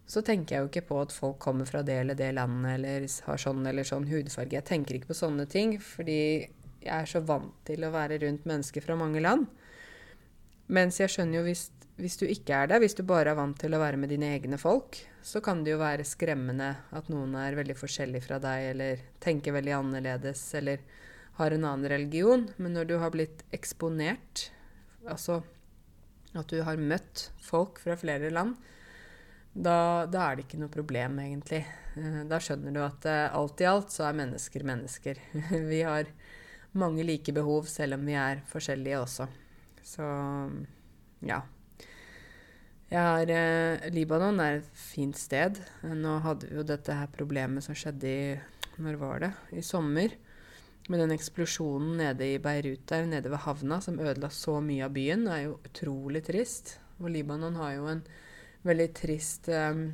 så 0.10 0.24
tenker 0.26 0.58
jeg 0.58 0.66
jo 0.66 0.72
ikke 0.72 0.88
på 0.90 1.00
at 1.04 1.16
folk 1.16 1.38
kommer 1.44 1.70
fra 1.70 1.84
det 1.86 2.00
eller 2.02 2.18
det 2.18 2.32
landet 2.36 2.74
eller 2.80 3.06
har 3.28 3.44
sånn 3.46 3.64
eller 3.70 3.88
sånn 3.88 4.10
hudfarge. 4.10 4.58
Jeg 4.58 4.68
tenker 4.68 4.98
ikke 4.98 5.14
på 5.14 5.22
sånne 5.22 5.46
ting, 5.52 5.78
fordi 5.80 6.20
jeg 6.82 6.96
er 6.98 7.10
så 7.10 7.22
vant 7.24 7.54
til 7.70 7.86
å 7.86 7.94
være 7.94 8.18
rundt 8.26 8.48
mennesker 8.50 8.84
fra 8.84 8.98
mange 9.00 9.22
land. 9.22 9.46
Mens 10.72 11.02
jeg 11.02 11.12
skjønner 11.12 11.42
jo 11.42 11.48
hvis 11.50 11.68
hvis 12.02 12.18
du 12.18 12.26
ikke 12.26 12.56
er 12.64 12.70
det, 12.72 12.80
hvis 12.82 12.96
du 12.98 13.04
bare 13.06 13.30
er 13.34 13.38
vant 13.38 13.58
til 13.62 13.76
å 13.76 13.82
være 13.82 14.00
med 14.00 14.10
dine 14.10 14.32
egne 14.34 14.58
folk, 14.58 14.98
så 15.22 15.42
kan 15.44 15.62
det 15.62 15.76
jo 15.76 15.82
være 15.82 16.08
skremmende 16.08 16.72
at 16.98 17.10
noen 17.14 17.36
er 17.38 17.58
veldig 17.60 17.76
forskjellig 17.78 18.24
fra 18.26 18.40
deg, 18.42 18.72
eller 18.72 19.04
tenker 19.22 19.54
veldig 19.54 19.76
annerledes, 19.78 20.42
eller 20.58 20.82
har 21.38 21.54
en 21.54 21.68
annen 21.68 21.90
religion. 21.92 22.48
Men 22.58 22.74
når 22.78 22.90
du 22.90 22.96
har 23.04 23.14
blitt 23.14 23.44
eksponert, 23.54 24.48
altså 25.06 25.42
at 26.34 26.50
du 26.50 26.64
har 26.66 26.82
møtt 26.82 27.28
folk 27.44 27.82
fra 27.84 27.98
flere 28.00 28.32
land, 28.34 28.56
da, 29.52 30.08
da 30.10 30.26
er 30.26 30.40
det 30.40 30.48
ikke 30.48 30.62
noe 30.62 30.74
problem, 30.74 31.20
egentlig. 31.22 31.62
Eh, 32.00 32.22
da 32.26 32.40
skjønner 32.42 32.74
du 32.74 32.82
at 32.86 33.06
uh, 33.06 33.36
alt 33.36 33.62
i 33.62 33.68
alt 33.68 33.92
så 33.94 34.08
er 34.08 34.18
mennesker 34.18 34.64
mennesker. 34.66 35.22
vi 35.74 35.84
har 35.84 36.10
mange 36.72 37.06
like 37.06 37.36
behov, 37.36 37.68
selv 37.70 38.00
om 38.00 38.08
vi 38.08 38.16
er 38.18 38.42
forskjellige 38.50 39.04
også. 39.04 39.28
Så 39.92 40.08
ja. 41.26 41.42
Har, 42.92 43.30
eh, 43.30 43.90
Libanon 43.92 44.40
er 44.44 44.60
et 44.60 44.72
fint 44.76 45.16
sted. 45.16 45.60
Nå 45.84 46.18
hadde 46.26 46.50
vi 46.50 46.58
jo 46.60 46.66
dette 46.68 46.96
her 46.96 47.12
problemet 47.12 47.64
som 47.64 47.76
skjedde 47.78 48.08
i 48.08 48.26
Når 48.82 48.98
var 49.00 49.20
det? 49.20 49.32
I 49.52 49.62
sommer. 49.62 50.14
Med 50.90 51.00
den 51.00 51.14
eksplosjonen 51.14 52.00
nede 52.00 52.26
i 52.26 52.40
Beirut 52.42 52.86
der, 52.90 53.06
nede 53.06 53.30
ved 53.30 53.44
havna, 53.44 53.80
som 53.82 54.00
ødela 54.00 54.32
så 54.32 54.58
mye 54.64 54.88
av 54.88 54.96
byen. 54.96 55.26
Det 55.28 55.34
er 55.36 55.44
jo 55.46 55.60
utrolig 55.68 56.24
trist. 56.26 56.78
Og 57.00 57.12
Libanon 57.12 57.60
har 57.60 57.76
jo 57.76 57.88
en 57.92 58.04
veldig 58.64 58.90
trist 58.96 59.50
eh, 59.52 59.86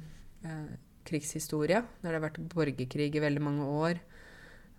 eh, 0.46 0.72
krigshistorie. 1.06 1.84
Der 2.02 2.14
det 2.14 2.22
har 2.22 2.28
vært 2.30 2.42
borgerkrig 2.54 3.16
i 3.16 3.24
veldig 3.24 3.44
mange 3.44 3.66
år. 3.66 4.02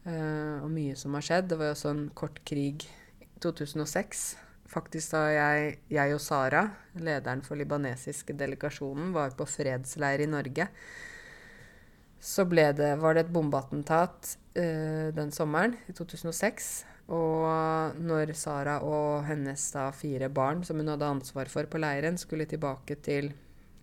Eh, 0.07 0.59
og 0.63 0.71
mye 0.71 0.97
som 0.97 1.15
har 1.19 1.27
skjedd. 1.27 1.51
Det 1.51 1.59
var 1.59 1.71
jo 1.71 1.79
også 1.79 1.95
en 1.95 2.05
kort 2.15 2.43
krig 2.47 2.87
i 3.21 3.31
2006 3.43 4.48
Faktisk 4.69 5.15
da 5.15 5.23
jeg, 5.33 5.79
jeg, 5.89 6.13
og 6.13 6.21
Sara, 6.21 6.67
lederen 7.01 7.41
for 7.45 7.57
libanesiske 7.57 8.37
delegasjonen, 8.37 9.15
var 9.17 9.33
på 9.37 9.47
fredsleir 9.49 10.27
i 10.27 10.29
Norge, 10.29 10.69
så 12.21 12.45
det, 12.45 12.97
var 12.99 13.15
det 13.15 13.23
et 13.25 13.33
bombeattentat 13.33 14.37
uh, 14.59 15.09
den 15.15 15.31
sommeren 15.33 15.77
i 15.87 15.95
2006. 15.95 16.71
Og 17.15 17.97
når 18.05 18.35
Sara 18.37 18.81
og 18.85 19.25
hennes 19.25 19.63
da 19.73 19.87
fire 19.97 20.29
barn, 20.29 20.65
som 20.67 20.77
hun 20.83 20.91
hadde 20.93 21.09
ansvar 21.09 21.49
for 21.49 21.65
på 21.71 21.81
leiren, 21.81 22.19
skulle 22.19 22.45
tilbake 22.45 22.99
til 23.01 23.31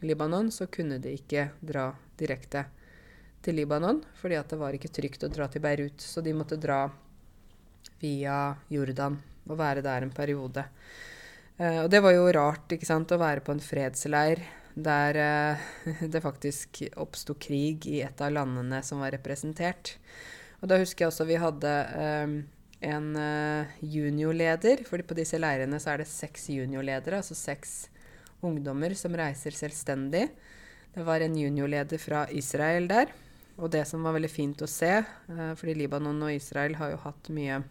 Libanon, 0.05 0.51
så 0.51 0.67
kunne 0.67 0.99
de 1.01 1.15
ikke 1.15 1.47
dra 1.63 1.87
direkte 2.19 2.67
til 3.41 3.57
Libanon, 3.57 4.03
fordi 4.19 4.37
at 4.37 4.51
det 4.51 4.59
var 4.61 4.75
ikke 4.75 4.93
trygt 4.93 5.25
å 5.25 5.31
dra 5.31 5.47
til 5.49 5.63
Beirut. 5.63 5.97
Så 6.03 6.21
de 6.21 6.35
måtte 6.35 6.59
dra 6.61 6.83
via 8.03 8.51
Jordan 8.69 9.17
å 9.49 9.57
være 9.57 9.83
der 9.85 10.05
en 10.05 10.13
periode. 10.13 10.65
Uh, 11.55 11.85
og 11.85 11.89
det 11.91 12.01
var 12.03 12.15
jo 12.15 12.31
rart 12.35 12.75
ikke 12.75 12.87
sant, 12.87 13.13
å 13.15 13.21
være 13.21 13.43
på 13.45 13.55
en 13.55 13.63
fredsleir 13.63 14.41
der 14.75 15.19
uh, 15.55 15.67
det 16.11 16.23
faktisk 16.23 16.81
oppsto 16.99 17.37
krig 17.39 17.87
i 17.87 18.01
et 18.03 18.21
av 18.21 18.33
landene 18.35 18.81
som 18.83 19.03
var 19.03 19.15
representert. 19.15 19.95
Og 20.61 20.69
da 20.71 20.79
husker 20.81 21.05
jeg 21.05 21.13
også 21.13 21.27
vi 21.29 21.39
hadde 21.39 21.73
um, 22.25 22.37
en 22.85 23.11
uh, 23.15 23.77
juniorleder, 23.79 24.83
fordi 24.87 25.05
på 25.07 25.17
disse 25.17 25.39
leirene 25.39 25.79
så 25.81 25.93
er 25.93 26.03
det 26.03 26.11
seks 26.11 26.49
juniorledere, 26.51 27.21
altså 27.21 27.37
seks 27.37 27.85
ungdommer 28.45 28.93
som 28.97 29.15
reiser 29.15 29.55
selvstendig. 29.55 30.27
Det 30.95 31.03
var 31.03 31.23
en 31.23 31.37
juniorleder 31.39 31.99
fra 31.99 32.25
Israel 32.31 32.87
der. 32.91 33.13
Og 33.55 33.71
det 33.71 33.85
som 33.87 34.03
var 34.03 34.15
veldig 34.17 34.29
fint 34.31 34.59
å 34.63 34.67
se, 34.67 34.91
fordi 35.27 35.77
Libanon 35.79 36.25
og 36.27 36.33
Israel 36.35 36.75
har 36.75 36.91
jo 36.91 36.99
hatt 37.05 37.29
mye 37.31 37.61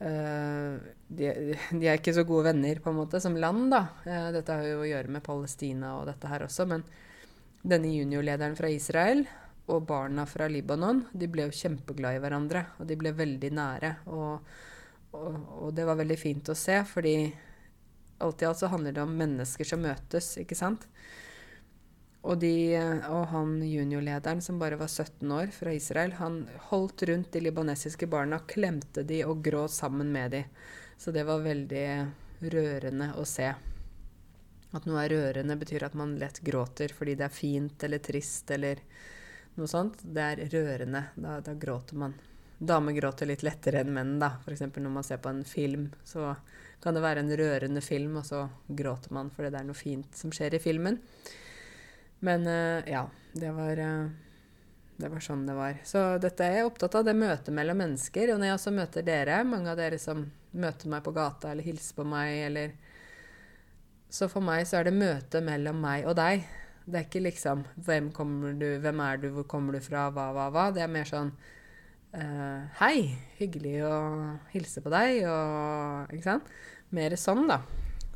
de, 0.00 1.26
de, 1.76 1.84
er 1.84 1.98
ikke 1.98 2.14
så 2.16 2.24
gode 2.24 2.48
venner 2.48 2.78
på 2.80 2.88
en 2.88 2.98
måte 3.02 3.20
som 3.20 3.36
land, 3.36 3.68
da. 3.72 3.82
Uh, 4.06 4.30
dette 4.32 4.56
har 4.56 4.64
jo 4.64 4.80
å 4.80 4.88
gjøre 4.88 5.12
med 5.12 5.24
Palestina 5.26 5.98
og 5.98 6.08
dette 6.08 6.30
her 6.30 6.46
også. 6.46 6.66
Men 6.70 6.86
denne 7.60 7.92
juniorlederen 7.92 8.56
fra 8.56 8.70
Israel 8.72 9.26
og 9.70 9.84
barna 9.86 10.24
fra 10.26 10.48
Libanon, 10.50 11.04
de 11.12 11.28
ble 11.30 11.46
jo 11.46 11.56
kjempeglade 11.60 12.16
i 12.16 12.24
hverandre. 12.24 12.64
Og 12.80 12.88
de 12.88 12.96
ble 13.00 13.12
veldig 13.16 13.52
nære. 13.60 13.92
Og, 14.16 14.56
og, 15.12 15.36
og 15.66 15.74
det 15.76 15.86
var 15.86 16.00
veldig 16.00 16.18
fint 16.18 16.48
å 16.48 16.56
se, 16.58 16.80
fordi 16.88 17.14
alt 18.20 18.42
i 18.42 18.48
alt 18.48 18.60
så 18.60 18.70
handler 18.72 18.96
det 18.96 19.04
om 19.04 19.12
mennesker 19.16 19.68
som 19.68 19.84
møtes, 19.84 20.34
ikke 20.40 20.58
sant? 20.58 20.88
Og, 22.20 22.36
de, 22.36 22.76
og 23.08 23.30
han 23.32 23.54
juniorlederen 23.64 24.42
som 24.44 24.58
bare 24.60 24.76
var 24.76 24.90
17 24.92 25.30
år, 25.32 25.52
fra 25.56 25.72
Israel, 25.72 26.12
han 26.18 26.42
holdt 26.68 27.06
rundt 27.08 27.32
de 27.32 27.40
libanesiske 27.46 28.08
barna, 28.12 28.42
klemte 28.44 29.06
de 29.08 29.22
og 29.24 29.40
gråt 29.44 29.72
sammen 29.72 30.12
med 30.12 30.36
de. 30.36 30.44
Så 31.00 31.14
det 31.16 31.24
var 31.24 31.40
veldig 31.40 31.86
rørende 32.52 33.12
å 33.16 33.24
se. 33.24 33.48
At 34.70 34.86
noe 34.86 35.00
er 35.02 35.14
rørende, 35.14 35.56
betyr 35.58 35.88
at 35.88 35.96
man 35.98 36.18
lett 36.20 36.42
gråter 36.44 36.92
fordi 36.94 37.16
det 37.18 37.26
er 37.26 37.34
fint 37.34 37.88
eller 37.88 38.04
trist 38.04 38.52
eller 38.54 38.84
noe 39.56 39.70
sånt. 39.70 40.04
Det 40.04 40.26
er 40.26 40.44
rørende. 40.52 41.06
Da, 41.16 41.38
da 41.40 41.56
gråter 41.56 41.98
man. 42.04 42.14
Damer 42.60 42.92
gråter 42.92 43.26
litt 43.26 43.42
lettere 43.42 43.80
enn 43.80 43.94
menn, 43.96 44.18
da. 44.20 44.34
F.eks. 44.44 44.68
når 44.76 44.92
man 44.92 45.06
ser 45.06 45.24
på 45.24 45.32
en 45.32 45.44
film, 45.48 45.88
så 46.04 46.34
kan 46.84 46.94
det 46.96 47.02
være 47.02 47.24
en 47.24 47.32
rørende 47.40 47.80
film, 47.80 48.18
og 48.20 48.26
så 48.28 48.44
gråter 48.68 49.16
man 49.16 49.32
fordi 49.32 49.54
det 49.54 49.62
er 49.62 49.70
noe 49.72 49.78
fint 49.78 50.16
som 50.16 50.32
skjer 50.36 50.58
i 50.58 50.62
filmen. 50.62 51.00
Men 52.26 52.44
uh, 52.46 52.80
ja, 52.88 53.06
det 53.32 53.52
var 53.56 53.80
uh, 53.80 54.10
det 55.00 55.08
var 55.08 55.22
sånn 55.24 55.46
det 55.48 55.56
var. 55.56 55.78
Så 55.86 56.00
dette 56.20 56.44
er 56.44 56.58
jeg 56.58 56.68
opptatt 56.68 56.98
av, 56.98 57.06
det 57.06 57.16
møtet 57.16 57.54
mellom 57.56 57.78
mennesker. 57.80 58.34
Og 58.34 58.40
når 58.40 58.50
jeg 58.50 58.58
også 58.58 58.72
møter 58.76 59.06
dere, 59.06 59.40
mange 59.48 59.72
av 59.72 59.78
dere 59.80 59.98
som 60.00 60.26
møter 60.50 60.90
meg 60.92 61.04
på 61.06 61.14
gata 61.16 61.52
eller 61.52 61.64
hilser 61.64 61.96
på 61.96 62.04
meg, 62.08 62.32
eller 62.50 62.74
så 64.10 64.26
for 64.28 64.44
meg 64.44 64.66
så 64.66 64.80
er 64.80 64.88
det 64.88 64.98
møtet 64.98 65.46
mellom 65.46 65.80
meg 65.80 66.08
og 66.10 66.18
deg. 66.18 66.44
Det 66.84 66.98
er 66.98 67.06
ikke 67.06 67.22
liksom 67.22 67.64
hvem, 67.86 68.10
du, 68.58 68.66
hvem 68.82 69.02
er 69.04 69.20
du, 69.22 69.28
hvor 69.36 69.46
kommer 69.48 69.76
du 69.76 69.84
fra, 69.84 70.08
hva, 70.12 70.30
hva, 70.34 70.48
hva. 70.52 70.68
Det 70.74 70.82
er 70.84 70.90
mer 70.90 71.08
sånn 71.08 71.30
uh, 72.16 72.66
Hei, 72.80 73.14
hyggelig 73.38 73.76
å 73.86 73.94
hilse 74.52 74.82
på 74.84 74.92
deg, 74.92 75.22
og 75.30 76.16
Ikke 76.16 76.26
sant? 76.26 76.50
Mer 76.96 77.14
sånn, 77.20 77.46
da. 77.48 77.60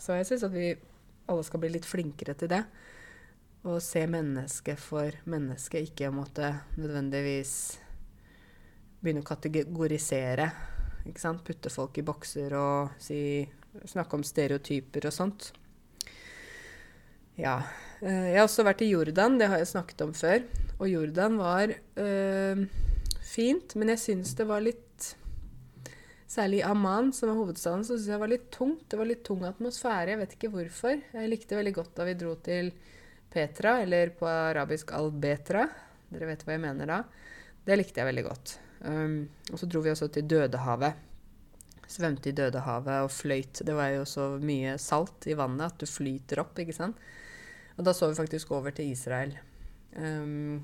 Så 0.03 0.19
jeg 0.19 0.27
syns 0.29 0.49
at 0.49 0.53
vi 0.53 0.73
alle 1.31 1.45
skal 1.47 1.63
bli 1.63 1.71
litt 1.77 1.87
flinkere 1.89 2.35
til 2.37 2.51
det. 2.51 2.65
Og 3.65 3.81
se 3.81 4.03
mennesket 4.11 4.81
for 4.81 5.15
mennesket, 5.31 5.89
ikke 5.89 6.13
måtte 6.13 6.51
nødvendigvis 6.77 7.55
begynne 9.01 9.25
å 9.25 9.29
kategorisere. 9.29 10.49
Ikke 11.09 11.21
sant? 11.21 11.45
Putte 11.45 11.73
folk 11.73 11.97
i 12.01 12.05
bokser 12.05 12.53
og 12.59 12.97
si, 13.01 13.19
snakke 13.89 14.19
om 14.19 14.25
stereotyper 14.25 15.09
og 15.09 15.17
sånt. 15.17 15.51
Ja. 17.41 17.59
Eh, 18.01 18.31
jeg 18.31 18.39
har 18.39 18.47
også 18.47 18.67
vært 18.67 18.85
i 18.85 18.93
Jordan, 18.93 19.39
det 19.41 19.49
har 19.51 19.61
jeg 19.61 19.73
snakket 19.73 20.05
om 20.07 20.15
før. 20.17 20.45
Og 20.79 20.89
Jordan 20.91 21.39
var 21.41 21.73
øh, 21.73 22.65
fint, 23.25 23.77
men 23.81 23.95
jeg 23.95 24.03
syns 24.03 24.35
det 24.39 24.49
var 24.51 24.65
litt 24.65 24.83
Særlig 26.35 26.63
i 26.63 26.67
Amman, 26.67 27.13
som 27.15 27.31
er 27.31 27.37
hovedstaden, 27.39 27.85
så 27.87 27.95
syns 27.95 28.09
jeg 28.09 28.17
det 28.17 28.23
var 28.25 28.31
litt 28.33 28.47
tungt. 28.51 28.87
Det 28.91 28.99
var 28.99 29.07
litt 29.07 29.21
tung 29.23 29.45
atmosfære. 29.47 30.09
Jeg 30.11 30.19
vet 30.19 30.33
ikke 30.35 30.49
hvorfor. 30.51 31.03
Jeg 31.15 31.31
likte 31.31 31.59
veldig 31.59 31.73
godt 31.77 31.93
da 31.95 32.07
vi 32.09 32.15
dro 32.19 32.33
til 32.43 32.73
Petra, 33.35 33.81
eller 33.83 34.13
på 34.15 34.29
arabisk 34.31 34.93
Al-Betra. 34.95 35.67
Dere 36.13 36.29
vet 36.31 36.45
hva 36.47 36.55
jeg 36.55 36.63
mener 36.63 36.91
da. 36.91 37.01
Det 37.65 37.79
likte 37.81 38.01
jeg 38.01 38.11
veldig 38.11 38.25
godt. 38.29 38.59
Um, 38.85 39.17
og 39.51 39.59
så 39.59 39.67
dro 39.67 39.83
vi 39.85 39.91
også 39.91 40.11
til 40.15 40.29
Dødehavet. 40.31 41.01
Svømte 41.91 42.31
i 42.31 42.37
Dødehavet 42.37 43.07
og 43.07 43.11
fløyt. 43.13 43.65
Det 43.67 43.75
var 43.77 43.91
jo 43.95 44.05
så 44.09 44.29
mye 44.41 44.77
salt 44.81 45.27
i 45.29 45.37
vannet 45.39 45.73
at 45.73 45.83
du 45.83 45.89
flyter 45.89 46.43
opp, 46.45 46.59
ikke 46.61 46.77
sant. 46.77 47.01
Og 47.75 47.83
da 47.87 47.95
så 47.97 48.09
vi 48.11 48.19
faktisk 48.19 48.53
over 48.55 48.75
til 48.77 48.93
Israel. 48.93 49.35
Um, 49.97 50.63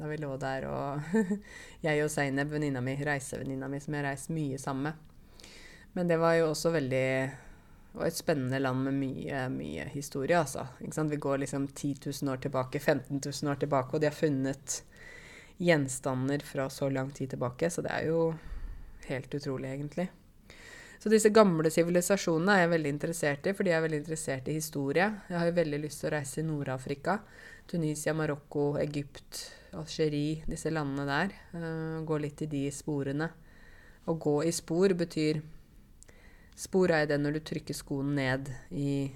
da 0.00 0.08
vi 0.08 0.18
lå 0.18 0.32
der 0.40 0.66
og 0.70 1.14
Jeg 1.86 2.02
og 2.04 2.10
Zaineb, 2.10 2.50
venninna 2.50 2.82
mi, 2.84 2.96
reisevenninna 3.04 3.68
mi, 3.68 3.80
som 3.82 3.94
jeg 3.94 4.02
har 4.02 4.10
reist 4.10 4.32
mye 4.32 4.58
sammen 4.58 4.90
med. 4.90 5.46
Men 5.92 6.10
det 6.10 6.20
var 6.22 6.36
jo 6.38 6.50
også 6.50 6.72
veldig 6.74 7.06
og 7.96 8.04
et 8.06 8.14
spennende 8.14 8.60
land 8.62 8.84
med 8.86 8.94
mye, 9.00 9.46
mye 9.50 9.88
historie, 9.90 10.38
altså. 10.38 10.66
Vi 10.78 11.16
går 11.16 11.42
liksom 11.42 11.66
10 11.68 11.96
000 12.22 12.32
år 12.32 12.44
tilbake, 12.44 12.80
15 12.80 13.20
000 13.24 13.50
år 13.50 13.58
tilbake, 13.60 13.94
og 13.94 14.00
de 14.00 14.06
har 14.06 14.14
funnet 14.14 14.82
gjenstander 15.60 16.44
fra 16.46 16.70
så 16.70 16.88
lang 16.88 17.10
tid 17.12 17.34
tilbake, 17.34 17.70
så 17.70 17.82
det 17.82 17.92
er 17.92 18.06
jo 18.08 18.22
helt 19.10 19.34
utrolig, 19.34 19.74
egentlig. 19.74 20.08
Så 21.00 21.08
disse 21.08 21.32
gamle 21.32 21.70
sivilisasjonene 21.72 22.54
er 22.54 22.66
jeg 22.66 22.72
veldig 22.74 22.90
interessert 22.92 23.46
i, 23.48 23.54
for 23.56 23.64
de 23.64 23.72
er 23.72 23.80
veldig 23.80 24.02
interessert 24.02 24.48
i 24.52 24.56
historie. 24.58 25.06
Jeg 25.30 25.38
har 25.38 25.48
jo 25.48 25.56
veldig 25.56 25.78
lyst 25.80 26.02
til 26.02 26.10
å 26.10 26.12
reise 26.12 26.42
i 26.42 26.44
Nord-Afrika. 26.44 27.14
Tunisia, 27.70 28.12
Marokko, 28.16 28.74
Egypt, 28.82 29.46
Algerie, 29.80 30.42
disse 30.50 30.72
landene 30.72 31.06
der. 31.08 31.32
Uh, 31.54 32.02
gå 32.04 32.18
litt 32.20 32.44
i 32.44 32.50
de 32.52 32.66
sporene. 32.74 33.30
Å 34.04 34.16
gå 34.20 34.36
i 34.44 34.52
spor 34.52 34.92
betyr 34.98 35.40
Spor 36.60 36.92
er 36.92 37.06
det 37.08 37.16
når 37.20 37.38
du 37.38 37.40
trykker 37.48 37.76
skoen 37.76 38.12
ned 38.18 38.50
i 38.76 39.08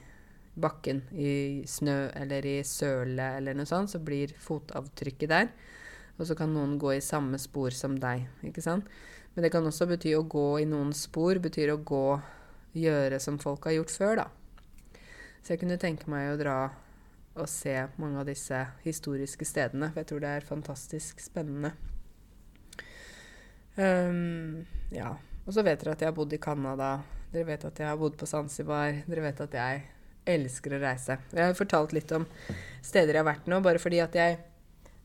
bakken, 0.54 1.02
i 1.12 1.64
snø 1.68 2.08
eller 2.16 2.46
i 2.46 2.58
søle 2.64 3.34
eller 3.38 3.56
noe 3.58 3.68
sånt, 3.68 3.92
så 3.92 4.00
blir 4.00 4.32
fotavtrykket 4.40 5.32
der. 5.32 5.50
Og 6.14 6.28
så 6.28 6.36
kan 6.38 6.54
noen 6.54 6.78
gå 6.80 6.94
i 6.94 7.02
samme 7.04 7.40
spor 7.42 7.74
som 7.74 7.98
deg, 8.00 8.22
ikke 8.46 8.62
sant. 8.64 8.88
Men 9.34 9.44
det 9.44 9.50
kan 9.52 9.66
også 9.66 9.88
bety 9.90 10.14
å 10.14 10.22
gå 10.30 10.46
i 10.62 10.68
noen 10.70 10.94
spor, 10.96 11.40
betyr 11.42 11.74
å 11.74 11.82
gå, 11.82 12.06
gjøre 12.78 13.18
som 13.20 13.36
folk 13.42 13.66
har 13.68 13.76
gjort 13.76 13.92
før, 13.92 14.22
da. 14.22 15.00
Så 15.42 15.52
jeg 15.52 15.60
kunne 15.60 15.80
tenke 15.82 16.08
meg 16.08 16.30
å 16.30 16.38
dra 16.40 16.58
og 17.34 17.50
se 17.50 17.74
mange 17.98 18.22
av 18.22 18.28
disse 18.30 18.60
historiske 18.84 19.44
stedene, 19.44 19.90
for 19.90 20.00
jeg 20.00 20.12
tror 20.12 20.22
det 20.22 20.30
er 20.36 20.46
fantastisk 20.46 21.20
spennende. 21.20 21.74
Um, 23.74 24.62
ja. 24.94 25.16
Og 25.44 25.52
så 25.52 25.64
vet 25.66 25.82
dere 25.82 25.96
at 25.96 26.00
jeg 26.00 26.08
har 26.08 26.16
bodd 26.16 26.32
i 26.32 26.40
Canada. 26.40 26.94
Dere 27.34 27.48
vet 27.48 27.64
at 27.66 27.80
jeg 27.82 27.90
har 27.90 27.96
bodd 27.98 28.14
på 28.14 28.28
Zanzibar. 28.30 29.00
Dere 29.08 29.22
vet 29.24 29.40
at 29.42 29.54
jeg 29.58 29.78
elsker 30.36 30.76
å 30.76 30.78
reise. 30.84 31.16
Jeg 31.34 31.48
har 31.48 31.56
fortalt 31.58 31.90
litt 31.96 32.12
om 32.14 32.28
steder 32.78 33.10
jeg 33.10 33.24
har 33.24 33.26
vært 33.26 33.48
nå, 33.50 33.58
bare 33.64 33.80
fordi 33.82 33.98
at 34.04 34.14
jeg 34.14 34.36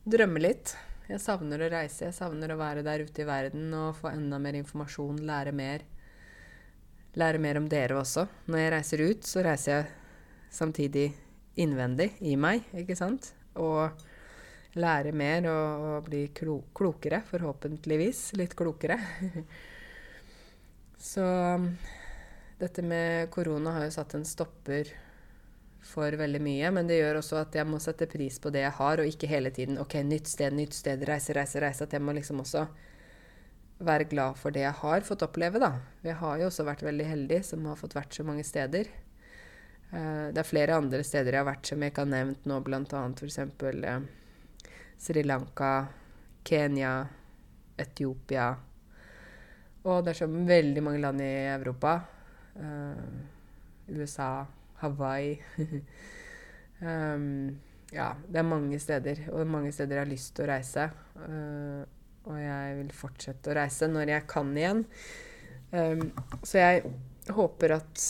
drømmer 0.06 0.46
litt. 0.46 0.76
Jeg 1.10 1.24
savner 1.24 1.64
å 1.66 1.72
reise. 1.74 2.04
Jeg 2.06 2.14
savner 2.20 2.54
å 2.54 2.60
være 2.60 2.86
der 2.86 3.02
ute 3.02 3.24
i 3.24 3.26
verden 3.26 3.74
og 3.74 3.98
få 3.98 4.12
enda 4.12 4.38
mer 4.38 4.60
informasjon, 4.60 5.24
lære 5.26 5.56
mer. 5.58 5.88
Lære 7.18 7.42
mer 7.42 7.58
om 7.64 7.66
dere 7.72 7.98
også. 7.98 8.28
Når 8.46 8.62
jeg 8.62 8.74
reiser 8.76 9.06
ut, 9.10 9.26
så 9.26 9.46
reiser 9.50 9.74
jeg 9.74 9.90
samtidig 10.54 11.10
innvendig 11.60 12.12
i 12.30 12.38
meg, 12.38 12.70
ikke 12.78 13.00
sant? 13.00 13.32
Og 13.58 14.06
lære 14.78 15.18
mer 15.18 15.50
og, 15.50 15.88
og 15.96 16.12
bli 16.14 16.28
klo 16.38 16.62
klokere, 16.78 17.24
forhåpentligvis. 17.26 18.28
Litt 18.38 18.54
klokere. 18.54 19.02
så 21.12 21.26
dette 22.60 22.84
med 22.84 23.30
korona 23.32 23.78
har 23.78 23.88
jo 23.88 23.96
satt 23.96 24.18
en 24.18 24.28
stopper 24.28 24.92
for 25.86 26.12
veldig 26.20 26.42
mye. 26.44 26.72
Men 26.76 26.90
det 26.90 27.00
gjør 27.00 27.22
også 27.22 27.40
at 27.42 27.56
jeg 27.56 27.68
må 27.68 27.80
sette 27.84 28.10
pris 28.12 28.40
på 28.42 28.52
det 28.54 28.66
jeg 28.66 28.76
har, 28.80 29.00
og 29.00 29.10
ikke 29.10 29.32
hele 29.32 29.52
tiden 29.56 29.80
OK, 29.82 29.96
nytt 30.06 30.30
sted, 30.30 30.56
nytt 30.56 30.76
sted, 30.76 31.04
reise, 31.08 31.36
reise, 31.36 31.62
reise. 31.64 31.88
At 31.88 31.96
jeg 31.96 32.04
må 32.04 32.16
liksom 32.16 32.44
også 32.44 32.66
være 33.80 34.10
glad 34.12 34.36
for 34.36 34.52
det 34.52 34.66
jeg 34.66 34.76
har 34.82 35.06
fått 35.08 35.24
oppleve, 35.24 35.62
da. 35.62 35.78
Jeg 36.04 36.20
har 36.20 36.42
jo 36.42 36.50
også 36.50 36.68
vært 36.68 36.84
veldig 36.84 37.08
heldig 37.08 37.40
som 37.48 37.68
har 37.70 37.80
fått 37.80 37.96
vært 37.96 38.18
så 38.18 38.28
mange 38.28 38.44
steder. 38.48 38.92
Uh, 39.90 40.30
det 40.36 40.44
er 40.44 40.46
flere 40.46 40.76
andre 40.78 41.02
steder 41.06 41.34
jeg 41.34 41.42
har 41.42 41.48
vært 41.48 41.70
som 41.72 41.82
jeg 41.82 41.94
ikke 41.94 42.04
har 42.04 42.12
nevnt 42.12 42.50
nå, 42.50 42.60
bl.a. 42.66 42.84
f.eks. 42.84 43.40
Uh, 43.64 44.04
Sri 45.00 45.24
Lanka, 45.24 45.74
Kenya, 46.44 46.94
Etiopia. 47.80 48.52
Og 49.88 50.04
det 50.04 50.12
er 50.12 50.26
så 50.26 50.28
veldig 50.28 50.82
mange 50.84 51.00
land 51.00 51.24
i 51.24 51.34
Europa. 51.56 51.96
Uh, 52.60 53.96
USA. 53.96 54.48
Hawaii. 54.80 55.40
um, 56.82 57.58
ja, 57.92 58.14
det 58.28 58.40
er 58.40 58.48
mange 58.48 58.80
steder, 58.80 59.26
og 59.34 59.48
mange 59.50 59.72
steder 59.76 59.98
jeg 59.98 60.06
har 60.06 60.12
lyst 60.12 60.36
til 60.38 60.46
å 60.46 60.52
reise. 60.52 60.90
Uh, 61.20 61.82
og 62.30 62.38
jeg 62.38 62.78
vil 62.82 62.94
fortsette 62.94 63.52
å 63.52 63.58
reise 63.58 63.90
når 63.90 64.14
jeg 64.14 64.28
kan 64.30 64.52
igjen. 64.58 64.84
Um, 65.74 66.10
så 66.44 66.62
jeg 66.62 66.92
håper 67.36 67.76
at 67.78 68.08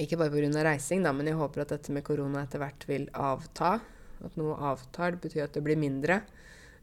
Ikke 0.00 0.16
bare 0.16 0.32
pga. 0.32 0.62
reising, 0.64 1.02
da, 1.04 1.12
men 1.12 1.28
jeg 1.28 1.36
håper 1.36 1.60
at 1.60 1.72
dette 1.74 1.92
med 1.92 2.04
korona 2.04 2.44
etter 2.46 2.62
hvert 2.62 2.86
vil 2.88 3.08
avta. 3.12 3.78
At 4.24 4.36
noe 4.40 4.56
avtar. 4.56 5.16
Det 5.16 5.26
betyr 5.26 5.44
at 5.44 5.56
det 5.56 5.64
blir 5.64 5.80
mindre. 5.80 6.22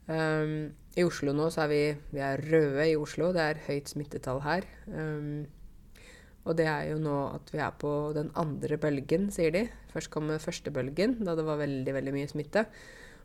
Um, 0.08 0.74
I 0.98 1.04
Oslo 1.06 1.34
nå 1.36 1.50
så 1.54 1.66
er 1.66 1.72
vi, 1.72 1.82
vi 2.14 2.22
er 2.22 2.41
røde 2.41 2.86
i 2.89 2.98
Oslo. 2.98 3.32
Det 3.34 3.41
er 3.43 3.64
høyt 3.68 3.89
smittetall 3.89 4.41
her. 4.45 4.68
Um, 4.89 5.48
og 6.48 6.56
det 6.56 6.68
er 6.72 6.93
jo 6.93 7.00
nå 7.04 7.16
at 7.36 7.52
vi 7.52 7.60
er 7.60 7.76
på 7.80 7.91
den 8.16 8.32
andre 8.39 8.80
bølgen, 8.80 9.28
sier 9.36 9.52
de. 9.52 9.66
Først 9.91 10.12
kom 10.14 10.32
første 10.39 10.72
bølgen, 10.74 11.18
da 11.28 11.36
det 11.36 11.45
var 11.48 11.60
veldig, 11.60 11.93
veldig 12.00 12.14
mye 12.16 12.32
smitte. 12.32 12.64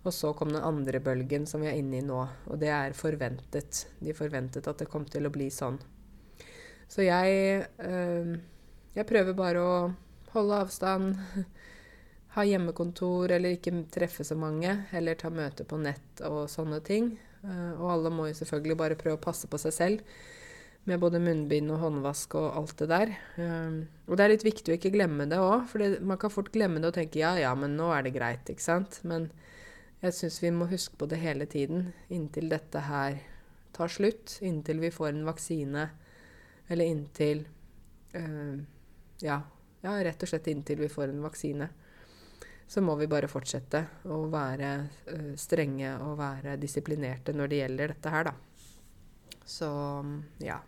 Og 0.02 0.10
så 0.10 0.32
kom 0.34 0.50
den 0.50 0.64
andre 0.66 0.98
bølgen, 0.98 1.46
som 1.46 1.62
vi 1.62 1.70
er 1.70 1.78
inne 1.78 2.00
i 2.00 2.04
nå. 2.04 2.18
Og 2.50 2.58
det 2.58 2.72
er 2.74 2.96
forventet. 2.98 3.84
De 4.02 4.14
forventet 4.18 4.66
at 4.66 4.82
det 4.82 4.90
kom 4.90 5.06
til 5.06 5.28
å 5.28 5.34
bli 5.34 5.46
sånn. 5.54 5.78
Så 6.90 7.06
jeg 7.06 7.62
øh, 7.78 8.32
Jeg 8.92 9.08
prøver 9.08 9.32
bare 9.32 9.60
å 9.62 9.76
holde 10.34 10.58
avstand. 10.66 11.14
ha 12.34 12.44
hjemmekontor 12.48 13.32
eller 13.36 13.54
ikke 13.56 13.84
treffe 13.92 14.24
så 14.24 14.36
mange, 14.36 14.86
eller 14.92 15.16
ta 15.20 15.30
møte 15.32 15.64
på 15.68 15.78
nett 15.80 16.22
og 16.26 16.48
sånne 16.50 16.80
ting. 16.84 17.14
Uh, 17.42 17.74
og 17.76 17.88
alle 17.96 18.12
må 18.14 18.28
jo 18.28 18.36
selvfølgelig 18.38 18.78
bare 18.78 18.98
prøve 18.98 19.18
å 19.18 19.22
passe 19.22 19.48
på 19.50 19.58
seg 19.58 19.74
selv 19.74 20.20
med 20.84 20.98
både 20.98 21.20
munnbind 21.22 21.70
og 21.70 21.78
håndvask 21.84 22.34
og 22.40 22.56
alt 22.58 22.74
det 22.80 22.88
der. 22.90 23.12
Um, 23.38 23.76
og 24.08 24.18
det 24.18 24.24
er 24.24 24.32
litt 24.32 24.46
viktig 24.46 24.72
å 24.72 24.78
ikke 24.78 24.94
glemme 24.94 25.28
det 25.30 25.38
òg, 25.38 25.68
for 25.70 25.98
man 26.02 26.18
kan 26.18 26.32
fort 26.34 26.50
glemme 26.54 26.82
det 26.82 26.90
og 26.90 26.96
tenke 26.96 27.20
ja, 27.22 27.36
ja, 27.38 27.52
men 27.58 27.76
nå 27.78 27.92
er 27.94 28.06
det 28.06 28.14
greit, 28.16 28.50
ikke 28.50 28.64
sant. 28.64 28.98
Men 29.06 29.28
jeg 30.02 30.16
syns 30.16 30.40
vi 30.42 30.50
må 30.54 30.66
huske 30.70 30.98
på 30.98 31.06
det 31.10 31.20
hele 31.22 31.46
tiden 31.46 31.92
inntil 32.10 32.50
dette 32.50 32.82
her 32.88 33.20
tar 33.76 33.92
slutt. 33.94 34.40
Inntil 34.42 34.82
vi 34.82 34.90
får 34.94 35.12
en 35.12 35.28
vaksine, 35.28 35.86
eller 36.66 36.90
inntil 36.90 37.44
uh, 38.16 38.58
ja, 39.22 39.38
ja, 39.86 39.94
rett 40.02 40.26
og 40.26 40.32
slett 40.32 40.50
inntil 40.50 40.82
vi 40.82 40.90
får 40.90 41.12
en 41.12 41.22
vaksine. 41.22 41.70
Så 42.66 42.82
må 42.82 42.96
vi 42.98 43.06
bare 43.06 43.30
fortsette 43.30 43.84
å 44.10 44.24
være 44.32 44.74
uh, 45.12 45.32
strenge 45.38 45.94
og 46.02 46.18
være 46.18 46.58
disiplinerte 46.58 47.36
når 47.36 47.54
det 47.54 47.62
gjelder 47.62 47.94
dette 47.94 48.16
her, 48.16 48.32
da. 48.32 48.36
Så 49.46 49.70
ja. 50.42 50.58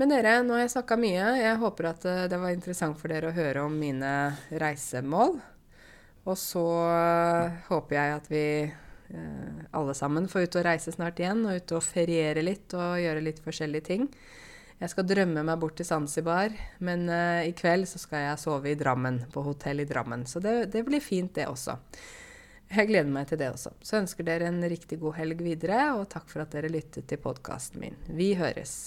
Men 0.00 0.14
dere, 0.14 0.38
nå 0.40 0.56
har 0.56 0.64
jeg 0.64 0.72
snakka 0.72 0.96
mye. 0.96 1.24
Jeg 1.36 1.56
håper 1.60 1.90
at 1.90 2.04
eh, 2.08 2.26
det 2.32 2.38
var 2.40 2.54
interessant 2.54 2.96
for 2.96 3.12
dere 3.12 3.28
å 3.28 3.36
høre 3.36 3.66
om 3.68 3.74
mine 3.76 4.12
reisemål. 4.48 5.34
Og 6.24 6.36
så 6.40 6.66
eh, 6.88 7.58
håper 7.66 7.96
jeg 7.96 8.14
at 8.14 8.30
vi 8.32 8.44
eh, 8.64 9.58
alle 9.76 9.96
sammen 9.98 10.28
får 10.30 10.46
ut 10.46 10.60
og 10.60 10.64
reise 10.64 10.94
snart 10.94 11.20
igjen, 11.20 11.42
og 11.44 11.58
ut 11.58 11.74
og 11.76 11.84
feriere 11.84 12.44
litt 12.44 12.72
og 12.76 13.00
gjøre 13.02 13.24
litt 13.26 13.42
forskjellige 13.44 13.88
ting. 13.90 14.08
Jeg 14.80 14.94
skal 14.94 15.04
drømme 15.04 15.42
meg 15.44 15.60
bort 15.60 15.76
til 15.76 15.84
Zanzibar, 15.84 16.54
men 16.80 17.02
uh, 17.12 17.44
i 17.44 17.52
kveld 17.52 17.84
så 17.84 17.98
skal 18.00 18.22
jeg 18.24 18.40
sove 18.40 18.70
i 18.70 18.78
Drammen, 18.80 19.18
på 19.28 19.42
hotell 19.44 19.82
i 19.82 19.84
Drammen. 19.84 20.24
Så 20.24 20.40
det, 20.40 20.54
det 20.72 20.86
blir 20.86 21.04
fint, 21.04 21.34
det 21.36 21.44
også. 21.50 21.74
Jeg 22.70 22.88
gleder 22.88 23.12
meg 23.12 23.28
til 23.28 23.42
det 23.42 23.50
også. 23.52 23.74
Så 23.84 23.98
ønsker 23.98 24.24
dere 24.24 24.48
en 24.48 24.62
riktig 24.72 24.96
god 25.02 25.18
helg 25.18 25.44
videre, 25.44 25.82
og 25.98 26.08
takk 26.08 26.32
for 26.32 26.46
at 26.46 26.56
dere 26.56 26.72
lyttet 26.72 27.10
til 27.12 27.20
podkasten 27.20 27.84
min. 27.84 28.00
Vi 28.08 28.30
høres. 28.40 28.78